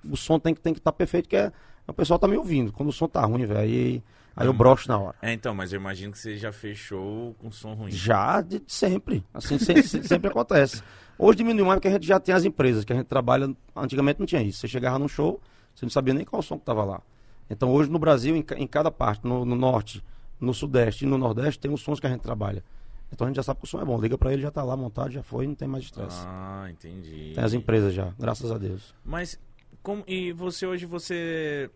[0.10, 1.52] o som tem que estar tem que tá perfeito, que é,
[1.88, 2.74] o pessoal tá me ouvindo.
[2.74, 4.04] Quando o som tá ruim, velho, aí,
[4.36, 5.16] aí eu broxo na hora.
[5.22, 7.92] É, então, mas eu imagino que você já fechou com som ruim.
[7.92, 9.24] Já de sempre.
[9.34, 10.82] Assim, se- se- sempre acontece.
[11.18, 13.54] Hoje diminuiu mais porque a gente já tem as empresas que a gente trabalha.
[13.76, 14.60] Antigamente não tinha isso.
[14.60, 15.40] Você chegava num show,
[15.76, 17.02] você não sabia nem qual som que tava lá.
[17.50, 20.04] Então hoje no Brasil, em, em cada parte, no, no norte,
[20.40, 22.64] no sudeste e no nordeste, tem os sons que a gente trabalha.
[23.12, 24.00] Então a gente já sabe que o som é bom.
[24.02, 26.18] Liga pra ele, já tá lá montado, já foi, não tem mais estresse.
[26.26, 27.34] Ah, entendi.
[27.36, 28.96] Tem as empresas já, graças a Deus.
[29.06, 29.40] Mas,
[29.84, 31.70] como, e você hoje, você...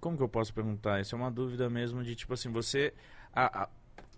[0.00, 1.00] Como que eu posso perguntar?
[1.00, 2.92] Isso é uma dúvida mesmo de, tipo assim, você...
[3.32, 3.68] A, a-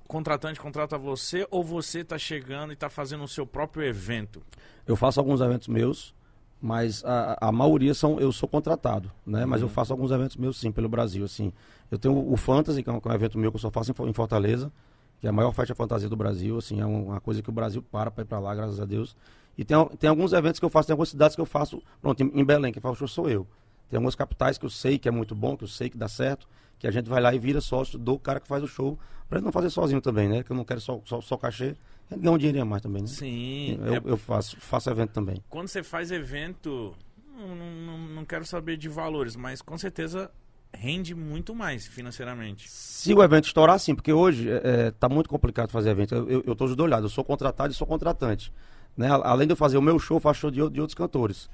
[0.06, 4.42] contratante contrata você ou você tá chegando e tá fazendo o seu próprio evento?
[4.84, 6.12] Eu faço alguns eventos meus,
[6.60, 9.44] mas a, a maioria são eu sou contratado, né?
[9.46, 11.52] Mas eu faço alguns eventos meus sim pelo Brasil, assim.
[11.92, 13.70] Eu tenho o Fantasy, que é um, que é um evento meu que eu só
[13.70, 14.72] faço em, em Fortaleza,
[15.20, 17.52] que é a maior festa fantasia do Brasil, assim, é um- uma coisa que o
[17.52, 19.14] Brasil para para ir para lá, graças a Deus.
[19.56, 22.20] E tem, tem alguns eventos que eu faço, tem algumas cidades que eu faço, pronto,
[22.20, 23.46] em, em Belém, quem faz o show sou eu.
[23.90, 26.08] Tem algumas capitais que eu sei que é muito bom, que eu sei que dá
[26.08, 28.98] certo, que a gente vai lá e vira sócio do cara que faz o show,
[29.28, 30.42] para ele não fazer sozinho também, né?
[30.42, 31.76] Que eu não quero só, só, só cachê,
[32.10, 33.08] ele ganha um dinheirinho a mais também, né?
[33.08, 33.78] Sim.
[33.84, 35.42] Eu, é- eu faço, faço evento também.
[35.48, 36.94] Quando você faz evento,
[37.36, 40.30] não, não, não quero saber de valores, mas com certeza
[40.72, 42.70] rende muito mais financeiramente.
[42.70, 44.48] Se o evento estourar, sim, porque hoje
[44.88, 46.14] está muito complicado fazer evento.
[46.14, 48.52] Eu, eu, estou dos dois lados, eu sou contratado e sou contratante.
[48.96, 49.08] Né?
[49.10, 51.50] Além de eu fazer o meu show, eu faço show de, de outros cantores.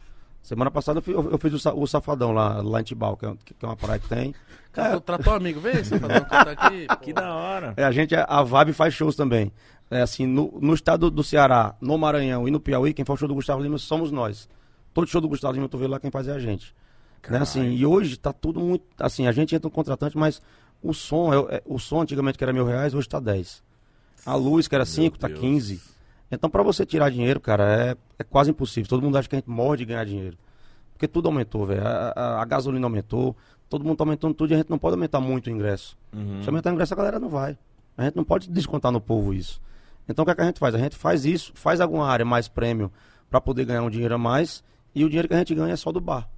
[0.46, 3.34] Semana passada eu fiz, eu fiz o, o Safadão lá, lá em Tibau, que é,
[3.44, 4.32] que é uma praia que tem.
[4.72, 6.86] Cara, tratou amigo, vem, um canto aqui.
[7.02, 7.74] Que da hora.
[7.76, 9.50] É, a gente, a Vibe faz shows também.
[9.90, 13.18] É, assim, no, no estado do Ceará, no Maranhão e no Piauí, quem faz o
[13.18, 14.48] show do Gustavo Lima somos nós.
[14.94, 16.72] Todo show do Gustavo Lima, tu vê lá, quem faz é a gente.
[17.28, 18.84] Né, assim, e hoje tá tudo muito.
[19.00, 20.40] Assim, a gente entra no contratante, mas
[20.80, 23.64] o som, é, é- o som antigamente que era mil reais, hoje tá 10.
[24.24, 25.40] A luz, que era 5, tá Deus.
[26.28, 26.32] 15.
[26.32, 28.88] Então, pra você tirar dinheiro, cara, é, é quase impossível.
[28.88, 30.36] Todo mundo acha que a gente morre de ganhar dinheiro.
[30.92, 31.86] Porque tudo aumentou, velho.
[31.86, 33.36] A, a- a gasolina aumentou,
[33.68, 35.96] todo mundo tá aumentando tudo e a gente não pode aumentar muito o ingresso.
[36.12, 36.42] Uhum.
[36.42, 37.56] Se aumentar o ingresso, a galera não vai.
[37.96, 39.60] A gente não pode descontar no povo isso.
[40.08, 40.74] Então o que, é que a gente faz?
[40.74, 42.90] A gente faz isso, faz alguma área mais prêmio
[43.28, 44.62] para poder ganhar um dinheiro a mais
[44.94, 46.28] e o dinheiro que a gente ganha é só do bar.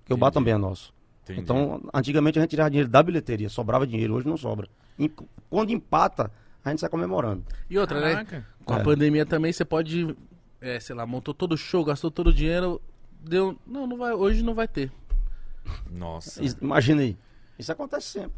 [0.00, 0.34] Porque o bar Entendi.
[0.34, 0.92] também é nosso.
[1.24, 1.40] Entendi.
[1.40, 4.68] Então, antigamente a gente tirava dinheiro da bilheteria, sobrava dinheiro, hoje não sobra.
[4.98, 5.10] E
[5.48, 6.30] quando empata,
[6.64, 7.44] a gente sai comemorando.
[7.68, 8.12] E outra, né?
[8.14, 8.46] Caraca.
[8.64, 8.82] Com a É.
[8.82, 10.16] pandemia também você pode,
[10.60, 12.80] é, sei lá, montou todo o show, gastou todo o dinheiro,
[13.20, 13.58] deu.
[13.66, 14.90] Não, não vai, hoje não vai ter.
[15.90, 16.40] Nossa.
[16.60, 17.16] Imagina aí.
[17.58, 18.32] Isso acontece sempre.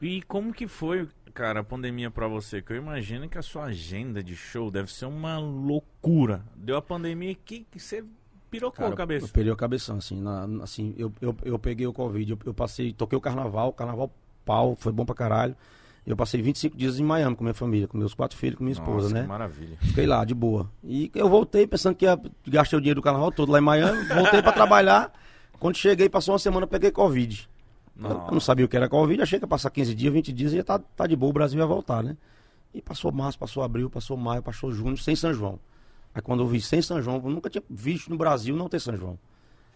[0.00, 2.60] E como que foi, cara, a pandemia pra você?
[2.60, 6.42] Que eu imagino que a sua agenda de show deve ser uma loucura.
[6.54, 8.04] Deu a pandemia aqui que você
[8.50, 9.26] pirocou Cara, a cabeça.
[9.26, 10.20] Eu perdi a cabeção, assim.
[10.20, 14.10] na- assim eu, eu, eu peguei o Covid, eu, eu passei, toquei o carnaval, carnaval
[14.44, 15.56] pau, foi bom pra caralho.
[16.06, 18.72] Eu passei 25 dias em Miami com minha família, com meus quatro filhos, com minha
[18.74, 19.22] esposa, Nossa, né?
[19.22, 19.76] que maravilha.
[19.80, 20.70] Fiquei lá, de boa.
[20.84, 24.04] E eu voltei pensando que ia, gastei o dinheiro do carnaval todo lá em Miami,
[24.14, 25.12] voltei pra trabalhar.
[25.58, 27.48] Quando cheguei, passou uma semana, peguei Covid.
[27.98, 30.32] Eu- Eu não sabia o que era Covid, achei que ia passar 15 dias, 20
[30.32, 32.16] dias e ia tá, tá de boa, o Brasil ia voltar, né?
[32.72, 35.58] E passou março, passou abril, passou maio, passou junho, sem São João.
[36.14, 38.78] Aí quando eu vi sem São João, eu nunca tinha visto no Brasil não ter
[38.80, 39.18] São João.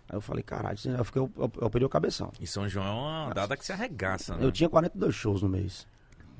[0.08, 2.30] Aí eu falei, caralho, isso- eu, fiquei, eu, eu, eu perdi o cabeção.
[2.38, 2.90] E São João é
[3.26, 4.44] uma data que se arregaça, né?
[4.44, 5.86] Eu tinha 42 shows no mês.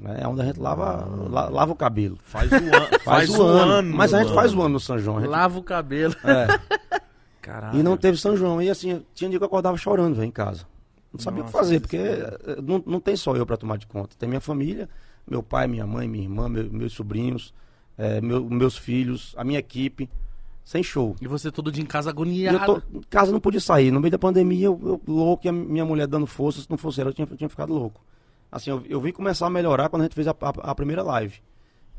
[0.00, 0.20] Né?
[0.22, 2.18] É onde a gente lava, la- lava o cabelo.
[2.24, 2.86] Faz o ano.
[3.04, 3.96] Faz, o ano.
[3.96, 5.20] Mas a gente faz o ano no São João.
[5.20, 6.14] gente- Lava o cabelo.
[6.24, 7.00] É.
[7.42, 7.78] Caralho.
[7.78, 8.60] E não teve São João.
[8.62, 10.66] E assim, tinha dia que eu acordava chorando velho, em casa.
[11.12, 13.86] Não sabia o que fazer, porque eh, não, não tem só eu para tomar de
[13.86, 14.14] conta.
[14.18, 14.88] Tem minha família,
[15.28, 17.52] meu pai, minha mãe, minha irmã, meu- meus sobrinhos,
[17.98, 20.08] eh, meu- meus filhos, a minha equipe,
[20.64, 21.16] sem show.
[21.20, 22.56] E você todo dia em casa E agoniado.
[22.58, 23.90] eu tô, em casa não podia sair.
[23.90, 26.60] No meio da pandemia, eu, eu louco, e a minha mulher dando força.
[26.60, 28.00] Se não fosse ela, eu tinha, eu tinha ficado louco.
[28.50, 31.02] Assim, eu, eu vim começar a melhorar quando a gente fez a, a- a primeira
[31.02, 31.40] live.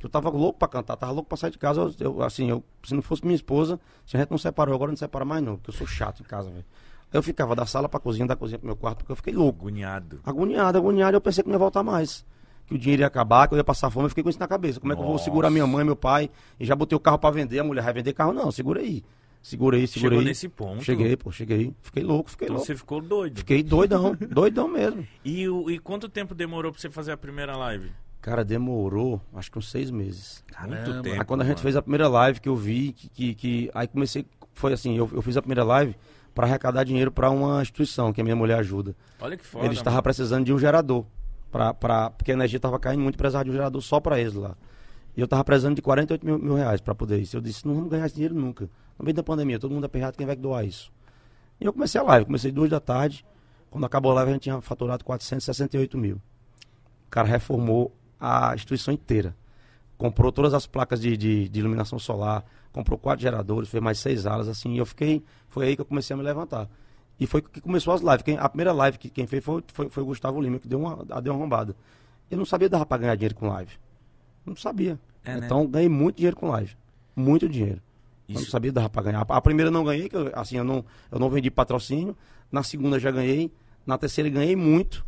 [0.04, 1.82] Eu tava louco pra cantar, tava louco pra sair de casa.
[1.82, 4.92] Eu, eu, assim, eu, se não fosse minha esposa, se a gente não separou, agora
[4.92, 6.66] não separa mais não, porque eu sou chato em casa, velho.
[7.14, 9.60] Eu ficava da sala pra cozinha, da cozinha pro meu quarto, porque eu fiquei louco.
[9.60, 10.20] Agoniado.
[10.26, 12.26] Agoniado, agoniado, eu pensei que não ia voltar mais.
[12.66, 14.48] Que o dinheiro ia acabar, que eu ia passar fome, eu fiquei com isso na
[14.48, 14.80] cabeça.
[14.80, 16.30] Como é que eu vou segurar minha mãe, meu pai,
[16.60, 18.32] e já botei o carro pra vender, a mulher vai vender carro?
[18.34, 19.04] Não, segura aí.
[19.42, 20.26] Segura aí, segura Chegou aí.
[20.26, 20.84] nesse ponto.
[20.84, 21.74] Cheguei, pô, cheguei.
[21.82, 22.68] Fiquei louco, fiquei Então louco.
[22.68, 23.40] você ficou doido.
[23.40, 25.06] Fiquei doidão, doidão mesmo.
[25.26, 27.92] E, o- e quanto tempo demorou pra você fazer a primeira live?
[28.22, 30.44] Cara, demorou, acho que uns seis meses.
[30.48, 30.76] Caramba.
[30.76, 31.20] Muito tempo.
[31.20, 31.64] aí quando a gente mano.
[31.64, 35.10] fez a primeira live que eu vi, que, que, que- aí comecei, foi assim, eu,
[35.12, 35.96] eu fiz a primeira live
[36.36, 38.96] para arrecadar dinheiro para uma instituição que a minha mulher ajuda.
[39.20, 39.66] Olha que foda.
[39.66, 41.04] eles estavam precisando de um gerador,
[41.52, 44.34] pra, pra, porque a energia estava caindo muito, precisava de um gerador só para eles
[44.36, 44.56] lá.
[45.18, 47.36] E eu tava precisando de 48 mil, mil reais para poder isso.
[47.36, 48.70] Eu disse, não vamos ganhar esse dinheiro nunca.
[49.02, 50.92] No meio da pandemia, todo mundo aperreado, quem vai doar isso?
[51.60, 53.26] E eu comecei a live, comecei duas da tarde.
[53.72, 56.18] Quando acabou a live, a gente tinha faturado 468 mil.
[57.08, 59.36] O cara reformou a instituição inteira.
[59.98, 64.28] Comprou todas as placas de, de, de iluminação solar, comprou quatro geradores, fez mais seis
[64.28, 65.24] alas, assim, e eu fiquei.
[65.50, 66.70] Foi aí que eu comecei a me levantar.
[67.20, 68.22] E foi que começou as lives.
[68.22, 70.80] Quem- a primeira live que quem fez foi, foi, foi o Gustavo Lima, que deu
[70.80, 71.76] uma, deu uma arrombada.
[72.30, 73.72] Eu não sabia dar para ganhar dinheiro com live.
[74.46, 75.00] Não sabia.
[75.26, 75.46] É, né?
[75.46, 76.76] então ganhei muito dinheiro com live.
[77.16, 77.82] Muito dinheiro.
[78.32, 79.26] Eu não Isso- sabia dar para ganhar.
[79.28, 82.16] A primeira eu não ganhei, que eu, assim, eu não, eu não vendi patrocínio.
[82.52, 83.52] Na segunda já ganhei.
[83.86, 85.06] Na terceira ganhei muito.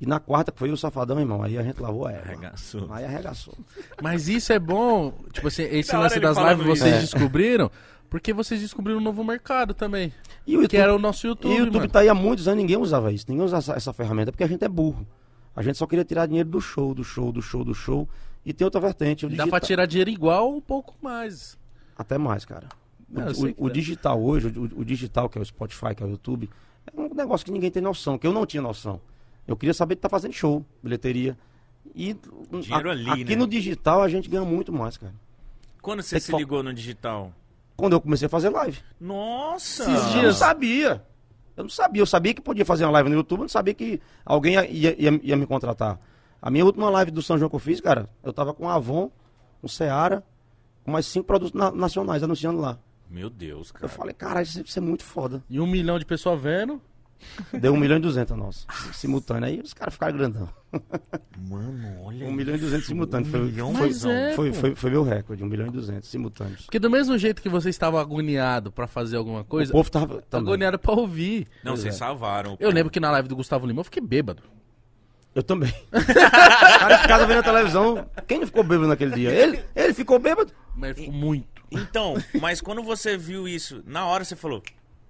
[0.00, 2.24] E na quarta, que foi o Safadão, irmão, aí a gente lavou a égua.
[2.26, 2.88] Arregaçou.
[2.90, 3.54] Aí arregaçou.
[4.02, 7.14] Mas isso é bom, tipo assim, esse lance das lives vocês isso.
[7.16, 7.18] É.
[7.18, 7.70] descobriram,
[8.10, 10.12] porque vocês descobriram um novo mercado também.
[10.44, 11.92] E o Que era o nosso YouTube, E o YouTube mano.
[11.92, 13.26] tá aí há muitos anos, ninguém usava isso.
[13.28, 15.06] Ninguém usava essa, essa ferramenta, porque a gente é burro.
[15.54, 18.08] A gente só queria tirar dinheiro do show, do show, do show, do show.
[18.44, 19.24] E tem outra vertente.
[19.24, 21.56] Dá digital- pra tirar dinheiro igual ou um pouco mais.
[22.02, 22.68] Até mais, cara.
[23.14, 26.02] O, eu o- que o digital hoje, o, o digital, que é o Spotify, que
[26.02, 26.50] é o YouTube,
[26.86, 29.00] é um negócio que ninguém tem noção, que eu não tinha noção.
[29.46, 31.36] Eu queria saber de estar fazendo show, bilheteria.
[31.94, 32.16] E
[32.70, 33.36] a- ali, aqui né?
[33.36, 35.12] no digital a gente ganha muito mais, cara.
[35.80, 37.32] Quando você Tem que se fo- ligou no digital?
[37.76, 38.78] Quando eu comecei a fazer live.
[39.00, 39.82] Nossa!
[39.82, 41.04] Esses Eu não dias- sabia.
[41.56, 42.02] Eu não sabia.
[42.02, 44.66] Eu sabia que podia fazer uma live no YouTube, eu não sabia que alguém ia,
[44.70, 45.98] ia, ia- ia me contratar.
[46.40, 48.74] A minha última live do São João que eu fiz, cara, eu tava com a
[48.74, 49.10] Avon,
[49.60, 50.24] com Seara,
[50.90, 52.78] mais cinco produtos na- nacionais anunciando lá.
[53.10, 53.88] Meu Deus, Eu cara.
[53.88, 55.42] falei, caralho, isso, isso é muito foda.
[55.48, 56.80] E um milhão de pessoas vendo.
[57.52, 59.44] Deu um milhão e duzentos a nossa, simultâneo.
[59.48, 60.48] Aí os caras ficaram grandão.
[61.48, 63.30] Mano, olha Um milhão e duzentos simultâneos.
[63.30, 66.62] Foi, milhão, foi, é, foi, foi, foi meu recorde, um milhão e duzentos simultâneos.
[66.62, 70.16] Porque do mesmo jeito que você estava agoniado pra fazer alguma coisa, o povo tava
[70.16, 70.48] tá também.
[70.48, 71.46] agoniado pra ouvir.
[71.62, 71.98] Não, vocês é.
[71.98, 72.56] salvaram.
[72.58, 74.42] Eu lembro que na live do Gustavo Lima eu fiquei bêbado.
[75.34, 75.72] Eu também.
[75.92, 78.06] o cara de casa vendo a televisão.
[78.26, 79.30] Quem não ficou bêbado naquele dia?
[79.30, 80.52] Ele, ele ficou bêbado.
[80.76, 81.62] Mas ele ficou muito.
[81.70, 84.62] Então, mas quando você viu isso, na hora você falou,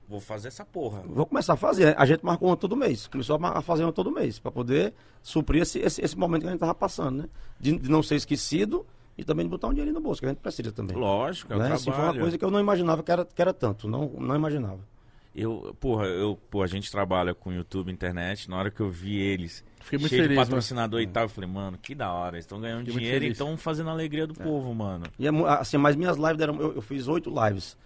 [0.09, 1.03] vou fazer essa porra.
[1.07, 1.95] Vou começar a fazer.
[1.99, 3.09] A gente marcou uma todo mês.
[3.09, 4.39] Começou a fazer uma todo mês.
[4.39, 7.29] Pra poder suprir esse, esse, esse momento que a gente tava passando, né?
[7.59, 10.31] De, de não ser esquecido e também de botar um dinheirinho no bolso, que a
[10.31, 10.97] gente precisa também.
[10.97, 11.67] Lógico, é o né?
[11.67, 11.81] trabalho.
[11.81, 13.89] Assim, foi uma coisa que eu não imaginava que era, que era tanto.
[13.89, 14.81] Não, não imaginava.
[15.35, 18.51] Eu, porra, eu, pô, a gente trabalha com YouTube, internet.
[18.51, 20.51] Na hora que eu vi eles, Fiquei muito cheio de feliz, mano.
[20.51, 22.37] patrocinador e tal, eu falei, mano, que da hora.
[22.37, 25.05] Eles estão ganhando Fiquei dinheiro e estão fazendo a alegria do povo, mano.
[25.19, 26.61] E é assim, mas minhas lives deram.
[26.61, 27.77] Eu, eu fiz oito lives.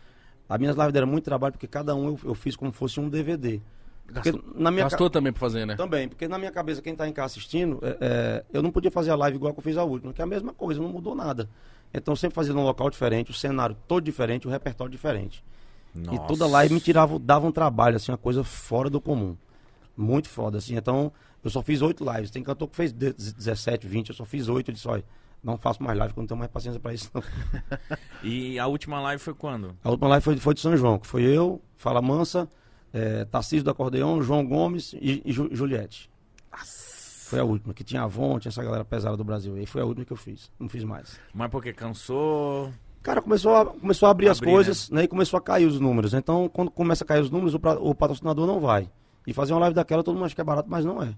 [0.48, 3.08] As minhas lives deram muito trabalho, porque cada um eu, eu fiz como fosse um
[3.08, 3.60] DVD.
[4.06, 5.74] Porque Gastou, na minha ca- gastou também pra fazer, né?
[5.74, 8.90] Também, porque na minha cabeça, quem tá em casa assistindo, é, é, eu não podia
[8.90, 10.88] fazer a live igual que eu fiz a última, que é a mesma coisa, não
[10.88, 11.48] mudou nada.
[11.92, 15.42] Então eu sempre fazia num local diferente, o cenário todo diferente, o repertório diferente.
[16.12, 19.36] E toda live me tirava, dava um trabalho, assim, uma coisa fora do comum.
[19.96, 20.76] Muito foda, assim.
[20.76, 21.10] Então,
[21.46, 22.30] eu só fiz oito lives.
[22.30, 24.70] Tem cantor que fez de- 17, 20, eu só fiz oito.
[24.70, 25.04] Eu disse, olha,
[25.42, 27.22] não faço mais live, porque eu não tenho mais paciência pra isso, não.
[28.22, 29.76] E a última live foi quando?
[29.84, 32.48] A última live foi, foi de São João, que foi eu, Fala Mansa,
[32.92, 36.10] é, Tarcísio do Acordeão, João Gomes e, e Ju- Juliette.
[37.28, 39.54] Foi a última, que tinha Avon, tinha essa galera pesada do Brasil.
[39.56, 41.18] Aí foi a última que eu fiz, não fiz mais.
[41.34, 42.72] Mas porque cansou.
[43.02, 45.04] Cara, começou a, começou a abrir as Abrir, coisas, né?
[45.04, 46.14] E começou a cair os números.
[46.14, 48.88] Então, quando começa a cair os números, o, pra- o patrocinador não vai.
[49.26, 51.14] E fazer uma live daquela, todo mundo acha que é barato, mas não é.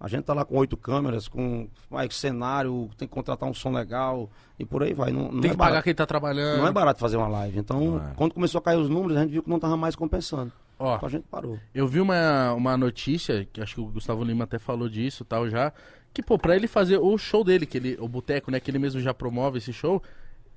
[0.00, 3.70] A gente tá lá com oito câmeras, com vai, cenário, tem que contratar um som
[3.70, 5.12] legal e por aí vai.
[5.12, 6.58] Não, não Tem é que pagar quem tá trabalhando.
[6.58, 7.58] Não é barato fazer uma live.
[7.58, 8.14] Então, é.
[8.14, 10.50] quando começou a cair os números, a gente viu que não tava mais compensando.
[10.78, 11.58] Ó, Então a gente parou.
[11.74, 15.46] eu vi uma, uma notícia, que acho que o Gustavo Lima até falou disso tal
[15.50, 15.70] já,
[16.14, 18.78] que, pô, pra ele fazer o show dele, que ele, o boteco, né, que ele
[18.78, 20.02] mesmo já promove esse show,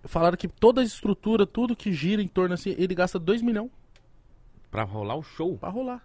[0.06, 3.70] falaram que toda a estrutura, tudo que gira em torno assim, ele gasta 2 milhões
[4.72, 5.58] Pra rolar o show?
[5.58, 6.02] pra rolar.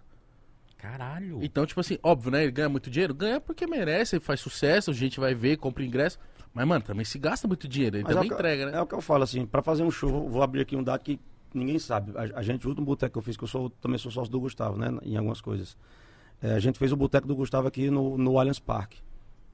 [0.79, 1.39] Caralho.
[1.43, 2.41] Então, tipo assim, óbvio, né?
[2.43, 3.13] Ele ganha muito dinheiro?
[3.13, 6.17] Ganha porque merece, ele faz sucesso, a gente vai ver, compra ingresso.
[6.53, 8.77] Mas, mano, também se gasta muito dinheiro, ele Mas também é o que- entrega, né?
[8.77, 11.01] É o que eu falo, assim, pra fazer um show, vou- abrir aqui um dado
[11.03, 11.19] que
[11.53, 12.13] ninguém sabe.
[12.17, 14.31] A, a gente, o último boteco que eu fiz, que eu sou, também sou sócio
[14.31, 14.87] do Gustavo, né?
[15.03, 15.77] Em algumas coisas.
[16.41, 18.99] É, a gente fez o boteco do Gustavo aqui no, no Allianz Parque.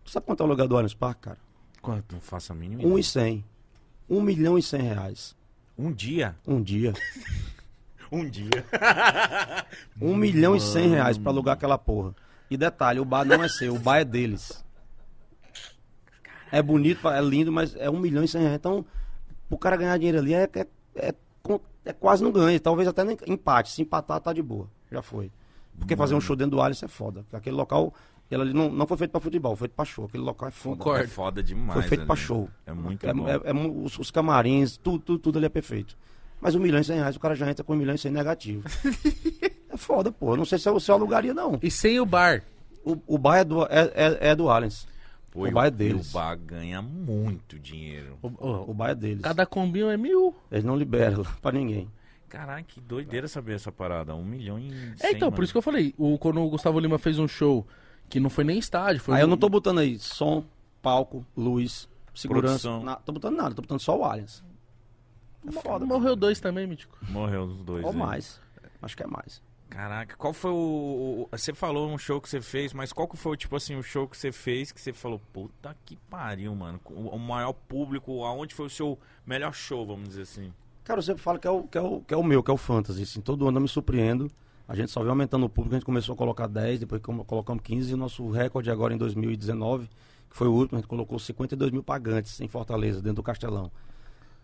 [0.04, 1.38] Tu sabe quanto é o lugar do Allianz Parque, cara?
[1.82, 2.14] Quanto?
[2.14, 3.44] Não faço a mínima Um e cem.
[4.08, 5.36] Um milhão e cem reais.
[5.76, 6.36] Um dia?
[6.48, 6.94] Um dia.
[8.16, 8.50] Um dia.
[10.02, 12.16] Um milhão e cem reais pra alugar aquela porra.
[12.50, 14.64] E detalhe, o bar não é seu, o bar é deles.
[16.52, 18.56] É bonito, é lindo, mas é um milhão e cem reais.
[18.56, 18.86] Então,
[19.50, 21.14] o cara ganhar dinheiro ali é, é, é,
[21.86, 22.60] é quase não ganha.
[22.60, 23.72] Talvez até nem empate.
[23.72, 24.70] Se empatar, tá de boa.
[24.92, 25.32] Já foi.
[25.78, 27.22] Porque fazer um show dentro do Alice é foda.
[27.24, 27.94] Porque aquele local,
[28.32, 30.06] ele ali não, não foi feito pra futebol, foi feito pra show.
[30.06, 30.78] Aquele local é foda.
[30.78, 31.04] Concordo.
[31.04, 31.74] É foda demais.
[31.74, 32.08] Foi feito ali.
[32.08, 32.50] pra show.
[32.66, 33.28] É muito É, bom.
[33.28, 35.98] é- é os, os camarins, tudo, tudo, tudo ali é perfeito.
[36.42, 38.12] Mas um milhão e cem reais, o cara já entra com um milhão e cem
[38.12, 38.64] negativo.
[39.70, 40.34] é foda, pô.
[40.34, 41.58] Eu Não sei se eu, se eu alugaria, não.
[41.62, 42.44] E sem o bar.
[42.84, 44.88] O, o bar é do, é, é, é do Allianz.
[45.32, 46.10] Pô, o bar é e deles.
[46.12, 48.18] O bar ganha muito dinheiro.
[48.22, 49.22] O, o- O bar é deles.
[49.22, 50.36] cada combinho é mil.
[50.52, 51.90] Eles não liberam pra ninguém.
[52.30, 54.14] Caraca, que doideira saber essa parada.
[54.16, 54.72] Um milhão e.
[55.00, 55.94] É, então, por isso que eu falei.
[55.98, 57.66] O, quando o Gustavo Lima fez um show
[58.10, 60.44] que não foi nem estádio, foi Aí eu um- não tô botando aí som,
[60.82, 62.48] palco, luz, segurança.
[62.68, 62.84] Produção.
[62.84, 64.44] Na, tô botando nada, tô botando só o Allianz.
[65.48, 65.86] É foda.
[65.86, 66.98] Morreu dois também, Mítico.
[67.10, 67.86] Morreu os dois.
[67.86, 68.40] Ou mais.
[68.82, 69.42] Acho que é mais.
[69.70, 73.36] Caraca, qual foi o, Você falou um show que você fez, mas qual que foi,
[73.36, 76.80] tipo assim, o show que você fez que você falou, puta que pariu, mano.
[76.86, 80.54] O, maior público, aonde foi o seu melhor show, vamos dizer assim?
[80.84, 82.52] Cara, eu sempre falo que é o, que é o, que é o meu, que
[82.52, 83.04] é o fantasy.
[83.04, 84.32] Assim, todo ano eu me surpreendo.
[84.68, 87.62] A gente só vem aumentando o público, a gente começou a colocar 10, depois colocamos
[87.64, 89.88] 15, e o nosso recorde agora em 2019,
[90.30, 93.72] que foi o último, a gente colocou 52 mil pagantes em Fortaleza, dentro do Castelão.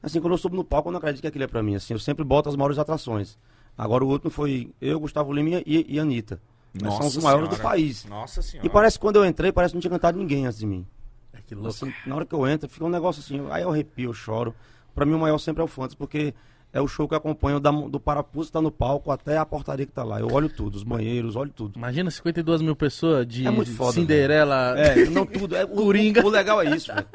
[0.04, 1.76] Assim, quando eu subo no palco, eu não acredito que aquilo é pra mim.
[1.76, 3.38] Assim, eu sempre boto as maiores atrações.
[3.78, 6.42] Agora o último foi eu, Gustavo Lima e, e Anitta.
[6.82, 8.06] Nós somos os maiores do país.
[8.06, 8.66] Nossa senhora.
[8.66, 10.86] E parece que quando eu entrei, parece que não tinha cantado ninguém antes de mim.
[11.34, 11.70] É que louco.
[11.70, 14.56] Assim, na hora que eu entro, fica um negócio assim, aí eu arrepio, eu choro.
[14.96, 16.34] Pra mim o maior sempre é o Fantasy, porque
[16.74, 19.46] é o show que eu acompanho da- do parafuso que tá no palco até a
[19.46, 20.20] portaria que tá lá.
[20.20, 21.78] Eu olho tudo, os banheiros, olho tudo.
[21.78, 24.78] Imagina 52 mil pessoas de É muito foda, Cinderela.
[24.80, 25.56] É, não tudo.
[25.56, 26.22] É, o, Coringa.
[26.24, 27.06] O, o legal é isso, velho.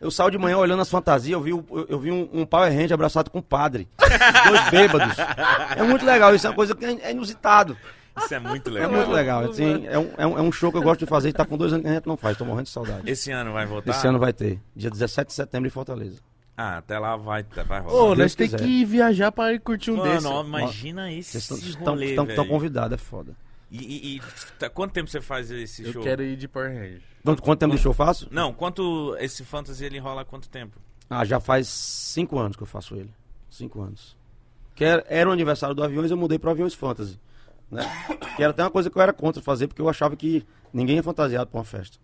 [0.00, 2.72] Eu saio de manhã olhando as fantasias, eu vi, eu, eu vi um, um Power
[2.72, 3.86] Ranger abraçado com um padre.
[3.98, 5.14] Dois bêbados.
[5.76, 7.76] É muito legal, isso é uma coisa que é, é inusitado.
[8.16, 8.90] Isso é muito É legal.
[8.90, 9.44] muito legal.
[9.50, 11.44] Assim, é, um, é, um, é um show que eu gosto de fazer e tá
[11.44, 12.36] com dois anos que a gente não faz.
[12.36, 13.10] Tô morrendo de saudade.
[13.10, 13.90] Esse ano vai voltar?
[13.90, 14.58] Esse ano vai ter.
[14.74, 16.18] Dia 17 de setembro em Fortaleza.
[16.56, 18.06] Ah, até lá vai, vai Ô, rolar.
[18.08, 18.60] Deus nós tem quiser.
[18.60, 20.26] que viajar pra ir curtir um Mano, desses.
[20.26, 23.32] ó, imagina esse Vocês estão convidados, é foda.
[23.70, 24.22] E, e- e
[24.58, 26.02] tá- quanto tempo você faz esse Eu show?
[26.02, 27.02] quero ir de Power Ranger.
[27.24, 28.28] Quanto, quanto tempo de show eu faço?
[28.30, 30.78] Não, quanto esse fantasy ele rola há quanto tempo?
[31.08, 33.12] Ah, já faz cinco anos que eu faço ele.
[33.48, 34.16] Cinco anos.
[34.74, 37.18] Que era, era o aniversário do Aviões, eu mudei para Aviões Fantasy.
[37.70, 37.82] Né?
[38.36, 40.98] Que era até uma coisa que eu era contra fazer, porque eu achava que ninguém
[40.98, 41.98] é fantasiado pra uma festa.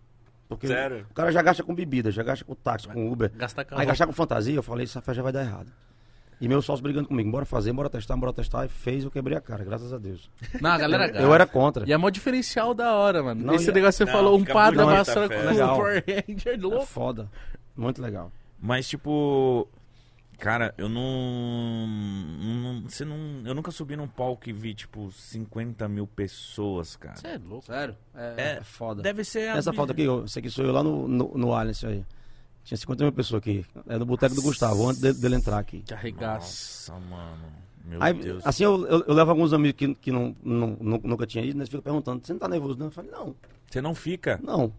[0.47, 1.05] Porque Sério?
[1.09, 3.31] o cara já gasta com bebida, já gasta com táxi, com Uber.
[3.35, 3.81] Gasta carro.
[3.81, 5.71] Aí gastar com fantasia, eu falei, essa festa já vai dar errado.
[6.39, 8.65] E meu sócio brigando comigo, bora fazer, bora testar, bora testar.
[8.65, 10.29] E fez, eu quebrei a cara, graças a Deus.
[10.61, 11.21] Não, a galera gasta.
[11.25, 11.87] Eu era contra.
[11.87, 13.43] E é mó diferencial da hora, mano.
[13.43, 15.75] Não, Esse e- negócio que você Não, falou, um padre bonita a abraçando com Legal.
[15.75, 16.85] Power Ranger É louco.
[16.85, 17.29] foda.
[17.75, 18.31] Muito legal.
[18.59, 19.67] Mas, tipo.
[20.39, 23.41] Cara, eu não, não, você não.
[23.43, 27.15] Eu nunca subi num palco e vi, tipo, 50 mil pessoas, cara.
[27.15, 27.65] Você é louco.
[27.65, 27.95] Sério?
[28.15, 29.01] É, É, é foda.
[29.01, 29.49] Deve ser.
[29.57, 32.05] Essa foto aqui, eu- esse aqui sou eu lá no, no, no Allianz aí.
[32.67, 33.65] Tinha 50 mil pessoas aqui.
[33.87, 35.79] É do boteco do Gustavo, antes dele, dele entrar aqui.
[35.83, 36.91] Que arregaça.
[36.91, 37.45] Nossa, mano.
[37.85, 38.45] Meu Aí, Deus.
[38.45, 41.55] assim, eu, eu, eu levo alguns amigos que, que não, não, nu- nunca tinham ido,
[41.57, 41.61] né?
[41.61, 42.87] Eles ficam perguntando, você não tá nervoso, não?
[42.87, 43.33] Eu falei, não,
[43.71, 44.37] Você não fica.
[44.43, 44.73] não.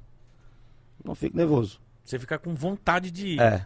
[1.02, 1.80] Não fico nervoso.
[2.04, 3.40] Você fica com vontade de ir.
[3.40, 3.64] É.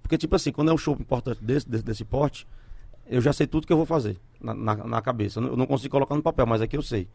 [0.00, 2.46] Porque, tipo assim, quando é um show importante desse, desse, desse porte,
[3.06, 5.40] eu já sei tudo que eu vou fazer na, na, na cabeça.
[5.40, 7.08] Eu não, consigo colocar no papel, mas aqui eu sei.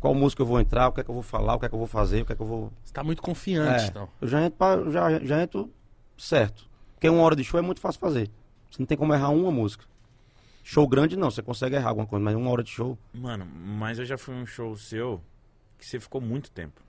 [0.00, 1.68] Qual música eu vou entrar, o que é que eu vou falar, o que é
[1.68, 2.72] que eu vou fazer, o que é que eu vou.
[2.82, 4.08] Você tá muito confiante, É, então.
[4.22, 5.70] eu já entro, pra, eu já, já entro
[6.16, 6.66] certo.
[6.94, 8.30] Porque uma hora de show é muito fácil fazer.
[8.70, 9.84] Você não tem como errar uma música.
[10.62, 12.98] Show grande não, você consegue errar alguma coisa, mas uma hora de show.
[13.14, 15.20] Mano, mas eu já fui um show seu
[15.78, 16.80] que você ficou muito tempo.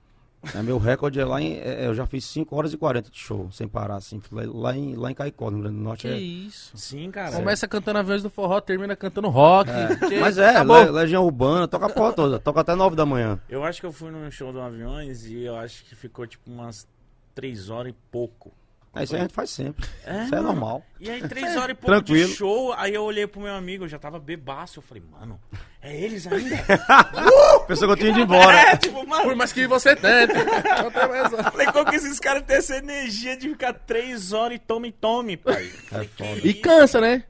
[0.54, 1.54] É, meu recorde é lá em.
[1.58, 4.20] é, eu já fiz 5 horas e 40 de show, sem parar, assim.
[4.30, 6.02] Lá, em, lá em Caicó, no Rio Grande do Norte.
[6.02, 6.76] Que é- isso.
[6.76, 7.34] Sim, cara.
[7.36, 9.68] Começa cantando Aviões do Forró, termina cantando rock.
[9.98, 10.62] porque Mas é.
[10.62, 13.40] Le- Legião Urbana, toca a porra toda, toca até 9 da manhã.
[13.48, 16.48] Eu acho que eu fui num show do Aviões e eu acho que ficou tipo
[16.48, 16.86] umas
[17.34, 18.52] três horas e pouco.
[18.94, 19.86] É, isso aí a gente faz sempre.
[20.04, 20.48] É, isso é mano.
[20.48, 20.82] normal.
[20.98, 22.28] E aí, três horas e pouco Tranquilo.
[22.28, 24.78] de show, aí eu olhei pro meu amigo, eu já tava bebaço.
[24.78, 25.38] Eu falei, mano,
[25.80, 26.56] é eles ainda?
[27.68, 28.56] Pensou que eu tinha ido embora.
[28.58, 30.32] é, tipo, mano, Por mais que você tente.
[31.52, 35.36] falei, como que esses caras têm essa energia de ficar três horas e tome, tome,
[35.36, 35.64] pai?
[35.66, 36.40] Falei, que foda.
[36.48, 37.24] E cansa, né?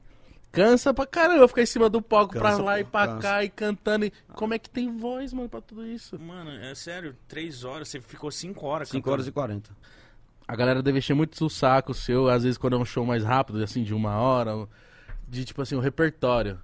[0.51, 3.21] Cansa pra caramba ficar em cima do palco pra Cansa, lá pô, e pra cansa.
[3.21, 4.05] cá e cantando.
[4.05, 4.13] E...
[4.33, 6.17] Como é que tem voz, mano, pra tudo isso?
[6.19, 9.13] Mano, é sério, três horas, você ficou cinco horas 5 cantando.
[9.13, 9.69] horas e 40.
[10.51, 13.23] A galera deve encher muito o saco seu, às vezes quando é um show mais
[13.23, 14.67] rápido, assim, de uma hora,
[15.27, 16.57] de tipo assim, o repertório.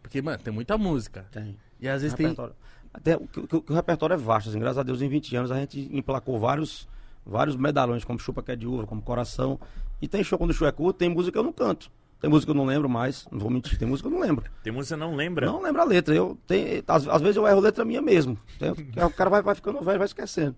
[0.00, 1.26] Porque, mano, tem muita música.
[1.32, 1.56] Tem.
[1.80, 2.26] E às vezes tem.
[2.26, 2.54] Repertório.
[2.94, 5.50] Até, o, que- que o repertório é vasto, assim, graças a Deus em 20 anos
[5.50, 6.88] a gente emplacou vários,
[7.26, 9.58] vários medalhões, como Chupa Que é de Uva, como Coração.
[10.00, 11.90] E tem show quando o show é curto, tem música que eu não canto.
[12.20, 14.24] Tem música que eu não lembro mais, não vou mentir, tem música que eu não
[14.26, 14.44] lembro.
[14.62, 15.46] Tem música que você não lembra?
[15.46, 16.14] Não lembro a letra.
[16.14, 18.38] Eu tenho, às, às vezes eu erro letra minha mesmo.
[18.58, 18.70] Tem-
[19.04, 20.54] O cara vai, vai ficando velho, vai esquecendo.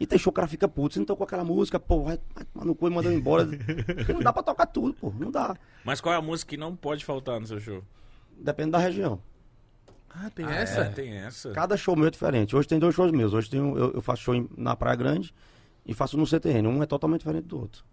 [0.00, 2.18] E tem show que o cara fica puto, você não tocou aquela música, pô, vai,
[2.54, 3.44] tomar no cu e manda eu embora.
[3.94, 5.54] Porque não dá pra tocar tudo, pô, não dá.
[5.84, 7.84] Mas qual é a música que não pode faltar no seu show?
[8.38, 9.20] Depende da região.
[10.08, 10.80] Ah, tem Ah, essa?
[10.80, 11.52] é, tem essa.
[11.52, 12.56] Cada show meu é diferente.
[12.56, 13.34] Hoje tem dois shows meus.
[13.34, 15.34] Hoje tem um- eu, eu faço show em- na Praia Grande
[15.84, 16.66] e faço no CTN.
[16.66, 17.84] Um é totalmente diferente do outro.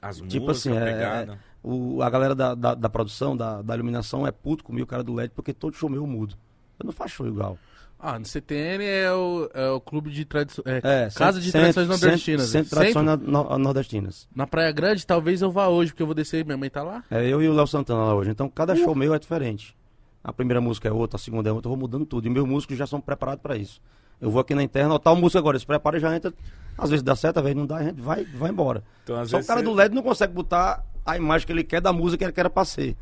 [0.00, 1.38] As Tipo músicas, assim, a é- pegada.
[1.62, 5.02] O, a galera da, da, da produção, da, da iluminação é puto comigo, o cara
[5.02, 6.36] do LED, porque todo show meu eu mudo.
[6.78, 7.58] Eu não faço show igual.
[7.98, 10.64] Ah, no CTN é o, é o clube de tradições.
[10.66, 12.46] É, É, Casa de centro- Tradições centro- Nordestinas.
[12.48, 14.28] Centro de Tradições na- no- Nordestinas.
[14.34, 16.44] Na Praia Grande, talvez eu vá hoje, porque eu vou descer.
[16.44, 17.02] Minha mãe tá lá.
[17.10, 18.30] É eu e o Léo Santana lá hoje.
[18.30, 19.74] Então cada show meu é diferente.
[20.22, 22.26] A primeira música é outra, a segunda é outra, eu vou mudando tudo.
[22.26, 23.80] E meus músicos já são preparados pra isso.
[24.20, 26.32] Eu vou aqui na interna, ó, tal música agora, se prepara e já entra.
[26.76, 28.82] Às vezes dá certo, às vezes não dá, a gente vai, vai embora.
[29.04, 31.80] Então, Só o cara você- do LED não consegue botar a imagem que ele quer
[31.80, 32.96] da música que ele quer pra ser.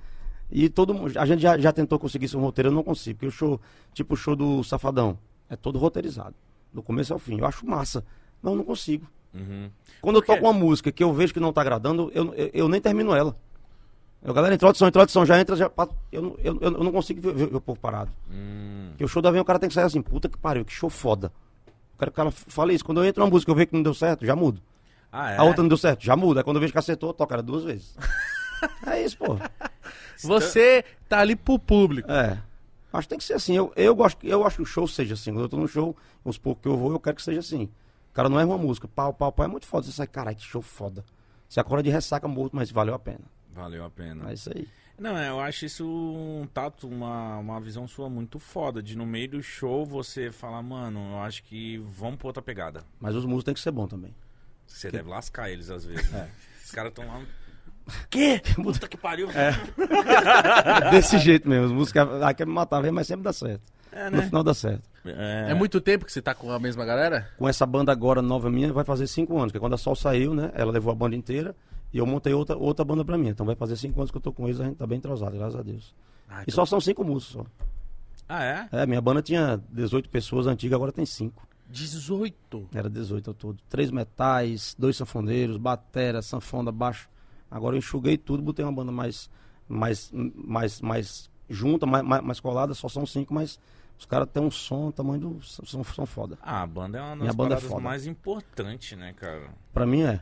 [0.51, 3.19] E todo mundo, a gente já, já tentou conseguir isso um roteiro, eu não consigo.
[3.19, 3.61] Porque o show,
[3.93, 5.19] tipo o show do Safadão,
[5.49, 6.35] é todo roteirizado.
[6.73, 7.39] Do começo ao fim.
[7.39, 8.05] Eu acho massa,
[8.43, 9.07] mas eu não consigo.
[9.33, 9.69] Uhum.
[10.01, 10.35] Quando eu Por quê?
[10.35, 13.15] toco uma música que eu vejo que não tá agradando, eu, eu, eu nem termino
[13.15, 13.35] ela.
[14.23, 15.71] Eu, galera, introdução, introdução, já entra, já,
[16.11, 18.11] eu, não- eu, eu, eu não consigo ver, ver- ver o povo parado.
[18.31, 18.87] Hum.
[18.91, 20.73] Porque o show da vem o cara tem que sair assim, puta que pariu, que
[20.73, 21.33] show foda.
[21.67, 22.85] Eu quero que o cara fale isso.
[22.85, 24.63] Quando eu entro numa música eu vejo que não deu certo, já mudo.
[25.13, 25.37] Ah, é?
[25.37, 26.41] A outra não deu certo, já muda.
[26.41, 27.95] Aí quando eu vejo que acertou, eu toco ela duas vezes.
[28.87, 29.37] é isso, pô.
[30.19, 32.11] Você tá ali pro público.
[32.11, 32.41] É.
[32.93, 33.57] Acho que tem que ser assim.
[33.57, 35.33] Eu, eu, gosto, eu acho que o show seja assim.
[35.33, 37.65] Quando eu tô no show, os poucos que eu vou, eu quero que seja assim.
[38.11, 38.87] O cara não erra uma música.
[38.87, 39.45] Pau, pau, pau.
[39.45, 39.85] É muito foda.
[39.85, 41.05] Você sai, caralho, que show foda.
[41.49, 43.25] Você acorda de ressaca morto, mas valeu a pena.
[43.53, 44.31] Valeu a pena.
[44.31, 44.69] É isso aí.
[44.97, 48.81] Não, é, eu acho isso um tato, uma, uma visão sua muito foda.
[48.81, 52.85] De no meio do show você falar, mano, eu acho que vamos pra outra pegada.
[53.01, 54.15] Mas os músicos têm que ser bom também.
[54.67, 56.09] Você deve lascar eles às vezes.
[56.11, 56.31] né?
[56.65, 57.21] Os caras tão lá.
[58.09, 58.41] Quê?
[58.57, 59.29] Puta que pariu.
[59.31, 61.67] É, Desse jeito mesmo.
[61.67, 63.63] Os músicos ah, querem me matar, mas sempre dá certo.
[63.93, 64.23] é No né?
[64.25, 64.83] final dá certo.
[65.05, 65.55] É, É.
[65.55, 67.29] muito tempo que você tá com a mesma galera?
[67.37, 69.53] Com essa banda agora nova minha, vai fazer cinco anos.
[69.53, 70.51] Porque quando a Sol saiu, né?
[70.55, 71.55] Ela levou a banda inteira
[71.93, 73.29] e eu montei outra, outra banda pra mim.
[73.29, 75.37] Então vai fazer cinco anos que eu tô com eles, a gente tá bem entrosado,
[75.37, 75.95] graças a Deus.
[76.29, 77.47] Ah, E então- só são cinco músicos só.
[78.27, 78.69] Ah, é?
[78.73, 81.47] É, minha banda tinha 18 pessoas antiga, agora tem cinco.
[81.69, 82.67] 18.
[82.75, 83.59] Era 18 ao todo.
[83.69, 87.09] Três metais, dois sanfoneiros, batera, sanfona, baixo.
[87.51, 89.31] Agora eu enxuguei tudo, botei uma banda mais,
[89.69, 93.59] mais, mais, mais junta, mais, mais, mais colada, só são cinco, mas
[93.99, 95.43] os caras têm um som, tamanho do.
[95.43, 96.39] São, são foda.
[96.43, 97.81] Ah, a banda é uma das Minha banda é foda.
[97.81, 99.49] mais importantes, né, cara?
[99.73, 100.21] Pra mim é.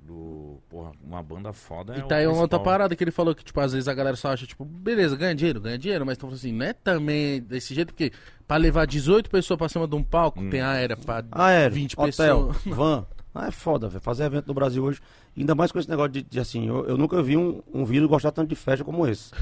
[0.00, 3.34] Do, porra, uma banda foda é E tá aí uma outra parada que ele falou
[3.34, 6.14] que, tipo, às vezes a galera só acha, tipo, beleza, ganha dinheiro, ganha dinheiro, mas
[6.16, 8.12] estão falando assim, não é também desse jeito, porque
[8.46, 12.48] pra levar 18 pessoas pra cima de um palco, tem aérea pra Aéreo, 20 hotel,
[12.48, 12.76] pessoas.
[12.76, 14.00] van, Ah, é foda, velho.
[14.00, 15.00] Fazer evento no Brasil hoje,
[15.36, 18.08] ainda mais com esse negócio de, de assim, eu, eu nunca vi um, um vírus
[18.08, 19.32] gostar tanto de festa como esse.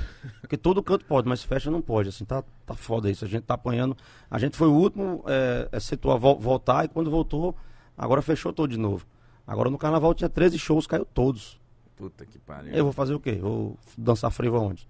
[0.41, 3.25] Porque todo canto pode, mas festa não pode, assim, tá, tá foda isso.
[3.25, 3.95] A gente tá apanhando.
[4.31, 7.55] A gente foi o último é, setor a vo- voltar e quando voltou,
[7.99, 9.07] agora fechou todo de novo.
[9.47, 11.61] Agora no carnaval tinha 13 shows, caiu todos.
[11.95, 12.73] Puta que pariu.
[12.73, 13.33] Eu vou fazer o quê?
[13.33, 14.89] Vou dançar frevo aonde?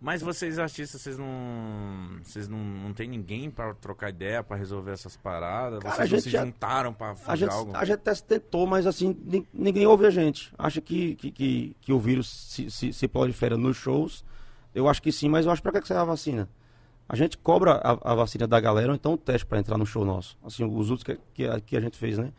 [0.00, 1.26] Mas vocês artistas, vocês não.
[2.22, 5.80] Vocês não, não tem ninguém pra trocar ideia, pra resolver essas paradas?
[5.80, 7.72] Cara, vocês a se já- juntaram pra A fazer gente, algo?
[7.76, 10.52] a gente até tentou, mas assim, ni- ninguém ouve a gente.
[10.56, 14.24] Acha que, que, que, que o vírus se, se, se prolifera nos shows.
[14.72, 16.48] Eu acho que sim, mas eu acho pra que que serve a vacina?
[17.08, 19.86] A gente cobra a, a vacina da galera, ou então o teste pra entrar no
[19.86, 20.38] show nosso.
[20.44, 22.32] Assim, os outros que, que, a, que a gente fez, né?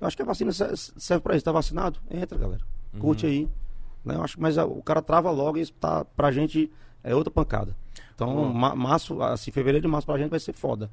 [0.00, 1.44] Eu acho que a vacina se- serve pra isso.
[1.44, 2.00] Tá vacinado?
[2.10, 2.62] Entra, galera.
[2.98, 3.48] Curte aí.
[4.04, 4.16] Né?
[4.16, 6.72] Eu acho, mas a- o cara trava logo e isso tá, pra gente
[7.04, 7.76] é outra pancada.
[8.14, 10.90] Então, ma- março, assim, fevereiro e março pra gente vai ser foda.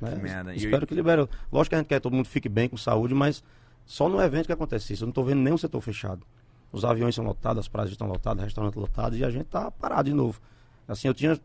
[0.00, 0.12] Né?
[0.12, 0.54] Que merda.
[0.54, 1.28] Espero eu- que libere.
[1.50, 3.42] Lógico que a gente quer que todo mundo fique bem com saúde, mas
[3.86, 5.02] só no evento que acontece isso.
[5.04, 6.24] Eu não tô vendo nenhum setor fechado.
[6.72, 10.08] Os aviões são lotados, as praias estão lotadas, restaurantes lotados e a gente tá parado
[10.08, 10.40] de novo.
[10.86, 11.38] Assim, eu tinha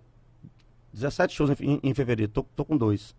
[0.93, 3.15] 17 shows em, em- fevereiro, tô, tô com dois.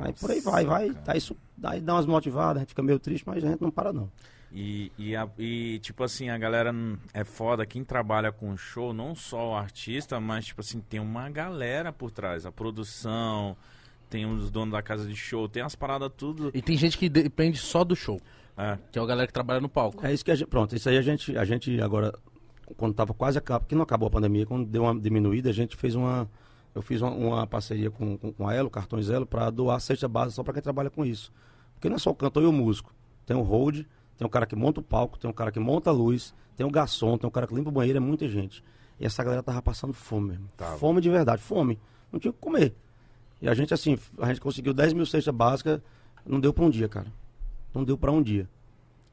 [0.00, 0.88] Aí por aí vai, vai.
[0.90, 1.02] cara.
[1.08, 3.70] Aí isso daí dá umas motivadas, a gente fica meio triste, mas a gente não
[3.70, 4.08] para não.
[4.52, 6.72] E, e, a- e, tipo assim, a galera
[7.12, 11.28] é foda, quem trabalha com show, não só o artista, mas tipo assim, tem uma
[11.28, 13.56] galera por trás, a produção,
[14.08, 16.50] tem os donos da casa de show, tem as paradas tudo.
[16.54, 18.20] E tem gente que depende só do show,
[18.56, 20.06] É, que é a galera que trabalha no palco.
[20.06, 22.14] É isso que a gente, pronto, isso aí a gente, a gente agora,
[22.76, 25.76] quando tava quase acabando, que não acabou a pandemia, quando deu uma diminuída, a gente
[25.76, 26.26] fez uma,
[26.74, 30.08] eu fiz uma, uma parceria com, com, com a Elo, Cartões Elo, para doar cesta
[30.08, 31.30] base só para quem trabalha com isso.
[31.74, 32.94] Porque não é só o cantor e o músico,
[33.26, 33.84] tem o hold,
[34.16, 36.66] tem o cara que monta o palco, tem o cara que monta a luz, tem
[36.66, 38.62] o garçom, tem o cara que limpa o banheiro, é muita gente.
[38.98, 40.48] E essa galera tava passando fome mesmo.
[40.56, 40.78] Tava.
[40.78, 41.78] Fome de verdade, fome.
[42.10, 42.74] Não tinha o que comer.
[43.40, 45.80] E a gente, assim, a gente conseguiu 10 mil cestas básicas,
[46.24, 47.12] não deu para um dia, cara.
[47.74, 48.48] Não deu para um dia.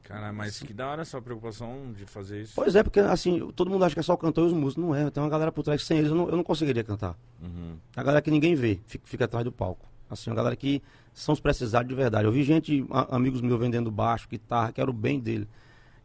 [0.02, 2.52] cara, mas que da hora essa preocupação de fazer isso.
[2.56, 4.82] Pois é, porque assim, todo mundo acha que é só o cantor e os músicos.
[4.82, 6.82] Não é, tem uma galera por trás que sem eles eu não, eu não conseguiria
[6.82, 7.14] cantar.
[7.42, 7.76] Uhum.
[7.94, 9.86] A galera que ninguém vê, fica, fica atrás do palco.
[10.08, 10.82] Assim, uma galera que
[11.12, 12.26] são os precisados de verdade.
[12.26, 15.48] Eu vi gente, a- amigos meus vendendo baixo, guitarra, que era o bem dele.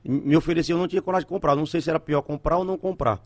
[0.04, 1.56] E me oferecia, eu não tinha coragem de comprar.
[1.56, 3.20] Não sei se era pior comprar ou não comprar.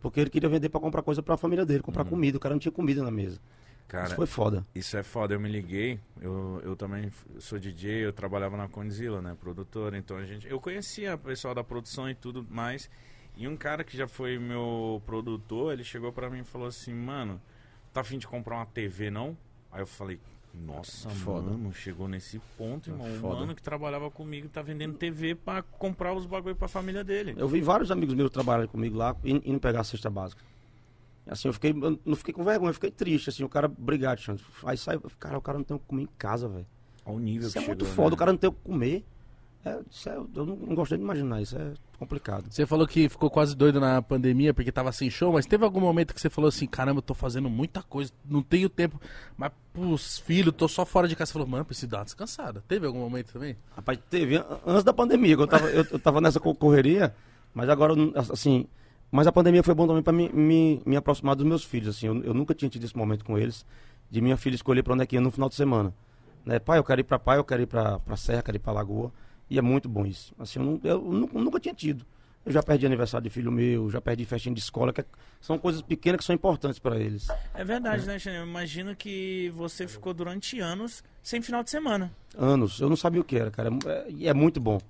[0.00, 2.36] Porque ele queria vender pra comprar coisa pra família dele, comprar comida.
[2.36, 3.40] O cara não tinha comida na mesa.
[3.86, 4.66] Cara, Isso foi foda.
[4.74, 5.98] Isso é foda, eu me liguei.
[6.20, 9.34] Eu, eu também sou DJ, eu trabalhava na Condzilla, né?
[9.40, 9.96] Produtora.
[9.96, 10.46] Então a gente.
[10.46, 12.90] Eu conhecia o pessoal da produção e tudo mais.
[13.36, 16.92] E um cara que já foi meu produtor, ele chegou pra mim e falou assim,
[16.92, 17.40] mano,
[17.92, 19.36] tá afim de comprar uma TV, não?
[19.70, 20.18] Aí eu falei,
[20.54, 21.50] nossa, Foda.
[21.50, 23.06] mano, chegou nesse ponto, irmão.
[23.06, 23.40] O Foda.
[23.40, 27.34] mano que trabalhava comigo tá vendendo TV pra comprar os bagulho pra família dele.
[27.36, 30.42] Eu vi vários amigos meus trabalhando comigo lá, in- indo pegar a cesta básica.
[31.26, 34.18] Assim, eu fiquei, eu não fiquei com vergonha, eu fiquei triste, assim, o cara, obrigado,
[34.18, 34.44] Xandro.
[34.64, 36.66] Aí sai, cara, o cara não tem o que comer em casa, velho.
[37.04, 38.14] Olha o nível Isso que é muito chegou, foda, né?
[38.14, 39.04] o cara não tem o que comer.
[39.64, 42.46] É, é- eu não, não gostei de imaginar, isso é complicado.
[42.48, 45.80] Você falou que ficou quase doido na pandemia porque tava sem show, mas teve algum
[45.80, 49.00] momento que você falou assim, caramba, eu tô fazendo muita coisa, não tenho tempo,
[49.36, 51.28] mas pros filhos, tô só fora de casa.
[51.28, 52.62] Você falou, mano, preciso dar uma descansada.
[52.68, 53.56] Teve algum momento também?
[53.74, 57.14] Rapaz, teve an- antes da pandemia, eu tava, eu, eu tava nessa co- correria,
[57.52, 57.94] mas agora,
[58.32, 58.66] assim,
[59.10, 62.06] mas a pandemia foi bom também pra me, me, me aproximar dos meus filhos, assim,
[62.06, 63.66] eu, eu nunca tinha tido esse momento com eles,
[64.10, 65.92] de minha filha escolher pra onde é que ia no final de semana.
[66.46, 66.58] Né?
[66.60, 68.72] Pai, eu quero ir pra pai, eu quero ir pra, pra serra, quero ir pra
[68.72, 69.12] lagoa,
[69.50, 70.34] e é muito bom isso.
[70.38, 72.04] Assim, eu, não- eu nu- nunca tinha tido.
[72.46, 75.04] Eu já perdi aniversário de filho meu, já perdi festinha de escola, que é-
[75.40, 77.28] são coisas pequenas que são importantes pra eles.
[77.54, 78.36] É verdade, né, Xane?
[78.38, 82.10] Eu imagino que você ficou durante anos sem final de semana.
[82.36, 84.80] Anos, eu não sabia o que era, cara, é- e é, muito bom.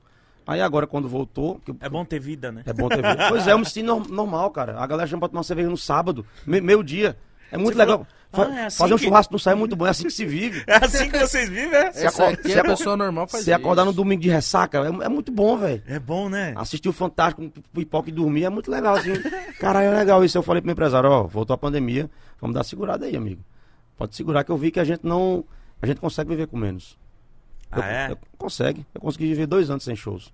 [0.46, 2.62] Aí agora, quando voltou, eu- É bom ter vida, né?
[2.64, 3.18] É bom ter visto.
[3.28, 4.78] Pois é, eu me nor- normal, cara.
[4.78, 7.18] A galera chama pra tomar cerveja no sábado, me- meio-dia.
[7.50, 7.98] É muito Você legal.
[7.98, 9.90] falou- Fa- Ah, é assim fazer um que- churrasco no sai é muito bom, é
[9.90, 10.62] assim que se vive.
[10.68, 11.92] É assim que vocês vivem, é?
[11.92, 14.78] Se Essa acorda- aqui se a pessoa normal faz Você acordar no domingo de ressaca,
[14.78, 15.82] é, é muito bom, velho.
[15.86, 16.52] É bom, né?
[16.56, 19.12] Assistir o Fantástico, com pipoca e dormir é muito legal, assim.
[19.58, 20.36] Caralho, é legal isso.
[20.36, 22.10] Eu falei pro meu empresário, ó, voltou a pandemia,
[22.40, 23.42] vamos dar segurada aí, amigo.
[23.96, 25.44] Pode segurar que eu vi que a gente não...
[25.80, 26.98] A gente consegue viver com menos.
[27.74, 28.10] Eu- Ah, é?
[28.12, 28.84] eu- consegue.
[28.94, 30.32] Eu consegui viver dois anos sem shows.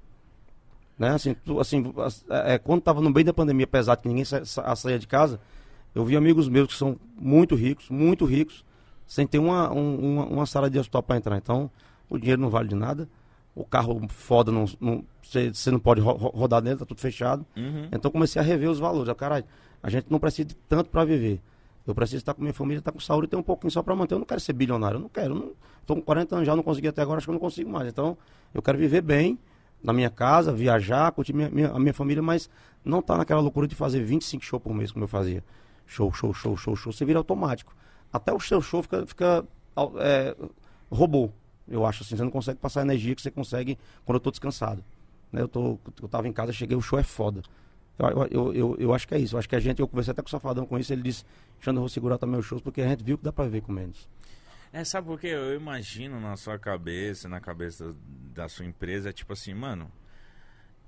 [0.99, 1.11] Né?
[1.11, 4.25] Assim, tu- assim as- é, é, quando tava no meio da pandemia pesado, que ninguém
[4.25, 5.41] sa sa saía de casa,
[5.95, 8.65] eu vi amigos meus que são muito ricos, muito ricos,
[9.07, 11.37] sem ter uma, um- uma, uma sala de hospital para entrar.
[11.37, 11.71] Então,
[12.09, 13.09] o dinheiro não vale de nada.
[13.55, 17.01] O carro foda, não, não, você, você não pode ro ro- rodar nele, tá tudo
[17.01, 17.47] fechado.
[17.57, 17.89] Uhum.
[17.93, 19.09] Então comecei a rever os valores.
[19.09, 19.45] Eu, caralho,
[19.83, 21.41] a gente não precisa de tanto para viver.
[21.87, 23.95] Eu preciso estar com minha família, estar com saúde e ter um pouquinho só para
[23.95, 24.15] manter.
[24.15, 25.35] Eu não quero ser bilionário, eu não quero.
[25.35, 25.53] Não,
[25.87, 27.87] tô com 40 anos já, não consegui até agora, acho que eu não consigo mais.
[27.87, 28.17] Então,
[28.53, 29.39] eu quero viver bem
[29.83, 32.49] na minha casa, viajar, curtir minha, minha- a minha família, mas
[32.85, 35.45] não tá naquela loucura de fazer 25 shows por mês, como eu fazia.
[35.87, 36.93] Show, show, show, show, show.
[36.93, 37.75] Você vira automático.
[38.13, 39.45] Até o seu show fica, fica
[39.99, 40.37] é,
[40.91, 41.31] robô.
[41.67, 44.31] Eu acho assim, você não consegue passar a energia que você consegue quando eu tô
[44.31, 44.85] descansado.
[45.33, 45.41] Né?
[45.41, 47.43] Eu, tô, eu tava em casa, cheguei, o show é foda.
[47.99, 49.35] Eu, eu, eu, eu acho que é isso.
[49.35, 51.25] Eu acho que a gente, eu conversei até com o Safadão com isso, ele disse,
[51.61, 53.63] Xandro, eu vou segurar também os shows, porque a gente viu que dá pra ver
[53.63, 54.09] com menos.
[54.73, 55.29] É, sabe por quê?
[55.29, 57.95] Eu imagino na sua cabeça, na cabeça
[58.35, 59.91] da sua empresa, é tipo assim, mano,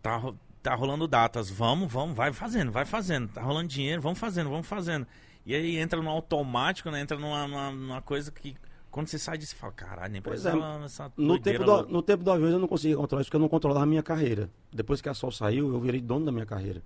[0.03, 0.21] tá,
[0.67, 4.67] tá rolando datas, vamos, vamos, vai fazendo, vai fazendo, tá rolando dinheiro, vamos fazendo, vamos
[4.67, 5.07] fazendo.
[5.45, 7.01] E aí entra no automático, né?
[7.01, 8.57] Entra numa, numa, numa coisa que
[8.91, 11.71] quando você sai disso, você fala, caralho, nem Pois precisa é, essa No tempo, do,
[11.71, 13.87] louca." no tempo do avião eu não conseguia controlar isso porque eu não controlava a
[13.87, 14.51] minha carreira.
[14.73, 16.83] Depois que a Sol saiu, eu virei dono da minha carreira.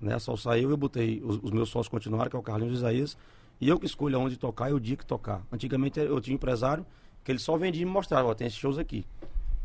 [0.00, 0.14] Né?
[0.14, 2.76] A Sol saiu, eu botei os, os meus sócios continuaram, que é o Carlinhos e
[2.76, 3.16] o Isaías,
[3.60, 5.42] e eu que escolho aonde tocar e o dia que tocar.
[5.52, 6.84] Antigamente eu tinha um empresário
[7.22, 9.06] que ele só vendia e me mostrava, ó, tem esses shows aqui.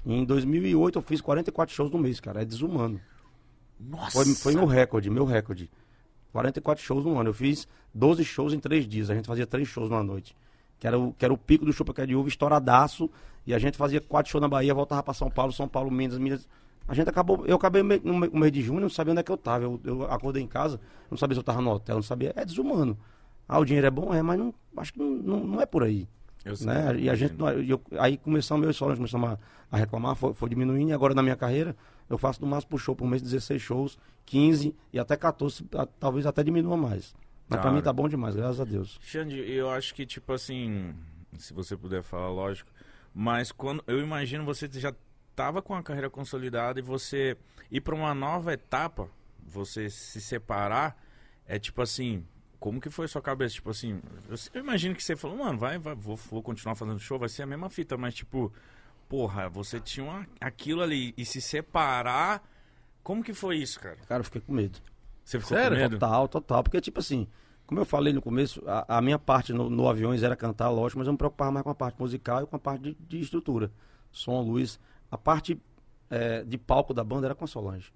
[0.05, 3.01] E em 2008 eu fiz 44 shows no mês, cara, é desumano.
[3.79, 4.11] Nossa!
[4.11, 5.69] Foi, foi meu recorde, meu recorde.
[6.31, 7.29] 44 shows no ano.
[7.29, 9.09] Eu fiz 12 shows em 3 dias.
[9.09, 10.35] A gente fazia 3 shows numa noite.
[10.79, 13.09] Que era o, que era o pico do Chupa de Uva, estouradaço.
[13.45, 16.17] E a gente fazia 4 shows na Bahia, voltava pra São Paulo, São Paulo, Minas,
[16.17, 16.47] Minas.
[16.87, 17.45] A gente acabou.
[17.45, 19.63] Eu acabei no mês de junho, não sabia onde é que eu tava.
[19.63, 20.79] Eu, eu acordei em casa,
[21.09, 22.33] não sabia se eu tava no hotel, não sabia.
[22.35, 22.97] É desumano.
[23.47, 24.13] Ah, o dinheiro é bom?
[24.13, 26.07] É, mas não, acho que não, não, não é por aí.
[26.45, 26.99] Eu Né?
[26.99, 27.35] E a gente,
[27.67, 29.37] eu- aí começamos meus solos, começamos a,
[29.71, 31.75] a reclamar, foi, foi diminuindo, e agora na minha carreira,
[32.09, 35.85] eu faço no máximo por show por mês 16 shows, 15 e até 14, a-
[35.85, 37.15] talvez até diminua mais.
[37.49, 37.71] Mas pra Cara.
[37.75, 38.99] mim tá bom demais, graças a Deus.
[39.01, 40.93] Xande, eu acho que, tipo assim,
[41.37, 42.69] se você puder falar, lógico,
[43.13, 44.93] mas quando eu imagino você já
[45.35, 47.37] tava com a carreira consolidada e você
[47.71, 49.09] ir pra uma nova etapa,
[49.45, 51.01] você se separar,
[51.45, 52.25] é tipo assim,
[52.59, 53.55] como que foi a sua cabeça?
[53.55, 56.99] Tipo assim, eu, eu imagino que você falou, mano, vai, vai vou, vou continuar fazendo
[56.99, 58.51] show, vai ser a mesma fita, mas tipo,
[59.07, 62.41] porra, você tinha uma- aquilo ali e se separar,
[63.03, 63.97] como que foi isso, cara?
[64.07, 64.79] Cara, eu fiquei com medo.
[65.23, 65.77] Você ficou Sério?
[65.77, 65.99] com medo?
[65.99, 66.63] Total, total.
[66.63, 67.27] Porque, tipo assim,
[67.65, 70.99] como eu falei no começo, a, a minha parte no, no Aviões era cantar, lógico,
[70.99, 73.19] mas eu me preocupava mais com a parte musical e com a parte de, de
[73.19, 73.71] estrutura.
[74.11, 74.79] Som, luz.
[75.11, 75.61] A parte
[76.09, 77.91] é, de palco da banda era com a Solange.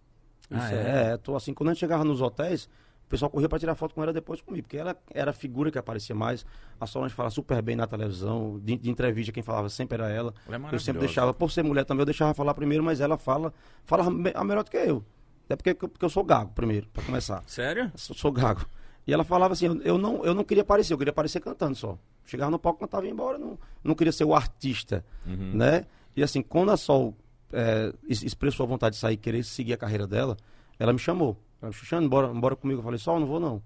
[0.49, 1.11] Ah, Isso é?
[1.13, 2.69] é, tô assim, quando a gente chegava nos hotéis,
[3.11, 5.77] pessoal corria pra tirar foto com ela depois comigo, porque ela era a figura que
[5.77, 6.45] aparecia mais.
[6.79, 10.33] A Solange fala super bem na televisão, de, de entrevista, quem falava sempre era ela.
[10.47, 13.17] Ela é Eu sempre deixava, por ser mulher também, eu deixava falar primeiro, mas ela
[13.17, 15.03] fala, fala a melhor do que eu.
[15.45, 17.43] Até porque, porque eu sou gago, primeiro, pra começar.
[17.45, 17.91] Sério?
[17.95, 18.65] Sou, sou gago.
[19.05, 21.97] E ela falava assim, eu, não, eu não queria aparecer, eu queria aparecer cantando só.
[22.25, 25.51] Chegava no palco, cantava e ia embora, não, não queria ser o artista, Uhum.
[25.55, 25.85] né?
[26.15, 27.15] E assim, quando a Sol
[27.51, 30.37] é, es- expressou a vontade de sair querer seguir a carreira dela,
[30.79, 31.37] ela me chamou.
[31.61, 32.79] Me chamou, bora, bora comigo.
[32.79, 33.61] Eu falei, Sol, não vou não.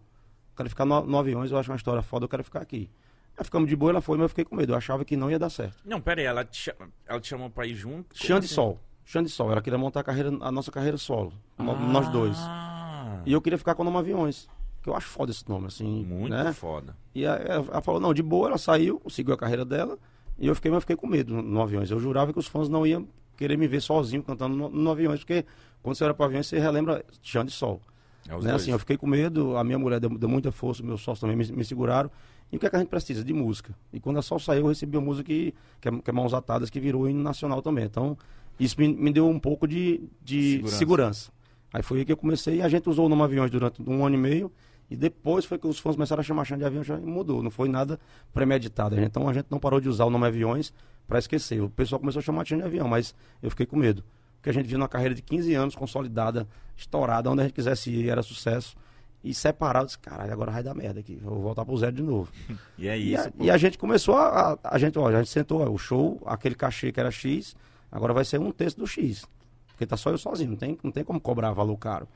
[0.56, 2.90] Quero ficar no, no aviões, eu acho uma história foda, eu quero ficar aqui.
[3.38, 4.72] Aí ficamos de boa, ela foi, mas eu fiquei com medo.
[4.72, 5.76] Eu achava que não ia dar certo.
[5.86, 6.74] Não, pera aí, ela te,
[7.06, 8.18] ela te chamou pra ir junto?
[8.18, 8.56] Xande assim?
[8.56, 8.80] Sol.
[9.04, 9.52] Xande Sol.
[9.52, 11.34] Ela queria montar a, carreira, a nossa carreira solo.
[11.58, 12.38] no- Nós dois.
[12.40, 14.48] Ah, E eu queria ficar com o nome Aviões.
[14.82, 16.06] Que eu acho foda esse nome, assim.
[16.06, 16.54] Muito né?
[16.54, 16.96] foda.
[17.14, 19.98] E aí ela ela falou, não, de boa, ela saiu, seguiu a carreira dela.
[20.38, 21.92] E eu fiquei, mas eu fiquei com medo no, no Aviões.
[21.92, 25.20] Eu jurava que os fãs não iam querer me ver sozinho cantando no, no Aviões.
[25.20, 25.46] Porque
[25.86, 27.80] quando você olha para Aviões, você relembra Xande Sol.
[28.28, 28.56] É Né?
[28.56, 31.36] Assim, eu fiquei com medo, a minha mulher deu, deu muita força, meus sócios também
[31.36, 32.10] me, me seguraram.
[32.52, 33.24] E o que, é que a gente precisa?
[33.24, 33.72] De música.
[33.94, 36.34] E quando a Sol saiu, eu recebi uma música que, que, é, que é Mãos
[36.34, 37.86] Atadas, que virou hino nacional também.
[37.86, 38.18] Então,
[38.60, 40.78] isso me, me deu um pouco de, de Segurança.
[40.78, 41.32] segurança.
[41.72, 44.03] Aí foi aí que eu comecei, e a gente usou o nome Aviões durante um
[44.03, 44.52] ano e meio,
[44.90, 47.52] e depois foi que os fãs começaram a chamar Xande de Avião, já mudou, não
[47.52, 47.99] foi nada
[48.34, 48.99] premeditado.
[48.99, 50.74] Então a gente não parou de usar o nome Aviões
[51.07, 51.62] para esquecer.
[51.62, 53.14] O pessoal começou a chamar de Xande de Avião, mas
[53.44, 54.03] eu fiquei com medo.
[54.46, 56.48] Porque a gente viu uma carreira de 15 anos, consolidada,
[56.78, 58.78] estourada, onde a gente quisesse ir, era sucesso.
[59.24, 62.32] E separado, disse, caralho, agora vai dar merda aqui, vou voltar pro zero de novo.
[62.78, 63.44] E é E isso, a, pô.
[63.44, 66.22] e a gente começou a, a, a gente, ó, a gente sentou, ó, o show,
[66.28, 67.56] aquele cachê que era X,
[67.92, 69.26] agora vai ser um terço do X.
[69.70, 72.08] Porque tá só eu sozinho, não tem, não tem como cobrar valor caro.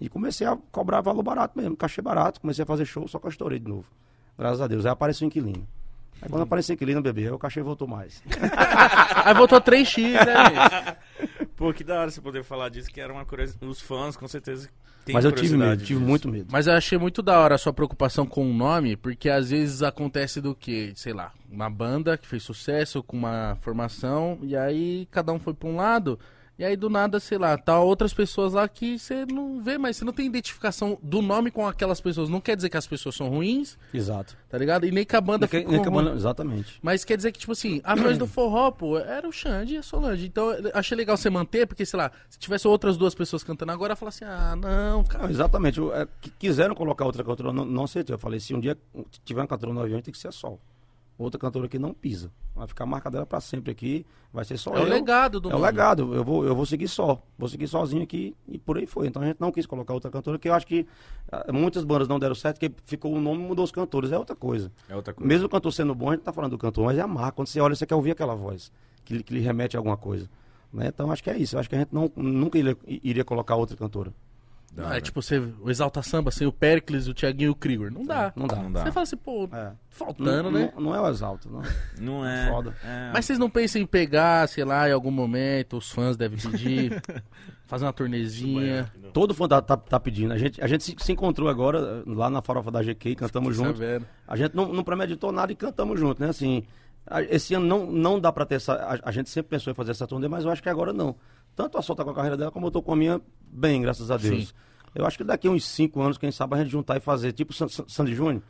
[0.00, 3.26] E comecei a cobrar valor barato mesmo, cachê barato, comecei a fazer show, só que
[3.26, 3.84] eu estourei de novo.
[4.36, 4.84] Graças a Deus.
[4.86, 5.64] Aí apareceu o inquilino.
[6.20, 8.20] Aí quando apareceu o inquilino, bebê, aí o cachê voltou mais.
[9.24, 10.96] Aí voltou 3x, né?
[11.56, 13.66] Pô, que da hora você poder falar disso, que era uma curiosidade.
[13.66, 14.68] Os fãs, com certeza,
[15.06, 16.10] têm Mas eu tive medo, tive disso.
[16.10, 16.48] muito medo.
[16.52, 19.82] Mas eu achei muito da hora a sua preocupação com o nome, porque às vezes
[19.82, 25.08] acontece do que, sei lá, uma banda que fez sucesso com uma formação, e aí
[25.10, 26.18] cada um foi pra um lado,
[26.58, 29.96] e aí do nada, sei lá, tá outras pessoas lá que você não vê, mas
[29.96, 32.28] você não tem identificação do nome com aquelas pessoas.
[32.28, 34.36] Não quer dizer que as pessoas são ruins, Exato.
[34.48, 34.86] tá ligado?
[34.86, 36.78] E nem que a banda Nem que- ficou nem que a banda- Exatamente.
[36.82, 39.76] Mas quer dizer que, tipo assim, a voz do forró, pô, era o Xande e
[39.76, 40.26] a Solange.
[40.26, 43.72] Então, eu achei legal você manter, porque, sei lá, se tivesse outras duas pessoas cantando
[43.72, 45.24] agora, eu falar assim, ah, não, cara.
[45.24, 45.78] Não, exatamente.
[45.78, 46.06] Eu, é,
[46.38, 48.14] quiseram colocar outra cantora, não, não aceitei.
[48.14, 48.76] Eu falei, se um dia
[49.24, 50.58] tiver uma cantora no avião, tem que ser a Sol.
[51.18, 52.30] Outra cantora que não pisa.
[52.54, 54.04] Vai ficar marca dela pra sempre aqui.
[54.32, 54.88] Vai ser só É o eu.
[54.88, 56.14] legado do É o legado.
[56.14, 57.22] Eu vou, eu vou seguir só.
[57.38, 59.06] Vou seguir sozinho aqui e por aí foi.
[59.06, 60.86] Então a gente não quis colocar outra cantora, porque eu acho que
[61.32, 64.12] ah, muitas bandas não deram certo, porque ficou o nome e mudou os cantores.
[64.12, 64.70] É outra coisa.
[64.90, 65.26] É outra coisa.
[65.26, 67.32] Mesmo o cantor sendo bom, a gente tá falando do cantor, mas é a marca.
[67.32, 68.70] Quando você olha, você quer ouvir aquela voz.
[69.04, 70.28] que, que lhe remete a alguma coisa.
[70.70, 70.88] Né?
[70.88, 71.56] Então acho que é isso.
[71.56, 74.12] Eu acho que a gente não, nunca iria, iria colocar outra cantora.
[74.76, 77.90] Não, é tipo você, o Exalta Samba sem o Pericles, o Thiaguinho e o Krigor.
[77.90, 78.32] Não dá.
[78.36, 78.56] Não dá.
[78.56, 78.84] Não dá.
[78.84, 79.72] Você fala assim, pô, É.
[79.88, 80.72] faltando, não, né?
[80.74, 81.62] Não, não é o exalto, não.
[81.98, 82.50] Não é.
[82.50, 82.76] Foda.
[82.84, 83.10] é.
[83.12, 87.02] Mas vocês não pensam em pegar, sei lá, em algum momento, os fãs devem pedir,
[87.66, 88.92] fazer uma turnezinha.
[89.12, 90.32] Todo fã tá, tá, tá pedindo.
[90.32, 93.66] A gente, a gente se, se encontrou agora lá na farofa da GQ, cantamos Fiquei
[93.72, 93.78] junto.
[93.78, 94.06] sabendo.
[94.28, 96.28] A gente não, não premeditou nada e cantamos junto, né?
[96.28, 96.64] Assim,
[97.06, 98.74] a- esse ano não, não dá pra ter essa.
[98.74, 101.16] A, a gente sempre pensou em fazer essa turnê, mas eu acho que agora não.
[101.54, 103.80] Tanto a Sol tá com a carreira dela, como eu tô com a minha bem,
[103.80, 104.48] graças a Deus.
[104.48, 104.54] Sim.
[104.96, 107.32] Eu acho que daqui a uns 5 anos, quem sabe, a gente juntar e fazer,
[107.32, 108.42] tipo San- San- Sandy Júnior,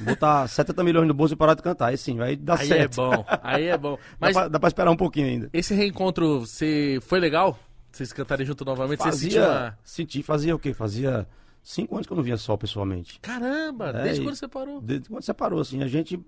[0.00, 1.86] botar 70 milhões no bolso e parar de cantar.
[1.88, 2.96] Aí sim, aí dá Aí é certo.
[2.96, 3.96] bom, aí é bom.
[4.18, 4.34] Mas...
[4.34, 5.50] Dá, pra, dá pra esperar um pouquinho ainda.
[5.52, 7.58] esse reencontro, você foi legal?
[7.92, 9.02] Vocês cantarem junto novamente?
[9.02, 9.78] Você sentiu Fazia, uma...
[9.84, 10.72] senti, fazia o quê?
[10.74, 11.26] Fazia
[11.62, 13.20] cinco anos que eu não via Sol pessoalmente.
[13.20, 14.80] Caramba, É, desde quando você parou?
[14.80, 16.18] Desde quando separou, assim, a gente,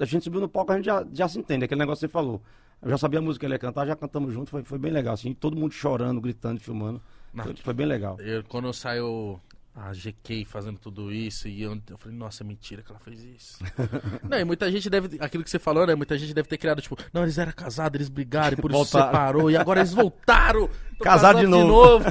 [0.00, 2.12] a gente subiu no palco, a gente já, já se entende, aquele negócio que você
[2.12, 2.42] falou.
[2.82, 4.90] Eu já sabia a música que ele ia cantar, já cantamos junto, foi, foi bem
[4.90, 7.00] legal, assim, todo mundo chorando, gritando, filmando.
[7.32, 7.44] Não.
[7.44, 8.18] Foi, foi bem legal.
[8.20, 9.40] Eu, quando saiu
[9.74, 13.22] a GK fazendo tudo isso, e eu, eu falei, nossa, é mentira que ela fez
[13.22, 13.58] isso.
[14.28, 15.94] não, e muita gente deve, aquilo que você falou, né?
[15.94, 18.84] Muita gente deve ter criado, tipo, não, eles eram casados, eles brigaram, e por isso
[18.86, 20.66] separou, e agora eles voltaram.
[20.66, 22.04] tão Casaram casados de novo.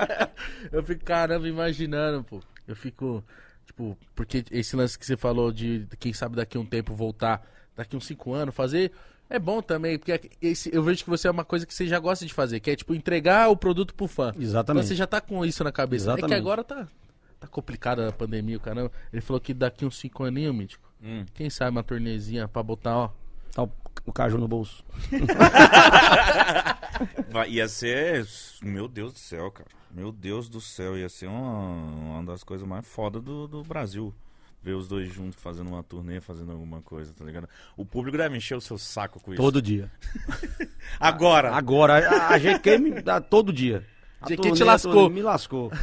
[0.72, 2.40] eu fico, caramba, imaginando, pô.
[2.66, 3.24] Eu fico,
[3.64, 7.46] tipo, porque esse lance que você falou de, quem sabe daqui a um tempo voltar,
[7.76, 8.92] daqui uns cinco anos, fazer.
[9.30, 11.98] É bom também, porque esse, eu vejo que você é uma coisa que você já
[11.98, 14.32] gosta de fazer, que é tipo entregar o produto pro fã.
[14.38, 14.84] Exatamente.
[14.84, 16.04] Então você já tá com isso na cabeça.
[16.04, 16.38] É que Exatamente.
[16.40, 16.88] agora tá,
[17.38, 18.90] tá complicada a pandemia, o caramba.
[19.12, 21.26] Ele falou que daqui uns 5 aninhos, Mítico, Hum.
[21.34, 23.10] quem sabe uma turnezinha pra botar, ó.
[23.52, 23.70] Tá o,
[24.06, 24.82] o caju no bolso.
[27.30, 28.26] Vai- ia ser.
[28.62, 29.68] Meu Deus do céu, cara.
[29.90, 30.96] Meu Deus do céu.
[30.98, 34.14] Ia ser uma, uma das coisas mais fodas do, do Brasil.
[34.68, 37.48] Ver os dois juntos fazendo uma turnê, fazendo alguma coisa, tá ligado?
[37.74, 39.40] O público deve encher o seu saco com isso.
[39.40, 39.90] Todo dia.
[41.00, 41.54] Agora!
[41.54, 43.82] Agora, a, a GQ me dá todo dia.
[44.20, 45.08] A GQ turnê, te lascou.
[45.08, 45.72] Me lascou.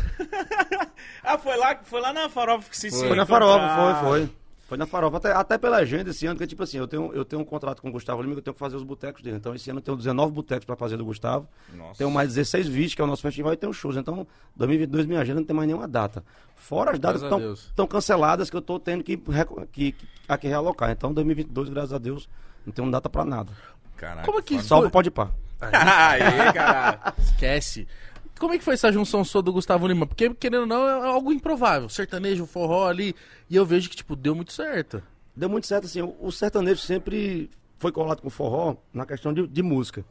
[1.27, 4.35] Ah, foi lá, foi lá na farofa que se se Foi na farofa, foi, foi.
[4.67, 7.23] Foi na farofa, até, até pela agenda esse ano, que tipo assim, eu tenho, eu
[7.23, 9.37] tenho um contrato com o Gustavo Lima que eu tenho que fazer os botecos dele.
[9.37, 11.47] Então esse ano eu tenho 19 botecos pra fazer do Gustavo.
[11.71, 11.99] Nossa.
[11.99, 13.95] Tenho mais 16 vídeos, que é o nosso festival, e tem os shows.
[13.95, 14.25] Então,
[14.55, 16.23] 2022 minha agenda não tem mais nenhuma data.
[16.55, 19.17] Fora as datas que estão canceladas que eu tô tendo que,
[19.71, 20.89] que, que, aqui realocar.
[20.89, 22.27] Então, 2022, graças a Deus,
[22.65, 23.51] não tenho data pra nada.
[23.95, 24.61] Caraca, Como é que.
[24.63, 25.29] Salve pode pá.
[25.61, 27.13] Aí, cara.
[27.19, 27.87] Esquece.
[28.39, 30.05] Como é que foi essa junção sua do Gustavo Lima?
[30.05, 31.87] Porque, querendo ou não, é algo improvável.
[31.87, 33.15] Sertanejo, forró ali.
[33.49, 35.01] E eu vejo que, tipo, deu muito certo.
[35.35, 39.61] Deu muito certo, assim, o, sertanejo sempre foi colado com forró na questão de, de
[39.61, 40.05] música.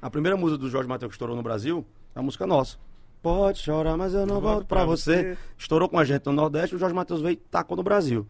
[0.00, 1.84] A primeira música do Jorge Mateus que estourou no Brasil
[2.14, 2.76] é a música nossa.
[3.22, 5.36] Pode chorar, mas eu não volto pra você.
[5.58, 8.26] Estourou com a gente no Nordeste, o Jorge Mateus veio e tacou no Brasil.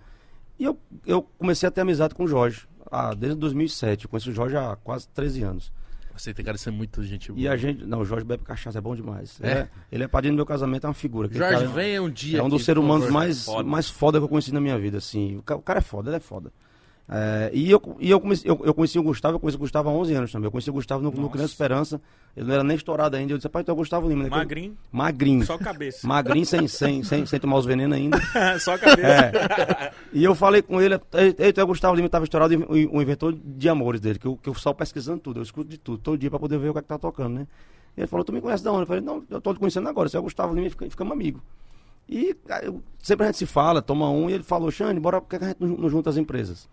[0.59, 4.05] E eu, eu comecei a ter amizade com o Jorge, ah, desde 2007.
[4.05, 5.73] Eu conheço o Jorge há quase 13 anos.
[6.17, 7.41] Você tem cara de ser muito gente boa.
[7.43, 7.85] E a gente.
[7.85, 9.39] Não, o Jorge bebe cachaça, é bom demais.
[9.43, 9.51] É?
[9.51, 11.29] É, ele é padrinho do meu casamento, é uma figura.
[11.31, 12.39] Jorge, cara- venha um dia.
[12.39, 13.69] é um dos seres humanos mais Foda.
[13.69, 15.37] mais foda que eu conheci na minha vida, assim.
[15.37, 16.53] O ca- o cara é foda, ele é foda.
[17.09, 19.89] É, e eu, e eu, comecei, eu, eu conheci o Gustavo, eu conheci o Gustavo
[19.89, 20.47] há 11 anos também.
[20.47, 21.31] Eu conheci o Gustavo no, no.
[21.31, 22.01] Criança Esperança.
[22.37, 23.33] Ele não era nem estourado ainda.
[23.33, 24.29] Eu disse, pai, tu é o Gustavo Lima, né?
[24.31, 25.47] Magrinho, Magrinho.
[25.47, 26.07] só cabeça.
[26.07, 28.19] Magrinho, sem, sem, sem, sem tomar os venenos ainda.
[28.59, 29.07] só cabeça.
[29.09, 29.93] É.
[30.13, 31.01] E eu falei com ele,
[31.39, 34.37] ei, tu é o Gustavo Lima, estava estourado, o, inventor de amores dele, que eu,
[34.37, 36.73] que eu só pesquisando tudo, eu escuto de tudo, todo dia pra poder ver o
[36.73, 37.47] que é que tá tocando, né?
[37.97, 38.83] E ele falou, tu me conhece de onde?
[38.83, 40.91] Eu falei, não, eu tô te conhecendo agora, você é o Gustavo Lima e fica-
[40.91, 41.41] ficamos amigos.
[42.09, 45.29] E eu- sempre a gente se fala, toma um, e ele falou, Xande, bora, por
[45.31, 46.69] que a gente não, não junta as empresas?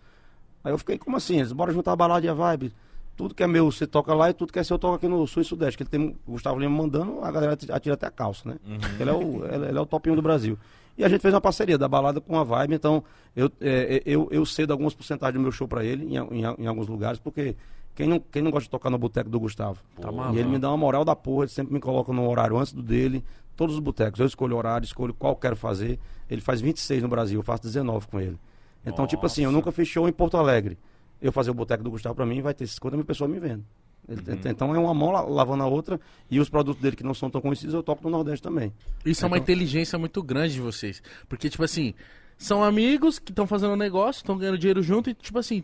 [0.63, 1.37] Aí eu fiquei, como assim?
[1.39, 2.73] Eles, bora juntar a balada e a vibe.
[3.15, 5.07] Tudo que é meu, você toca lá e tudo que é seu, eu toco aqui
[5.07, 5.77] no Sul e Sudeste.
[5.77, 8.55] Que ele tem o Gustavo Lima mandando, a galera ati- atira até a calça, né?
[8.99, 10.57] Ele, é o, ele, ele é o top 1 do Brasil.
[10.97, 13.03] E a gente fez uma parceria da balada com a Vibe, então
[13.35, 16.43] eu, é, é, eu, eu cedo algumas porcentagens do meu show pra ele, em, em,
[16.59, 17.55] em alguns lugares, porque
[17.95, 19.79] quem não, quem não gosta de tocar no boteco do Gustavo?
[19.99, 22.57] Tá e ele me dá uma moral da porra, ele sempre me coloca no horário
[22.57, 23.23] antes do dele,
[23.55, 24.19] todos os botecos.
[24.19, 25.99] Eu escolho o horário, escolho qual quero fazer.
[26.29, 28.37] Ele faz 26 no Brasil, eu faço 19 com ele.
[28.85, 29.57] Então, tipo assim, eu Nossa.
[29.57, 30.77] nunca fiz show em Porto Alegre.
[31.21, 33.63] Eu fazer o boteco do Gustavo pra mim, vai ter 50 mil pessoas me vendo.
[34.09, 35.99] Ele- Então é uma mão la- lavando a outra.
[36.29, 38.73] E os produtos dele que não são tão conhecidos, eu toco no Nordeste também.
[39.05, 41.01] Isso é uma Então- inteligência muito grande de vocês.
[41.29, 41.93] Porque, tipo assim,
[42.37, 45.63] são amigos que estão fazendo negócio, estão ganhando dinheiro junto e, tipo assim,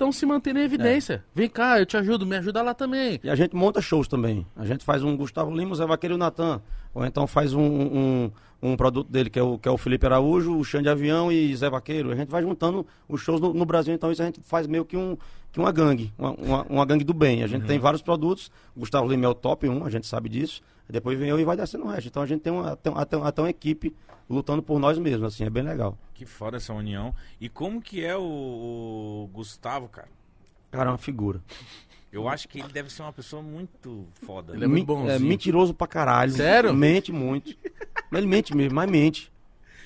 [0.00, 1.22] estão se mantendo em evidência.
[1.34, 3.20] Vem cá, eu te ajudo, me ajuda lá também.
[3.22, 4.46] E a gente monta shows também.
[4.56, 6.62] A gente faz um Gustavo Lima, Zé Vaqueiro e o Natan.
[6.94, 8.30] Ou então faz um, um,
[8.62, 11.54] um produto dele, que é, o, que é o Felipe Araújo, o Xande Avião e
[11.54, 12.10] Zé Vaqueiro.
[12.10, 14.86] A gente vai juntando os shows no, no Brasil, então isso a gente faz meio
[14.86, 15.18] que, um,
[15.52, 17.42] que uma gangue, uma, uma, uma gangue do bem.
[17.42, 18.50] A gente tem vários produtos.
[18.76, 20.62] O Gustavo Lima é o top 1, a gente sabe disso.
[20.88, 22.08] Depois vem eu e vai descendo o resto.
[22.08, 22.90] Então a gente tem uma, até,
[23.24, 23.94] até uma equipe
[24.28, 25.96] lutando por nós mesmos, assim, é bem legal.
[26.14, 27.14] Que foda essa união.
[27.40, 30.08] E como que é o, o Gustavo, cara?
[30.70, 31.40] Cara, é uma figura.
[32.12, 34.52] Eu acho que ele deve ser uma pessoa muito foda.
[34.54, 35.20] Ele é muito Mi- bonzinho.
[35.28, 36.32] mentiroso pra caralho.
[36.32, 36.74] Sério?
[36.74, 37.56] Mente muito.
[38.10, 39.32] Mas ele mente mesmo, mas mente.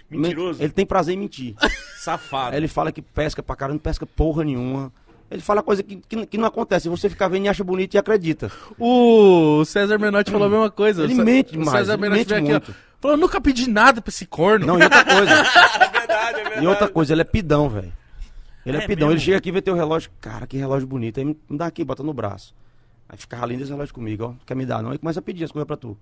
[0.08, 0.62] Mentiroso.
[0.62, 1.54] Ele tem prazer em mentir.
[1.98, 2.52] Safado.
[2.52, 4.92] Aí ele fala que pesca pra caralho, não pesca porra nenhuma.
[5.30, 6.88] Ele fala coisa que, que, que não acontece.
[6.88, 8.50] Você fica vendo e acha bonito e acredita.
[8.78, 11.04] O César Menotti falou a mesma coisa.
[11.04, 12.60] Ele O mente o demais, César ele Menotti aqui, ó.
[13.00, 14.66] Falou, nunca pedi nada pra esse corno.
[14.66, 15.32] Não, e outra coisa.
[15.94, 16.64] É verdade, é verdade.
[16.64, 17.92] E outra coisa, ele é pidão, velho.
[18.64, 19.08] Ele é, É pidão.
[19.08, 19.18] mesmo?
[19.18, 20.10] Ele chega aqui e vê teu relógio.
[20.20, 21.18] Cara, que relógio bonito.
[21.18, 22.54] Aí me dá aqui, bota no braço.
[23.08, 24.44] Aí ficava lindo esse relógio comigo, ó.
[24.46, 24.90] Quer me dar, não?
[24.92, 25.96] Aí começa a pedir as coisas pra tu.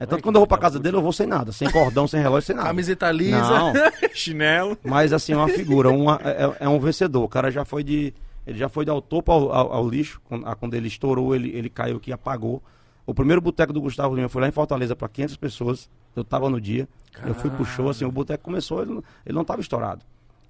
[0.00, 1.52] É tanto que quando eu vou pra casa dele, eu vou sem nada.
[1.52, 2.68] Sem cordão, sem relógio, sem nada.
[2.68, 3.38] Camiseta lisa.
[3.38, 3.72] Não,
[4.12, 4.76] Chinelo.
[4.84, 7.22] mas assim, é uma figura, uma- é, é um vencedor.
[7.22, 8.12] O cara já foi de.
[8.46, 10.20] Ele já foi ao topo ao, ao- ao lixo.
[10.24, 12.62] Quando, a- quando ele estourou, ele, ele caiu aqui, apagou.
[13.06, 15.90] O primeiro boteco do Gustavo Lima foi lá em Fortaleza para 500 pessoas.
[16.14, 16.88] Eu tava no dia.
[17.26, 20.04] Eu fui pro show, assim, o boteco começou, ele, não- ele não tava estourado.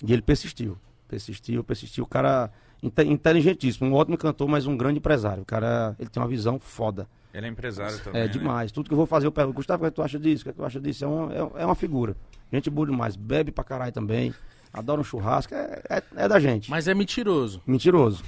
[0.05, 0.77] E ele persistiu.
[1.09, 2.05] Persistiu, persistiu.
[2.05, 2.51] O cara
[2.83, 5.43] inte- inteligentíssimo, um ótimo cantor, mas um grande empresário.
[5.43, 7.07] O cara, ele tem uma visão foda.
[7.35, 8.21] Ele é empresário também.
[8.23, 8.31] É né?
[8.31, 8.71] demais.
[8.73, 10.43] Tudo que eu vou fazer, eu pergunto, Gustavo, o que tu acha disso?
[10.43, 11.05] O que tu acha disso?
[11.05, 12.15] É uma, é, é uma figura.
[12.53, 13.17] Gente boa demais.
[13.17, 14.35] Bebe pra caralho também.
[14.73, 15.55] Adora um churrasco.
[15.55, 16.71] É, é, é da gente.
[16.71, 17.63] Mas é mentiroso.
[17.67, 18.25] Mentiroso.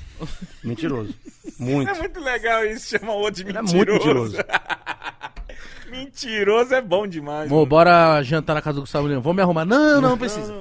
[0.62, 1.14] Mentiroso.
[1.58, 1.90] Muito.
[1.90, 3.76] É muito legal isso, chama o outro de Ele é mentiroso.
[3.76, 4.36] muito mentiroso.
[5.88, 7.50] Mentiroso é bom demais.
[7.50, 9.20] Amor, bora jantar na casa do Gustavo Lima.
[9.20, 9.64] Vou me arrumar.
[9.64, 10.52] Não, não precisa.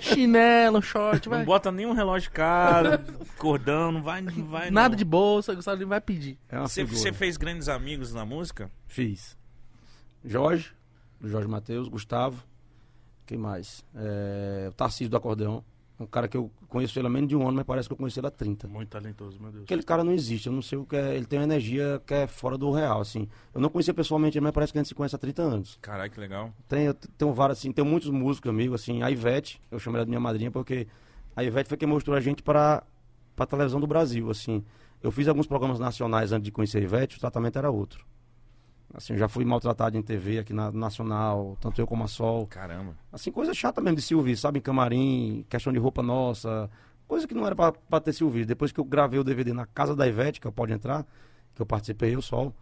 [0.00, 1.38] Chinelo, short, vai.
[1.38, 2.98] Não bota nenhum relógio caro,
[3.38, 4.70] cordão, não vai, não vai.
[4.72, 4.96] Nada não.
[4.96, 6.36] de bolsa, Gustavo Lima vai pedir.
[6.48, 8.70] É você fez grandes amigos na música?
[8.88, 9.36] Fiz.
[10.24, 10.72] Jorge,
[11.22, 12.42] Jorge Matheus, Gustavo.
[13.26, 13.84] Quem mais?
[13.94, 15.64] É, o Tarcísio do Acordeão.
[16.00, 17.96] Um cara que eu conheço ele há menos de um ano, mas parece que eu
[17.96, 18.66] conheci ele há 30.
[18.66, 19.64] Muito talentoso, meu Deus.
[19.64, 21.14] Aquele cara não existe, eu não sei o que é.
[21.14, 23.28] Ele tem uma energia que é fora do real, assim.
[23.54, 25.78] Eu não conhecia pessoalmente ele, mas parece que a gente se conhece há 30 anos.
[25.80, 26.52] Caralho, que legal.
[26.66, 30.04] Tem, eu tenho vários, assim, tenho muitos músicos amigos, assim, a Ivete, eu chamo ela
[30.04, 30.88] de minha madrinha, porque
[31.36, 32.82] a Ivete foi quem mostrou a gente para
[33.36, 34.64] a televisão do Brasil, assim.
[35.00, 38.04] Eu fiz alguns programas nacionais antes de conhecer a Ivete, o tratamento era outro.
[38.94, 42.46] Assim, eu já fui maltratado em TV aqui na Nacional, tanto eu como a Sol.
[42.46, 42.94] Caramba.
[43.10, 44.58] Assim, coisa chata mesmo de se ouvir, sabe?
[44.58, 46.68] Em camarim, questão de roupa nossa,
[47.08, 48.46] coisa que não era pra, pra ter se ouvido.
[48.48, 51.06] Depois que eu gravei o DVD na casa da Ivete, que eu pode entrar,
[51.54, 52.54] que eu participei, eu Sol,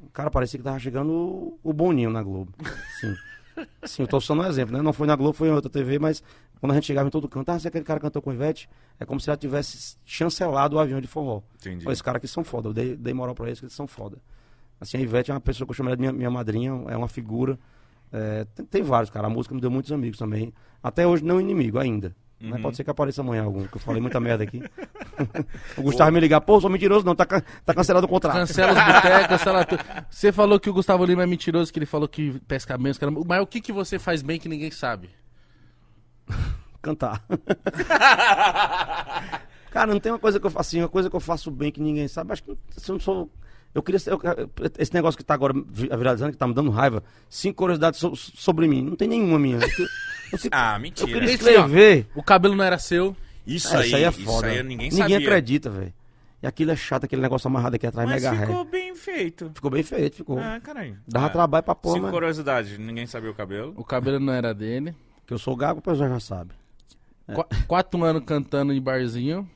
[0.00, 2.52] o cara parecia que tava chegando o, o Boninho na Globo.
[3.00, 3.14] Sim.
[3.84, 4.82] Sim, eu tô usando um exemplo, né?
[4.82, 6.22] Não foi na Globo, foi em outra TV, mas
[6.60, 8.68] quando a gente chegava em todo canto, ah, se aquele cara cantou com a Ivete,
[9.00, 11.42] é como se ela tivesse chancelado o avião de forró.
[11.56, 11.84] Entendi.
[11.84, 13.86] Pô, esses caras aqui são foda, eu dei, dei moral pra eles que eles são
[13.86, 14.18] foda.
[14.80, 17.08] Assim, a Ivete é uma pessoa que eu chamo de minha, minha madrinha, é uma
[17.08, 17.58] figura.
[18.12, 19.26] É, tem, tem vários, cara.
[19.26, 20.52] A música me deu muitos amigos também.
[20.82, 22.14] Até hoje não inimigo ainda.
[22.40, 22.62] Mas Uhum.
[22.62, 24.62] pode ser que apareça amanhã algum, que eu falei muita merda aqui.
[25.76, 28.36] o Gustavo me ligar, pô, sou mentiroso não, tá, tá cancelado o contrato.
[28.36, 29.82] Cancela os botecos, cancela tudo.
[30.08, 32.96] Você falou que o Gustavo Lima é mentiroso, que ele falou que pesca menos.
[32.96, 33.22] caramba.
[33.26, 35.10] Mas o que, que você faz bem que ninguém sabe?
[36.80, 37.24] Cantar.
[39.72, 41.72] cara, não tem uma coisa que eu faço assim, uma coisa que eu faço bem
[41.72, 42.32] que ninguém sabe.
[42.32, 43.30] Acho que se eu não sou.
[43.74, 44.20] Eu queria eu-
[44.78, 47.02] esse negócio que tá agora vi- viralizando, que tá me dando raiva.
[47.28, 48.82] Cinco curiosidades so- sobre mim.
[48.82, 49.58] Não tem nenhuma minha.
[49.58, 51.06] Eu, eu Ah, eu mentira.
[51.12, 52.06] queria Esse, ó, escrever.
[52.14, 53.16] O cabelo não era seu.
[53.46, 54.46] Isso, É, aí, isso aí é isso foda.
[54.48, 55.18] aí ninguém sabia.
[55.18, 55.92] acredita, velho.
[56.42, 58.46] E aquilo é chato, aquele negócio amarrado aqui atrás, Mas mega ré.
[58.46, 59.50] ficou bem feito.
[59.54, 60.38] Ficou bem feito, ficou.
[60.38, 60.96] Ah, caralho.
[61.06, 62.12] Dava Ah, trabalho pra porra, Cinco mas...
[62.14, 63.74] curiosidades, ninguém sabia o cabelo.
[63.76, 64.94] O cabelo não era dele.
[65.26, 66.52] Que eu sou gago, o pessoal já sabe.
[67.34, 69.48] Qu- quatro anos cantando em barzinho.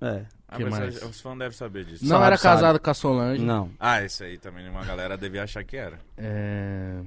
[0.00, 0.22] É.
[0.50, 1.02] Ah, Que mas mais?
[1.02, 2.04] os fãs devem saber disso.
[2.04, 2.54] Não Sabe, era sabe.
[2.56, 3.44] casado com a Solange.
[3.44, 3.70] Não.
[3.78, 5.98] Ah, isso aí também uma galera devia achar que era.
[6.16, 7.00] É...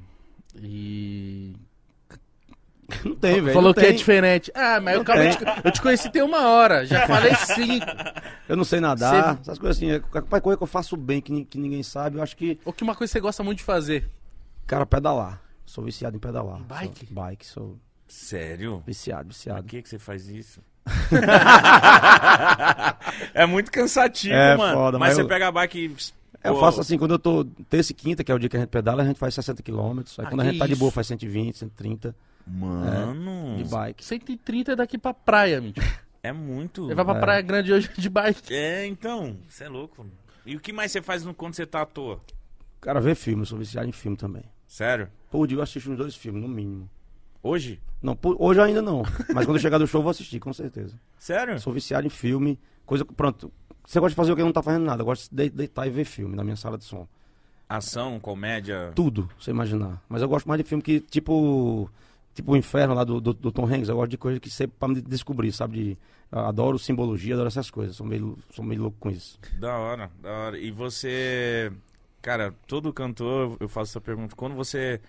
[0.55, 1.55] E.
[3.05, 3.53] Não tem, velho.
[3.53, 3.89] Falou não que tem.
[3.89, 4.51] é diferente.
[4.53, 5.37] Ah, mas eu, acabei de...
[5.63, 6.85] eu te conheci tem uma hora.
[6.85, 7.85] Já falei cinco.
[8.49, 9.91] Eu não sei nadar, Você- essas coisas assim.
[9.91, 12.59] É, Qualquer coisa que eu faço bem, que, ni- que ninguém sabe, eu acho que.
[12.65, 14.09] Ou que uma coisa que você gosta muito de fazer?
[14.67, 15.41] Cara, pedalar.
[15.65, 16.59] Sou viciado em pedalar.
[16.63, 17.05] Bike?
[17.05, 18.83] Sou, bike, sou Sério?
[18.85, 19.63] viciado, Por viciado.
[19.63, 20.61] que, que você faz isso?
[23.33, 24.77] é muito cansativo, É mano.
[24.77, 25.95] foda, mas mas você eu- pega a bike e.
[26.43, 28.49] É, Eu Pô, faço assim, quando eu tô terça e quinta, que é o dia
[28.49, 29.99] que a gente pedala, a gente faz 60 km.
[29.99, 32.15] Aí Ah, quando a que gente tá de boa, faz 120, 130
[32.47, 33.57] Mano.
[33.57, 34.03] de bike.
[34.03, 35.85] 130 é daqui pra praia, mentira.
[36.23, 36.85] É muito.
[36.85, 37.19] Ele vai pra É.
[37.19, 38.53] Praia Grande hoje de bike.
[38.53, 39.37] É, então.
[39.47, 40.05] Você é louco.
[40.45, 42.21] E o que mais você faz no- quando você tá à toa?
[42.79, 44.43] Cara, ver filme, eu sou viciado em filme também.
[44.67, 45.07] Sério?
[45.47, 46.87] Dia eu assisto uns dois filmes, no mínimo.
[47.43, 47.81] Hoje?
[48.01, 49.03] Não, hoje ainda não.
[49.33, 50.99] Mas quando eu chegar do show, eu vou assistir, com certeza.
[51.17, 51.59] Sério?
[51.59, 52.59] Sou viciado em filme.
[52.85, 53.51] Coisa que, pronto.
[53.85, 55.01] Você gosta de fazer o que não tá fazendo nada.
[55.01, 57.07] Eu gosto de deitar e ver filme na minha sala de som.
[57.67, 58.91] Ação, comédia.
[58.95, 60.01] Tudo, você imaginar.
[60.09, 61.89] Mas eu gosto mais de filme que, tipo.
[62.33, 63.89] Tipo o Inferno lá do, do, do Tom Hanks.
[63.89, 65.77] Eu gosto de coisa que sempre pra me descobrir, sabe?
[65.77, 65.97] De,
[66.31, 67.95] adoro simbologia, adoro essas coisas.
[67.95, 69.37] Sou meio, sou meio louco com isso.
[69.59, 70.57] Da hora, da hora.
[70.57, 71.71] E você.
[72.21, 74.35] Cara, todo cantor, eu faço essa pergunta.
[74.35, 75.01] Quando você.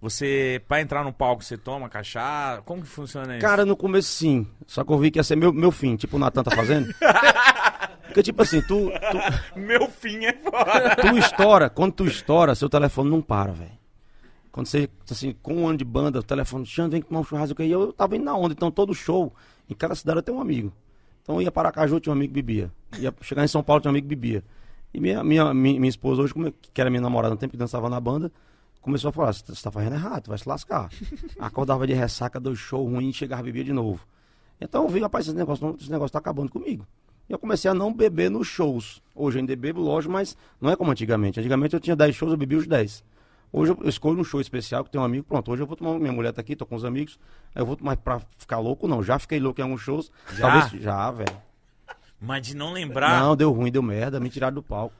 [0.00, 2.62] Você, pra entrar no palco, você toma cachaça?
[2.62, 3.44] Como que funciona isso?
[3.44, 4.46] Cara, no começo sim.
[4.66, 6.94] Só que eu vi que ia ser meu, meu fim, tipo o Natan tá fazendo.
[8.06, 10.96] Porque tipo assim, tu, tu, Meu fim é fora.
[10.96, 13.78] tu estoura, quando tu estoura, seu telefone não para, velho.
[14.50, 17.60] Quando você, assim, com um ano de banda, o telefone, Xande, vem tomar um churrasco
[17.60, 17.70] aí.
[17.70, 19.32] Eu tava indo na onda, então todo show,
[19.68, 20.72] em cada cidade eu tenho um amigo.
[21.22, 22.72] Então eu ia para Aracaju, tinha um amigo que bebia.
[22.98, 24.42] Ia chegar em São Paulo, tinha um amigo que bebia.
[24.92, 26.32] E minha, minha, minha, minha esposa hoje,
[26.72, 28.32] que era minha namorada no tempo que dançava na banda,
[28.88, 30.88] começou a falar, você tá fazendo errado, vai se lascar.
[31.38, 34.00] Acordava de ressaca, dois shows ruins, chegava e bebia de novo.
[34.58, 36.86] Então eu vi, rapaz, esse negócio, esse negócio tá acabando comigo.
[37.28, 39.02] E eu comecei a não beber nos shows.
[39.14, 41.38] Hoje eu ainda bebo, lógico, mas não é como antigamente.
[41.38, 43.04] Antigamente eu tinha 10 shows, eu bebi os 10.
[43.52, 45.98] Hoje eu escolho um show especial, que tem um amigo, pronto, hoje eu vou tomar,
[45.98, 47.18] minha mulher tá aqui, tô com os amigos,
[47.54, 49.02] eu vou tomar pra ficar louco, não.
[49.02, 50.10] Já fiquei louco em alguns shows.
[50.32, 50.50] Já?
[50.50, 51.36] Talvez, já, velho.
[52.18, 53.20] Mas de não lembrar.
[53.20, 54.94] Não, deu ruim, deu merda, me tiraram do palco.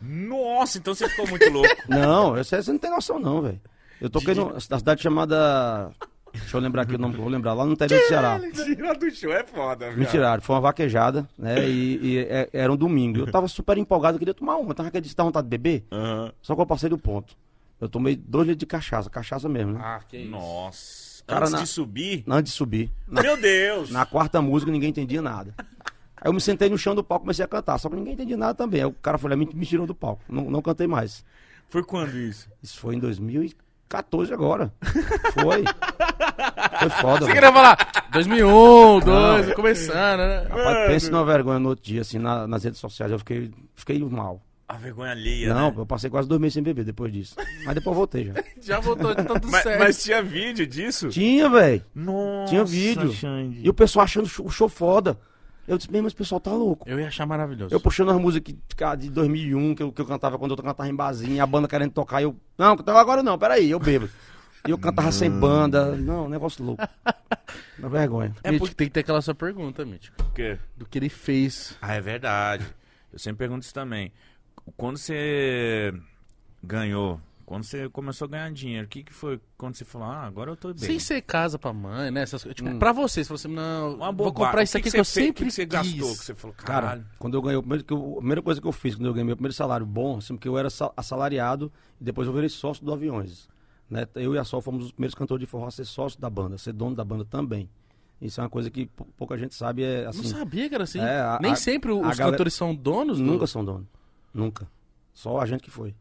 [0.00, 1.68] Nossa, então você ficou muito louco.
[1.88, 3.60] Não, você, você não tem noção não, velho.
[4.00, 5.90] Eu toquei no- na cidade chamada...
[6.32, 8.38] Deixa eu lembrar aqui o nome, vou lembrar, lá no interior do Ceará.
[8.52, 11.66] Tirar do show é foda, Me tiraram, foi uma vaquejada, né?
[11.66, 13.20] E, e é- era um domingo.
[13.20, 14.74] Eu tava super empolgado, eu queria tomar uma.
[14.74, 16.30] Tava querendo dar vontade de beber, Aham.
[16.42, 17.34] só que eu passei do ponto.
[17.80, 19.80] Eu tomei dois litros de cachaça, cachaça mesmo, né?
[19.82, 20.30] Ah, que isso.
[20.30, 21.24] Nossa.
[21.26, 22.24] Cara, Antes na- de subir.
[22.28, 22.90] Antes de subir.
[23.08, 23.90] Na, Meu Deus.
[23.90, 25.54] na quarta música ninguém entendia nada.
[26.26, 28.14] Aí eu me sentei no chão do palco e comecei a cantar, só que ninguém
[28.14, 28.80] entendia nada também.
[28.80, 30.22] Aí o cara foi lá e me, me tirou do palco.
[30.28, 31.24] Não, não cantei mais.
[31.68, 32.48] Foi quando isso?
[32.60, 34.72] Isso foi em 2014 agora.
[35.32, 35.62] Foi.
[36.80, 37.34] Foi foda, Você velho.
[37.34, 40.46] queria falar 2001, 2002, começando, né?
[40.48, 43.12] Rapaz, pense numa vergonha no outro dia, assim, na- nas redes sociais.
[43.12, 44.42] Eu fiquei, fiquei mal.
[44.68, 45.74] A vergonha alheia, Não, né?
[45.78, 47.36] eu passei quase dois meses sem beber depois disso.
[47.64, 48.32] Mas depois eu voltei já.
[48.60, 49.78] Já voltou de tanto Mas, certo.
[49.78, 51.08] mas tinha vídeo disso?
[51.08, 51.84] Tinha, velho.
[51.94, 53.12] Nossa, Tinha vídeo.
[53.12, 53.60] Xande.
[53.62, 55.16] E o pessoal achando o show foda.
[55.66, 56.88] Eu disse, mesmo, esse pessoal tá louco.
[56.88, 57.74] Eu ia achar maravilhoso.
[57.74, 58.54] Eu puxando as músicas
[58.98, 61.92] de 2001, que eu, que eu cantava quando eu cantava em barzinho, a banda querendo
[61.92, 64.08] tocar, eu, não, agora não, peraí, eu bebo.
[64.66, 66.82] E eu cantava sem banda, não, negócio louco.
[67.78, 68.32] Uma vergonha.
[68.42, 70.16] É Mítico, porque- tem que ter aquela sua pergunta, Mítico.
[70.22, 70.58] O quê?
[70.76, 71.76] Do que ele fez.
[71.80, 72.64] Ah, é verdade.
[73.12, 74.12] Eu sempre pergunto isso também.
[74.76, 75.92] Quando você
[76.62, 80.26] ganhou, quando você começou a ganhar dinheiro, o que, que foi quando você falou, ah,
[80.26, 80.78] agora eu tô bem?
[80.78, 82.22] Sem ser casa pra mãe, né?
[82.22, 82.42] Essas.
[82.42, 82.78] Tipo, Hum.
[82.78, 85.14] pra você, você falou assim, não, Uma vou comprar isso aqui que, você eu fez?
[85.26, 85.72] sempre que, que você quis.
[85.94, 86.16] gastou?
[86.16, 87.06] Que você falou, Cara, caralho.
[87.18, 89.12] quando eu ganhei, o primeiro que eu- a primeira coisa que eu fiz quando eu
[89.14, 92.48] ganhei meu primeiro salário bom, assim, porque eu era sa- assalariado e depois eu virei
[92.48, 93.48] sócio do Aviões.
[93.88, 94.04] Né?
[94.16, 96.58] Eu e a Sol fomos os primeiros cantores de forró a ser sócio da banda,
[96.58, 97.70] ser dono da banda também.
[98.20, 100.82] Isso é uma coisa que pou- pouca gente sabe, é Não assim, sabia que era
[100.82, 100.98] assim.
[100.98, 103.24] É, a- Nem a- sempre os galera- cantores são donos do...
[103.24, 103.86] nunca são donos.
[104.34, 104.66] Nunca.
[105.14, 105.94] Só a gente que foi.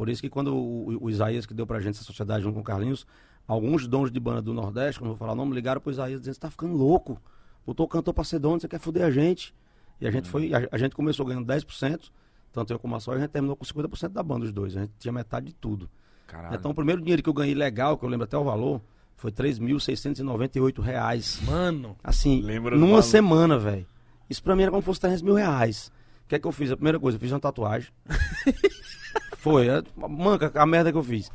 [0.00, 2.60] Por isso que quando o, o Isaías que deu pra gente essa sociedade junto com
[2.62, 3.06] o Carlinhos,
[3.46, 6.20] alguns donos de banda do Nordeste, quando eu vou falar o nome, ligaram pro Isaías
[6.20, 7.20] dizendo, você tá ficando louco.
[7.66, 9.54] Botou o cantor pra ser dono, você quer foder a gente.
[10.00, 12.10] E a gente foi, a, a gente começou ganhando 10%,
[12.50, 14.74] tanto eu como a Sol, e a gente terminou com 50% da banda, os dois.
[14.74, 15.86] A gente tinha metade de tudo.
[16.26, 16.54] Caralho.
[16.54, 18.80] Então o primeiro dinheiro que eu ganhei legal, que eu lembro até o valor,
[19.18, 21.42] foi 3.698 reais.
[21.44, 23.86] Mano, Assim, Lembra numa semana, velho.
[24.30, 25.92] Isso pra mim era como se fosse 300 mil reais.
[26.24, 26.70] O que é que eu fiz?
[26.70, 27.90] A primeira coisa, eu fiz uma tatuagem.
[29.40, 31.30] Foi, é, manca, a merda que eu fiz.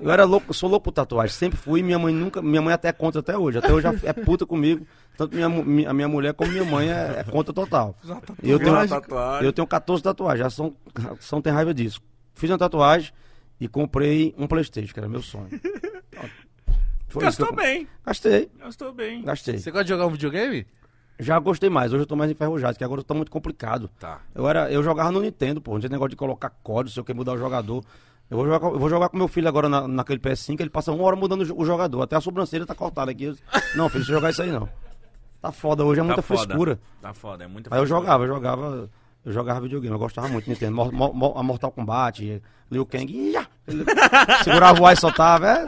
[0.00, 2.74] Eu era louco, eu sou louco por tatuagem, sempre fui, minha mãe nunca, minha mãe
[2.74, 4.84] até é contra até hoje, até hoje é puta comigo,
[5.16, 7.94] tanto minha, a minha mulher como minha mãe é, é contra total.
[8.42, 8.76] Eu tenho,
[9.42, 10.74] eu tenho 14 tatuagens, já são,
[11.20, 12.00] são tem raiva disso.
[12.34, 13.12] Fiz uma tatuagem
[13.60, 15.48] e comprei um Playstation, que era meu sonho.
[17.08, 17.88] Foi Gastou eu- bem.
[18.04, 19.22] Gastei, Gastou bem.
[19.22, 19.58] gastei.
[19.58, 20.66] você gosta de jogar um videogame?
[21.18, 23.90] Já gostei mais, hoje eu tô mais enferrujado, que agora tá muito complicado.
[23.98, 24.20] Tá.
[24.34, 27.04] Eu, era, eu jogava no Nintendo, pô, não tinha negócio de colocar código, sei o
[27.04, 27.82] que, mudar o jogador.
[28.30, 30.70] Eu vou jogar, com- eu vou jogar com meu filho agora na, naquele PS5, ele
[30.70, 33.24] passa uma hora mudando o jo- o jogador, até a sobrancelha tá cortada aqui.
[33.24, 33.36] Eu-
[33.74, 34.68] Não, filho, deixa eu jogar isso aí não.
[35.42, 36.40] Tá foda, hoje é muita tá foda.
[36.42, 36.78] frescura.
[37.02, 38.00] Tá foda, é muita Aí eu frescura.
[38.00, 38.90] jogava, eu jogava,
[39.24, 40.76] eu jogava videogame, eu gostava muito de Nintendo.
[40.76, 43.46] Mor- Mor- Mor- a Mortal Kombat, Liu Kang, ia!
[43.66, 43.84] Ele
[44.44, 45.66] segurava o ar e soltava, é...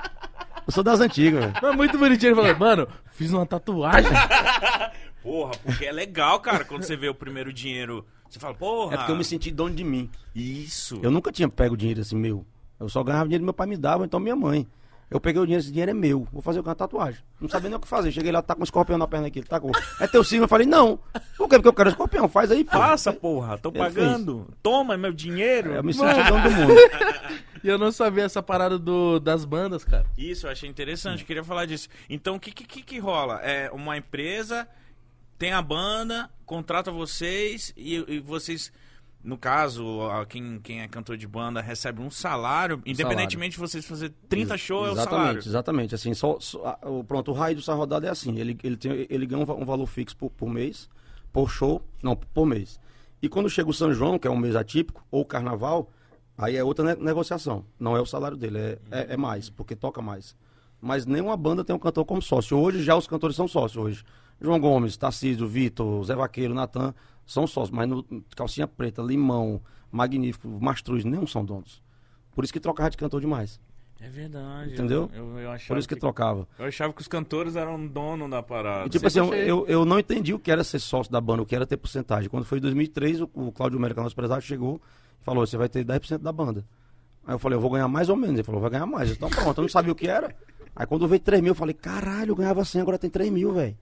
[0.66, 1.54] Eu sou das antigas, velho.
[1.62, 2.28] Não, muito bonitinho.
[2.32, 4.10] Ele falou, mano, fiz uma tatuagem.
[5.22, 8.06] Porra, porque é legal, cara, quando você vê o primeiro dinheiro.
[8.28, 8.94] Você fala, porra.
[8.94, 10.10] É porque eu me senti dono de mim.
[10.34, 11.00] Isso.
[11.02, 12.46] Eu nunca tinha pego dinheiro assim meu.
[12.78, 14.66] Eu só ganhava dinheiro que meu pai me dava, então minha mãe.
[15.10, 16.28] Eu peguei o dinheiro, esse dinheiro é meu.
[16.32, 16.68] Vou fazer o que?
[16.68, 17.20] Uma tatuagem.
[17.40, 18.12] Não sabia nem o que fazer.
[18.12, 19.42] Cheguei lá, tá com um escorpião na perna aqui.
[19.42, 19.72] Tá com...
[19.98, 20.44] É teu signo?
[20.44, 21.00] Eu falei, não.
[21.36, 21.56] Por quê?
[21.56, 22.28] Porque eu quero escorpião.
[22.28, 22.78] Faz aí, pô.
[22.78, 24.46] Faça, porra, tô Ele pagando.
[24.62, 25.72] Toma meu dinheiro.
[25.72, 26.74] Eu me senti dono do mundo.
[27.62, 30.06] E eu não sabia essa parada do, das bandas, cara.
[30.16, 31.90] Isso, eu achei interessante, queria falar disso.
[32.08, 33.38] Então, o que, que, que rola?
[33.42, 34.66] É uma empresa,
[35.40, 38.70] tem a banda, contrata vocês e, e vocês,
[39.24, 39.82] no caso,
[40.28, 44.88] quem, quem é cantor de banda recebe um salário, independentemente de vocês fazer 30 shows,
[44.88, 45.38] é o exatamente, salário.
[45.38, 45.94] exatamente.
[45.94, 48.38] Assim, só, só- pronto, o raio do Rodada é assim.
[48.38, 50.90] Ele, ele, tem, ele ganha um, um valor fixo por, por mês,
[51.32, 52.78] por show, não, por mês.
[53.22, 55.90] E quando chega o São João, que é um mês atípico, ou o carnaval,
[56.36, 57.64] aí é outra ne- negociação.
[57.78, 60.36] Não é o salário dele, é, é, é mais, porque toca mais.
[60.82, 62.58] Mas nenhuma banda tem um cantor como sócio.
[62.58, 64.04] Hoje já os cantores são sócios hoje.
[64.40, 66.94] João Gomes, Tarcísio, Vitor, Zé Vaqueiro, Natan,
[67.26, 68.04] são sócios, mas no
[68.34, 69.60] Calcinha Preta, Limão,
[69.92, 71.82] Magnífico, Mastruz, nenhum são donos.
[72.34, 73.60] Por isso que trocava de cantor demais.
[74.00, 74.72] É verdade.
[74.72, 75.10] Entendeu?
[75.14, 76.48] Eu, eu achava Por isso que, que, trocava.
[76.58, 78.86] eu achava que os cantores eram dono da parada.
[78.86, 79.74] E, tipo assim, Sempre eu, achei.
[79.74, 81.76] eu, eu não entendi o que era ser sócio da banda, o que era ter
[81.76, 82.30] porcentagem.
[82.30, 84.80] Quando foi em 2003, o, o Cláudio América, nosso empresário, chegou
[85.20, 86.64] e falou: você vai ter 10% da banda.
[87.26, 88.36] Aí eu falei: eu vou ganhar mais ou menos.
[88.36, 89.10] Ele falou: vai ganhar mais.
[89.10, 90.34] Então pronto, eu não sabia o que era.
[90.74, 93.52] Aí quando veio 3 mil, eu falei: caralho, eu ganhava 100, agora tem 3 mil,
[93.52, 93.76] velho.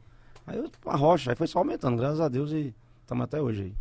[0.49, 3.62] Aí eu, a rocha, aí foi só aumentando, graças a Deus, e estamos até hoje
[3.62, 3.75] aí.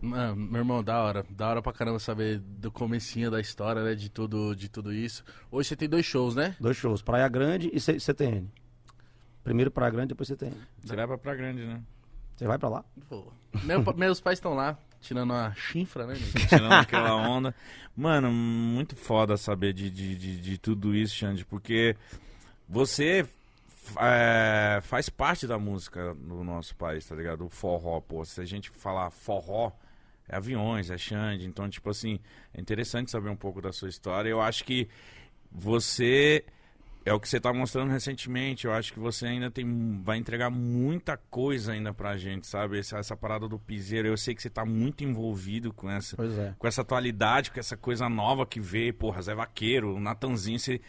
[0.00, 1.24] Mano, meu irmão, da hora.
[1.30, 3.94] Da hora pra caramba saber do comecinho da história, né?
[3.94, 5.24] De tudo, de tudo isso.
[5.50, 6.54] Hoje você tem dois shows, né?
[6.60, 8.50] Dois shows, Praia Grande e C- CTN.
[9.42, 10.54] Primeiro Praia Grande, depois CTN.
[10.82, 11.80] Você leva pra grande, né?
[12.36, 12.84] Você vai pra lá?
[13.08, 13.32] Pô,
[13.62, 16.14] meu meus pais estão lá, tirando uma chinfra, né?
[16.48, 17.54] Tirando aquela onda.
[17.96, 21.96] Mano, muito foda saber de, de, de, de tudo isso, Xande, porque
[22.68, 23.26] você
[24.00, 27.44] é, faz parte da música do nosso país, tá ligado?
[27.44, 28.24] O forró, pô.
[28.24, 29.72] Se a gente falar forró,
[30.28, 31.46] é aviões, é Xande.
[31.46, 32.18] Então, tipo assim,
[32.52, 34.28] é interessante saber um pouco da sua história.
[34.28, 34.88] Eu acho que
[35.50, 36.44] você.
[37.06, 38.66] É o que você tá mostrando recentemente.
[38.66, 42.78] Eu acho que você ainda tem, vai entregar muita coisa ainda pra gente, sabe?
[42.78, 44.08] Essa, essa parada do piseiro.
[44.08, 46.54] Eu sei que você tá muito envolvido com essa, é.
[46.58, 50.80] com essa atualidade, com essa coisa nova que veio, porra, Zé Vaqueiro, o Natanzinho, você,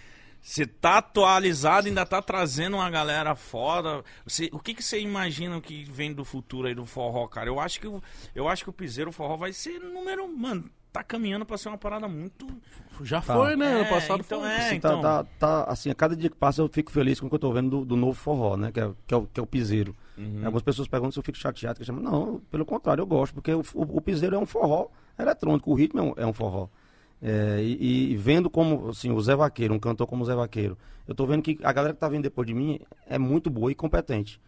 [0.48, 4.04] você tá atualizado, ainda tá trazendo uma galera foda.
[4.24, 7.50] Você, o que que você imagina que vem do futuro aí do forró, cara?
[7.50, 8.02] Eu acho que o,
[8.36, 11.70] eu acho que o piseiro o forró vai ser número, mano, tá caminhando pra ser
[11.70, 12.46] uma parada muito
[13.02, 13.34] Já Tá.
[13.34, 13.66] foi, né?
[13.66, 14.50] É, ano passado então foi.
[14.50, 14.58] é.
[14.68, 15.02] Assim, então.
[15.02, 17.36] tá, tá, tá, assim, a cada dia que passa eu fico feliz com o que
[17.36, 18.72] eu tô vendo do, do novo forró, né?
[18.72, 19.96] Que é, que é, o, que é o piseiro.
[20.16, 20.42] Uhum.
[20.46, 21.76] Algumas pessoas perguntam se eu fico chateado.
[21.78, 24.46] Que eu chamo, não, pelo contrário, eu gosto, porque o, o, o piseiro é um
[24.46, 26.68] forró eletrônico, o ritmo é um, é um forró.
[27.28, 30.78] É, e, e vendo como, assim, o Zé Vaqueiro, um cantor como o Zé Vaqueiro,
[31.08, 32.80] eu tô vendo que a galera que tá vindo depois de mim
[33.10, 34.40] é muito boa e competente.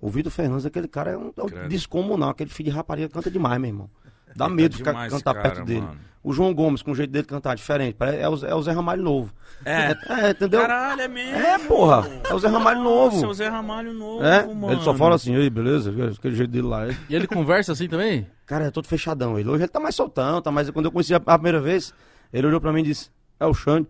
[0.00, 3.30] O Vitor Fernandes, aquele cara é um, é um descomunal, aquele filho de rapariga canta
[3.30, 3.90] demais, meu irmão.
[4.34, 5.80] Dá Ele medo tá ficar, demais, cantar cara, perto dele.
[5.82, 5.96] mano.
[6.24, 9.02] O João Gomes, com o jeito dele cantar diferente, é o, é o Zé Ramalho
[9.02, 9.32] novo.
[9.64, 9.94] É.
[10.08, 10.60] É, entendeu?
[10.62, 11.36] Caralho, é mesmo.
[11.36, 12.08] É, porra.
[12.28, 13.26] É o Zé Ramalho Nossa, novo.
[13.26, 14.72] é o Zé Ramalho novo, É, mano.
[14.72, 15.92] ele só fala assim, ei, beleza?
[16.18, 16.88] Aquele jeito dele lá.
[17.08, 18.26] E ele conversa assim também?
[18.46, 19.48] Cara, é todo fechadão ele.
[19.48, 20.68] Hoje ele tá mais soltão, tá mais...
[20.70, 21.94] Quando eu conheci a, a primeira vez,
[22.38, 23.86] ele olhou pra mim e disse, é o Xande.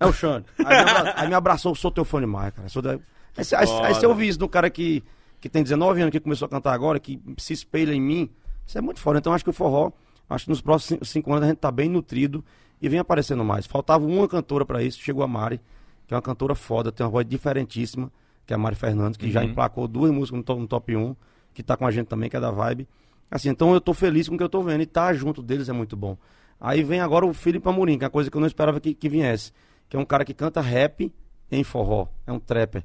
[0.00, 0.46] É o Xande.
[0.58, 2.68] Aí, me abra- aí me abraçou, sou teu fã demais, cara.
[2.68, 2.98] Sou da...
[3.36, 5.02] aí, cê- aí, aí você ouve isso do cara que,
[5.40, 8.30] que tem 19 anos, que começou a cantar agora, que se espelha em mim.
[8.66, 9.18] Isso é muito foda.
[9.18, 9.92] Então acho que o forró,
[10.28, 12.44] acho que nos próximos cinco, cinco anos a gente tá bem nutrido
[12.82, 13.66] e vem aparecendo mais.
[13.66, 15.60] Faltava uma cantora pra isso, chegou a Mari,
[16.06, 18.10] que é uma cantora foda, tem uma voz diferentíssima,
[18.46, 19.46] que é a Mari Fernandes, que já Uhum.
[19.48, 21.16] emplacou duas músicas no top, no top 1,
[21.54, 22.86] que tá com a gente também, que é da Vibe.
[23.30, 25.68] Assim, então eu tô feliz com o que eu tô vendo e tá junto deles
[25.68, 26.16] é muito bom.
[26.60, 28.94] Aí vem agora o Felipe Amorim, que é uma coisa que eu não esperava que,
[28.94, 29.52] que viesse.
[29.88, 31.12] Que é um cara que canta rap
[31.50, 32.06] em forró.
[32.26, 32.84] É um trapper.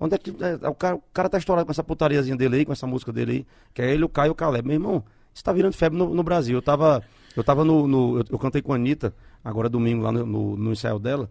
[0.00, 0.30] Onde é que.
[0.30, 3.12] é, o, cara, o cara tá estourado com essa putariazinha dele aí, com essa música
[3.12, 4.66] dele aí, que é ele, o Caio e o Caleb.
[4.66, 6.56] Meu irmão, isso tá virando febre no, no Brasil.
[6.58, 7.02] Eu tava.
[7.36, 7.86] Eu tava no.
[7.86, 9.14] no- eu, eu cantei com a Anitta,
[9.44, 11.30] agora domingo, lá no, no, no ensaio dela,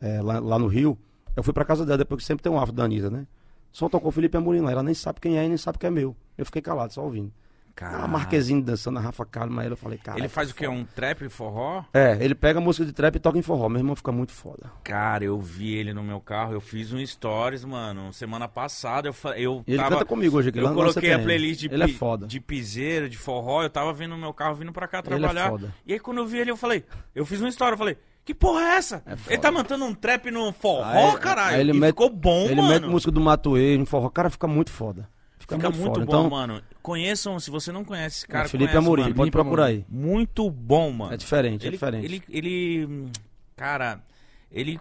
[0.00, 0.96] é, lá, lá no Rio.
[1.36, 3.26] Eu fui pra casa dela, depois que sempre tem um afro da Anitta, né?
[3.72, 4.70] Só tocou o Felipe Amorim lá.
[4.70, 6.14] Ela nem sabe quem é e nem sabe que é meu.
[6.38, 7.32] Eu fiquei calado, só ouvindo.
[7.74, 10.18] Cara, A Marquezinho dançando, a Rafa Kalimann, eu falei, cara.
[10.18, 10.66] Ele faz o que?
[10.68, 11.82] Um trap forró?
[11.92, 13.68] É, ele pega a música de trap e toca em forró.
[13.68, 14.70] Meu irmão fica muito foda.
[14.84, 19.14] Cara, eu vi ele no meu carro, eu fiz um stories, mano, semana passada, eu,
[19.36, 19.96] eu E ele tava...
[19.96, 20.58] canta comigo hoje aqui.
[20.58, 22.26] Eu no coloquei a playlist de, Ele é foda.
[22.26, 25.18] de piseiro, de forró, eu tava vendo no meu carro vindo pra cá Ele é
[25.18, 25.50] trabalhar.
[25.50, 25.74] foda.
[25.86, 26.84] E aí quando eu vi ele, eu falei,
[27.14, 29.02] eu fiz uma história, eu falei, que porra é essa?
[29.28, 31.54] ele tá mantendo um trap no forró, Aí- caralho.
[31.56, 32.68] aí ele e mete- ficou bom, Ele mano.
[32.68, 34.08] mete música do Matuê em forró.
[34.10, 35.08] Cara, fica muito foda.
[35.56, 36.62] Fica, Fica muito, muito, bom, então, mano.
[36.82, 39.14] Conheçam, se você não conhece esse cara, é Felipe conhece, Amorim, mano.
[39.14, 39.84] pode procurar aí.
[39.88, 41.14] Muito bom, mano.
[41.14, 42.04] É diferente, é ele, diferente.
[42.04, 43.08] Ele, ele,
[43.56, 44.02] cara,
[44.50, 44.78] ele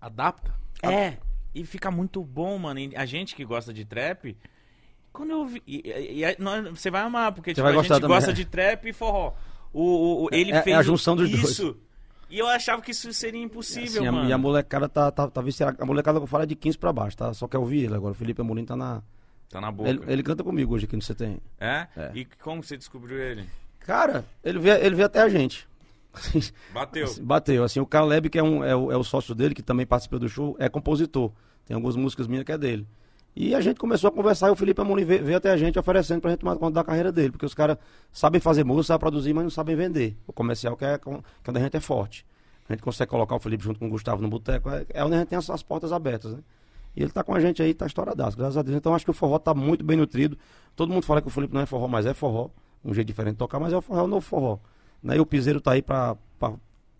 [0.00, 0.52] Adapta?
[0.82, 1.16] É,
[1.54, 2.80] e fica muito bom, mano.
[2.80, 4.36] E a gente que gosta de trap,
[5.12, 5.62] quando eu vi.
[5.66, 8.34] E, e- e nós- você vai amar, porque tipo, vai a gente também, gosta é.
[8.34, 9.32] de trap e forró.
[9.72, 11.50] O, o- o- ele É- é fez a junção dos dois.
[11.50, 11.76] isso.
[12.28, 14.28] E eu achava que isso seria impossível, Assim, a- mano.
[14.28, 15.40] e a molecada tá, tá, tá.
[15.78, 17.32] A molecada que eu falo é de 15 pra baixo, tá?
[17.34, 18.12] Só quer ouvir ele agora.
[18.12, 19.02] O Felipe Amorim tá na.
[19.52, 19.90] Tá na boca.
[19.90, 21.38] Ele, ele canta comigo hoje aqui no CTN.
[21.60, 21.86] É?
[21.94, 22.10] É.
[22.14, 23.46] E como você descobriu ele?
[23.80, 25.68] Cara, ele veio, ele veio até a gente.
[26.72, 27.04] Bateu.
[27.04, 27.62] Assim, Bateu.
[27.62, 30.18] Assim, o Caleb, que é, um, é, o, é o sócio dele, que também participa
[30.18, 31.30] do show, é compositor.
[31.66, 32.88] Tem algumas músicas minhas que é dele.
[33.36, 35.78] E a gente começou a conversar e o Felipe Amorim veio, veio até a gente
[35.78, 37.32] oferecendo pra gente tomar conta da carreira dele.
[37.32, 37.76] Porque os caras
[38.10, 40.16] sabem fazer música, sabem produzir, mas não sabem vender.
[40.26, 41.12] O comercial que é, que é
[41.48, 42.24] onde a gente é forte.
[42.66, 44.70] A gente consegue colocar o Felipe junto com o Gustavo no boteco.
[44.70, 46.38] É, é onde a gente tem as, as portas abertas, né?
[46.94, 48.76] E ele tá com a gente aí, tá estouradaço, graças a Deus.
[48.76, 50.38] Então acho que o forró tá muito bem nutrido.
[50.76, 52.50] Todo mundo fala que o Felipe não é forró, mas é forró.
[52.84, 54.58] Um jeito diferente de tocar, mas é o forró, é o novo forró.
[55.02, 55.16] Né?
[55.16, 56.52] E o piseiro tá aí pra, pra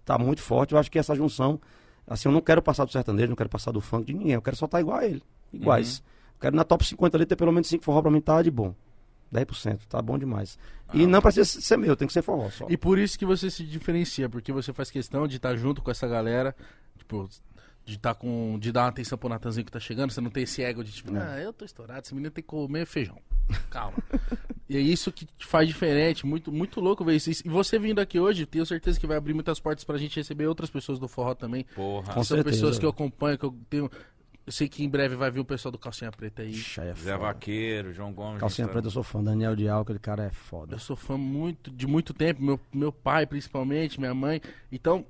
[0.05, 0.73] tá muito forte.
[0.73, 1.61] Eu acho que essa junção,
[2.07, 4.33] assim, eu não quero passar do sertanejo, não quero passar do funk de ninguém.
[4.33, 5.23] Eu quero só estar igual a ele.
[5.53, 6.03] Iguais.
[6.41, 8.75] Quero na top 50 ali ter pelo menos 5 forró pra mim tá de bom.
[9.33, 10.59] 10%, tá bom demais.
[10.93, 12.67] E não precisa ser meu, tem que ser forró só.
[12.69, 15.91] E por isso que você se diferencia, porque você faz questão de estar junto com
[15.91, 16.55] essa galera,
[16.99, 17.29] tipo,
[17.85, 18.59] de estar com.
[18.59, 20.93] de dar uma atenção pro Natanzinho que tá chegando, você não tem esse ego de
[20.93, 23.19] tipo, ah, eu tô estourado, esse menino tem que comer feijão.
[23.71, 23.97] Calma.
[24.69, 27.31] e é isso que te faz diferente, muito, muito louco ver isso.
[27.31, 30.47] E você vindo aqui hoje, tenho certeza que vai abrir muitas portas pra gente receber
[30.47, 31.65] outras pessoas do forró também.
[31.75, 32.15] Porra.
[32.15, 32.57] Com São certeza.
[32.57, 33.91] pessoas que eu acompanho, que eu tenho.
[34.45, 36.51] Eu sei que em breve vai vir o pessoal do Calcinha Preta aí.
[36.51, 37.17] Ixi, é Zé.
[37.17, 38.41] Vaqueiro, João Gomes.
[38.41, 39.23] Calcinha tá- preta eu sou fã.
[39.23, 40.75] Daniel Dial, aquele cara é foda.
[40.75, 44.41] Eu sou fã muito, de muito tempo, meu, meu pai principalmente, minha mãe.
[44.73, 45.07] Então,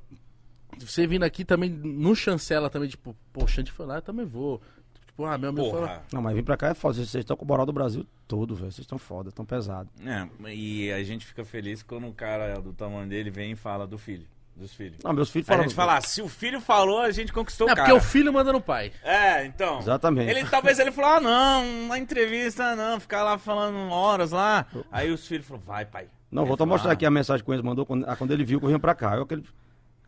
[0.78, 4.26] você vindo aqui também, não chancela também, tipo, pô, o Xande foi lá, eu também
[4.26, 4.60] vou.
[5.06, 5.88] Tipo, ah, meu amigo foi lá.
[5.88, 6.02] Porra.
[6.12, 6.94] Não, mas vir pra cá é foda.
[6.94, 8.72] Vocês estão com o moral do Brasil todo, velho.
[8.72, 9.90] Vocês estão foda, estão pesado.
[10.04, 13.86] É, e a gente fica feliz quando um cara do tamanho dele vem e fala
[13.86, 14.26] do filho.
[14.54, 14.98] Dos filhos.
[15.02, 15.62] Não, meus filhos A falam.
[15.64, 17.88] gente fala, ah, se o filho falou, a gente conquistou Não, o cara.
[17.88, 18.92] porque o filho manda no pai.
[19.02, 19.78] É, então.
[19.78, 20.30] Exatamente.
[20.30, 24.66] Ele, talvez ele falou, ah, não, na entrevista não, ficar lá falando horas lá.
[24.90, 26.06] Aí os filhos falaram, vai, pai.
[26.30, 28.44] Não, vou mostrar falou, aqui a mensagem que o Enzo mandou quando, ah, quando ele
[28.44, 29.16] viu que eu vim pra cá.
[29.16, 29.44] Eu, que ele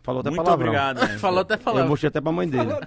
[0.05, 0.69] falou até Muito palavrão.
[0.69, 1.19] obrigado, né?
[1.19, 1.89] Falou até Eu falando.
[1.89, 2.71] mostrei até pra mãe dele.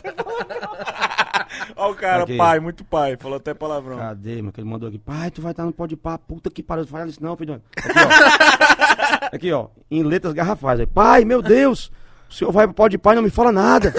[1.75, 2.37] Olha o cara, Aqui.
[2.37, 3.17] pai, muito pai.
[3.17, 3.97] Falou até palavrão.
[3.97, 4.51] Cadê, meu?
[4.51, 4.97] Que ele mandou aqui.
[4.97, 6.17] Pai, tu vai estar no pode pá.
[6.17, 6.85] Puta que pariu.
[6.87, 7.61] Fala isso não, filho.
[7.77, 7.91] Aqui,
[9.21, 9.27] ó.
[9.35, 9.67] aqui, ó.
[9.91, 10.79] Em letras garrafais.
[10.79, 10.85] aí.
[10.87, 11.91] Pai, meu Deus.
[12.29, 13.93] O senhor vai pro pode pá e não me fala nada.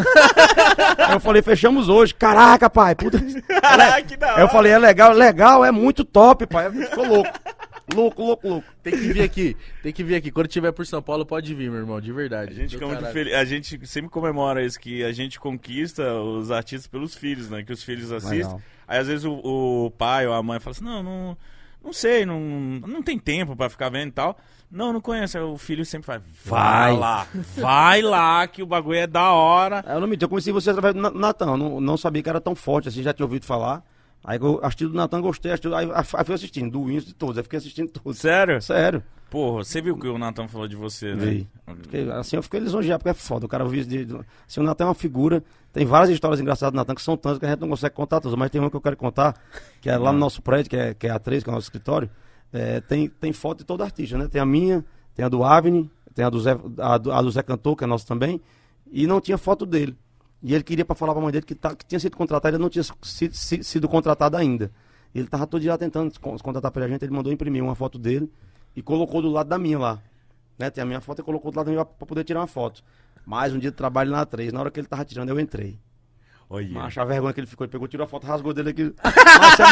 [0.99, 2.15] Aí eu falei, fechamos hoje.
[2.15, 2.95] Caraca, pai.
[2.95, 3.19] Puta.
[3.61, 6.70] Caraca, que da Aí eu falei, é legal, legal, é muito top, pai.
[6.70, 7.31] Ficou louco.
[7.94, 8.69] Louco, louco, louco.
[8.82, 10.31] Tem que vir aqui, tem que vir aqui.
[10.31, 12.52] Quando tiver por São Paulo, pode vir, meu irmão, de verdade.
[12.52, 16.51] A gente, fica muito feliz- a gente sempre comemora isso, que a gente conquista os
[16.51, 17.62] artistas pelos filhos, né?
[17.62, 18.59] Que os filhos assistem.
[18.86, 19.32] Aí às vezes o,
[19.86, 21.36] o pai ou a mãe fala assim, não, não,
[21.85, 24.39] não sei, não, não tem tempo pra ficar vendo e tal.
[24.70, 25.39] Não, não conheço.
[25.39, 26.97] Aí o filho sempre fala, vai, Vai.
[26.98, 29.82] lá, vai lá, que o bagulho é da hora.
[29.86, 31.56] Aí eu não me eu conheci você através do Na- Natan.
[31.56, 33.82] Não, não sabia que era tão forte assim, já tinha ouvido falar.
[34.24, 37.36] Aí eu assisti do Natan, gostei, assisti, aí, aí fui assistindo, do Wins de todos,
[37.39, 38.19] aí fiquei assistindo todos.
[38.19, 38.61] Sério?
[38.61, 39.03] Sério.
[39.31, 41.24] Porra, você viu o que o Nathan falou de você, né?
[41.27, 41.49] Vi.
[41.82, 43.45] Fiquei- assim, eu fiquei lisonjeado, porque é foda.
[43.45, 44.16] O cara viu isso de, de-
[44.47, 45.45] assim, o Natan é uma figura.
[45.70, 48.20] Tem várias histórias engraçadas do Natan, que são tantas que a gente não consegue contar
[48.20, 48.36] todas.
[48.39, 49.35] Mas tem uma que eu quero contar,
[49.82, 51.55] que é lá no nosso prédio, que é, que é a 3, que é o
[51.55, 52.09] nosso escritório.
[52.51, 54.28] É, tem, tem foto de todo artista, né?
[54.28, 54.82] Tem a minha,
[55.15, 57.85] tem a do Avni, tem a do, Zé, a, do, a do Zé Cantor, que
[57.85, 58.40] é nosso também.
[58.90, 59.95] E não tinha foto dele.
[60.43, 62.62] E ele queria pra falar pra mãe dele que, tá- que tinha sido contratado, ele
[62.62, 64.70] não tinha si- si- sido contratado ainda.
[65.15, 67.74] Ele tava todo dia tentando se con- se contratar pela gente, ele mandou imprimir uma
[67.74, 68.31] foto dele
[68.77, 70.02] e colocou do lado da minha lá.
[70.59, 70.70] Né?
[70.70, 72.82] Tem a minha foto e colocou do lado da minha pra poder tirar uma foto.
[73.27, 74.52] Mais um dia de trabalho na 3.
[74.52, 75.78] Na hora que ele tava tirando, eu entrei.
[76.51, 76.66] Olha.
[76.70, 78.95] Macho, a vergonha que ele ficou, ele pegou, tirou a foto, rasgou dele aqui.
[79.05, 79.62] Macho,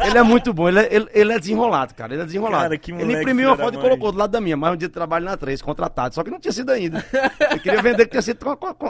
[0.00, 2.12] é ele é muito bom, ele é, ele, ele é desenrolado, cara.
[2.14, 2.62] Ele é desenrolado.
[2.62, 4.56] Cara, que ele imprimiu da foto e colocou do lado da minha.
[4.56, 6.14] Mais um dia de trabalho na 3, contratado.
[6.14, 7.04] Só que não tinha sido ainda.
[7.50, 8.38] Ele queria vender que tinha sido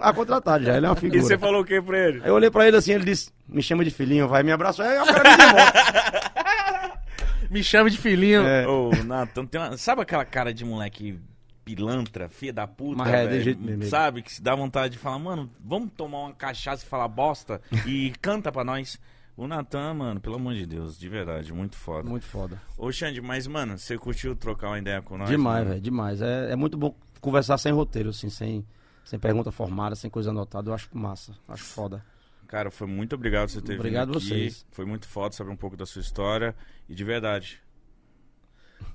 [0.02, 0.76] a contratado já.
[0.76, 1.22] Ele é uma E figura.
[1.22, 2.20] você falou o que pra ele?
[2.22, 4.84] Aí eu olhei pra ele assim, ele disse: Me chama de filhinho, vai, me abraçou.
[4.84, 7.02] Aí eu quero de volta.
[7.50, 8.42] Me chama de filhinho.
[8.46, 8.66] É.
[8.66, 11.18] Ô, Nathan, tem uma- sabe aquela cara de moleque
[11.64, 13.42] pilantra, filha da puta, Mas é, velho?
[13.42, 13.84] jeito mesmo.
[13.84, 14.22] Sabe?
[14.22, 18.12] Que se dá vontade de falar, mano, vamos tomar uma cachaça e falar bosta e
[18.20, 18.98] canta pra nós.
[19.36, 22.08] O Natan, mano, pelo amor de Deus, de verdade, muito foda.
[22.08, 22.60] Muito foda.
[22.78, 25.28] Ô, Xande, mas, mano, você curtiu trocar uma ideia com nós?
[25.28, 25.70] Demais, mano?
[25.70, 26.22] velho, demais.
[26.22, 28.64] É, é muito bom conversar sem roteiro, assim, sem,
[29.04, 30.70] sem pergunta formada, sem coisa anotada.
[30.70, 32.04] Eu acho massa, acho foda.
[32.46, 34.28] Cara, foi muito obrigado por você ter Obrigado vindo aqui.
[34.28, 34.66] vocês.
[34.70, 36.54] Foi muito foda saber um pouco da sua história.
[36.88, 37.58] E de verdade,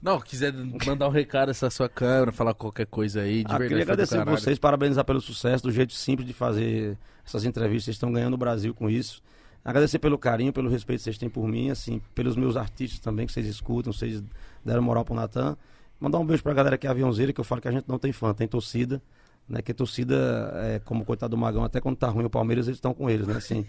[0.01, 0.53] Não, quiser
[0.85, 3.67] mandar um recado essa sua câmera, falar qualquer coisa aí, de Ah, verdade.
[3.69, 7.85] queria agradecer vocês, parabenizar pelo sucesso, do jeito simples de fazer essas entrevistas.
[7.85, 9.21] Vocês estão ganhando o Brasil com isso.
[9.63, 13.25] Agradecer pelo carinho, pelo respeito que vocês têm por mim, assim, pelos meus artistas também
[13.25, 14.23] que vocês escutam, vocês
[14.63, 15.57] deram moral pro Natan.
[15.99, 17.99] Mandar um beijo pra galera que é aviãozeira, que eu falo que a gente não
[17.99, 19.01] tem fã, tem torcida.
[19.49, 22.67] Né, que torcida, é, como o coitado do Magão, até quando tá ruim o Palmeiras,
[22.67, 23.33] eles estão com eles, né?
[23.37, 23.65] Assim,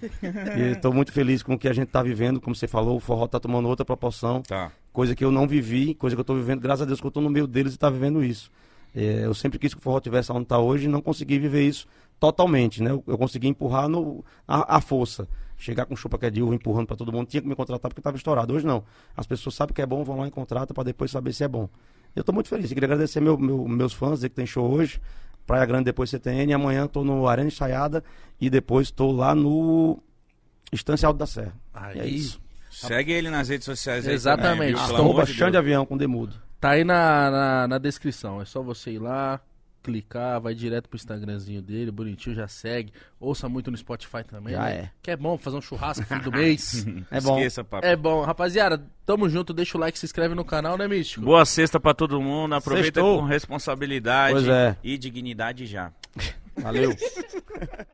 [0.58, 3.00] e estou muito feliz com o que a gente tá vivendo, como você falou, o
[3.00, 4.70] forró tá tomando outra proporção tá.
[4.92, 7.10] coisa que eu não vivi, coisa que eu tô vivendo, graças a Deus que eu
[7.10, 8.50] tô no meio deles e tá vivendo isso.
[8.94, 11.62] É, eu sempre quis que o forró tivesse onde tá hoje e não consegui viver
[11.66, 11.86] isso
[12.18, 12.90] totalmente, né?
[12.90, 15.26] Eu, eu consegui empurrar no, a, a força.
[15.56, 17.88] Chegar com chupa que é de uva empurrando para todo mundo, tinha que me contratar
[17.90, 18.52] porque tava estourado.
[18.54, 18.82] Hoje não.
[19.16, 21.48] As pessoas sabem que é bom, vão lá e contratam para depois saber se é
[21.48, 21.68] bom.
[22.16, 22.70] Eu tô muito feliz.
[22.70, 25.00] Eu queria agradecer meu, meu- meus fãs, dizer que tem show hoje.
[25.50, 26.52] Praia Grande depois CTN.
[26.52, 28.04] E amanhã tô no Arena Ensaiada
[28.40, 30.00] e depois tô lá no
[30.72, 31.52] Estância Alto da Serra.
[31.74, 32.40] Aí, E é isso.
[32.70, 34.74] Segue ele nas redes sociais aí Exatamente.
[34.76, 34.96] também, viu?
[34.96, 36.36] Arroba de avião com demudo.
[36.60, 38.40] Tá aí na, na, na descrição.
[38.40, 39.40] É só você ir lá,
[39.82, 42.92] clicar, vai direto pro Instagramzinho dele, bonitinho, já segue.
[43.18, 44.54] Ouça muito no Spotify também.
[44.54, 44.72] Já né?
[44.72, 44.90] é.
[45.02, 46.86] Que é bom fazer um churrasco fim do mês.
[47.10, 47.36] É bom.
[47.36, 47.86] Esqueça, papo.
[47.86, 48.22] é bom.
[48.22, 49.52] Rapaziada, tamo junto.
[49.52, 51.24] Deixa o like, se inscreve no canal, né, Místico?
[51.24, 52.54] Boa sexta pra todo mundo.
[52.54, 53.18] Aproveita Sextou.
[53.18, 54.76] com responsabilidade é.
[54.82, 55.92] e dignidade já.
[56.56, 56.94] Valeu.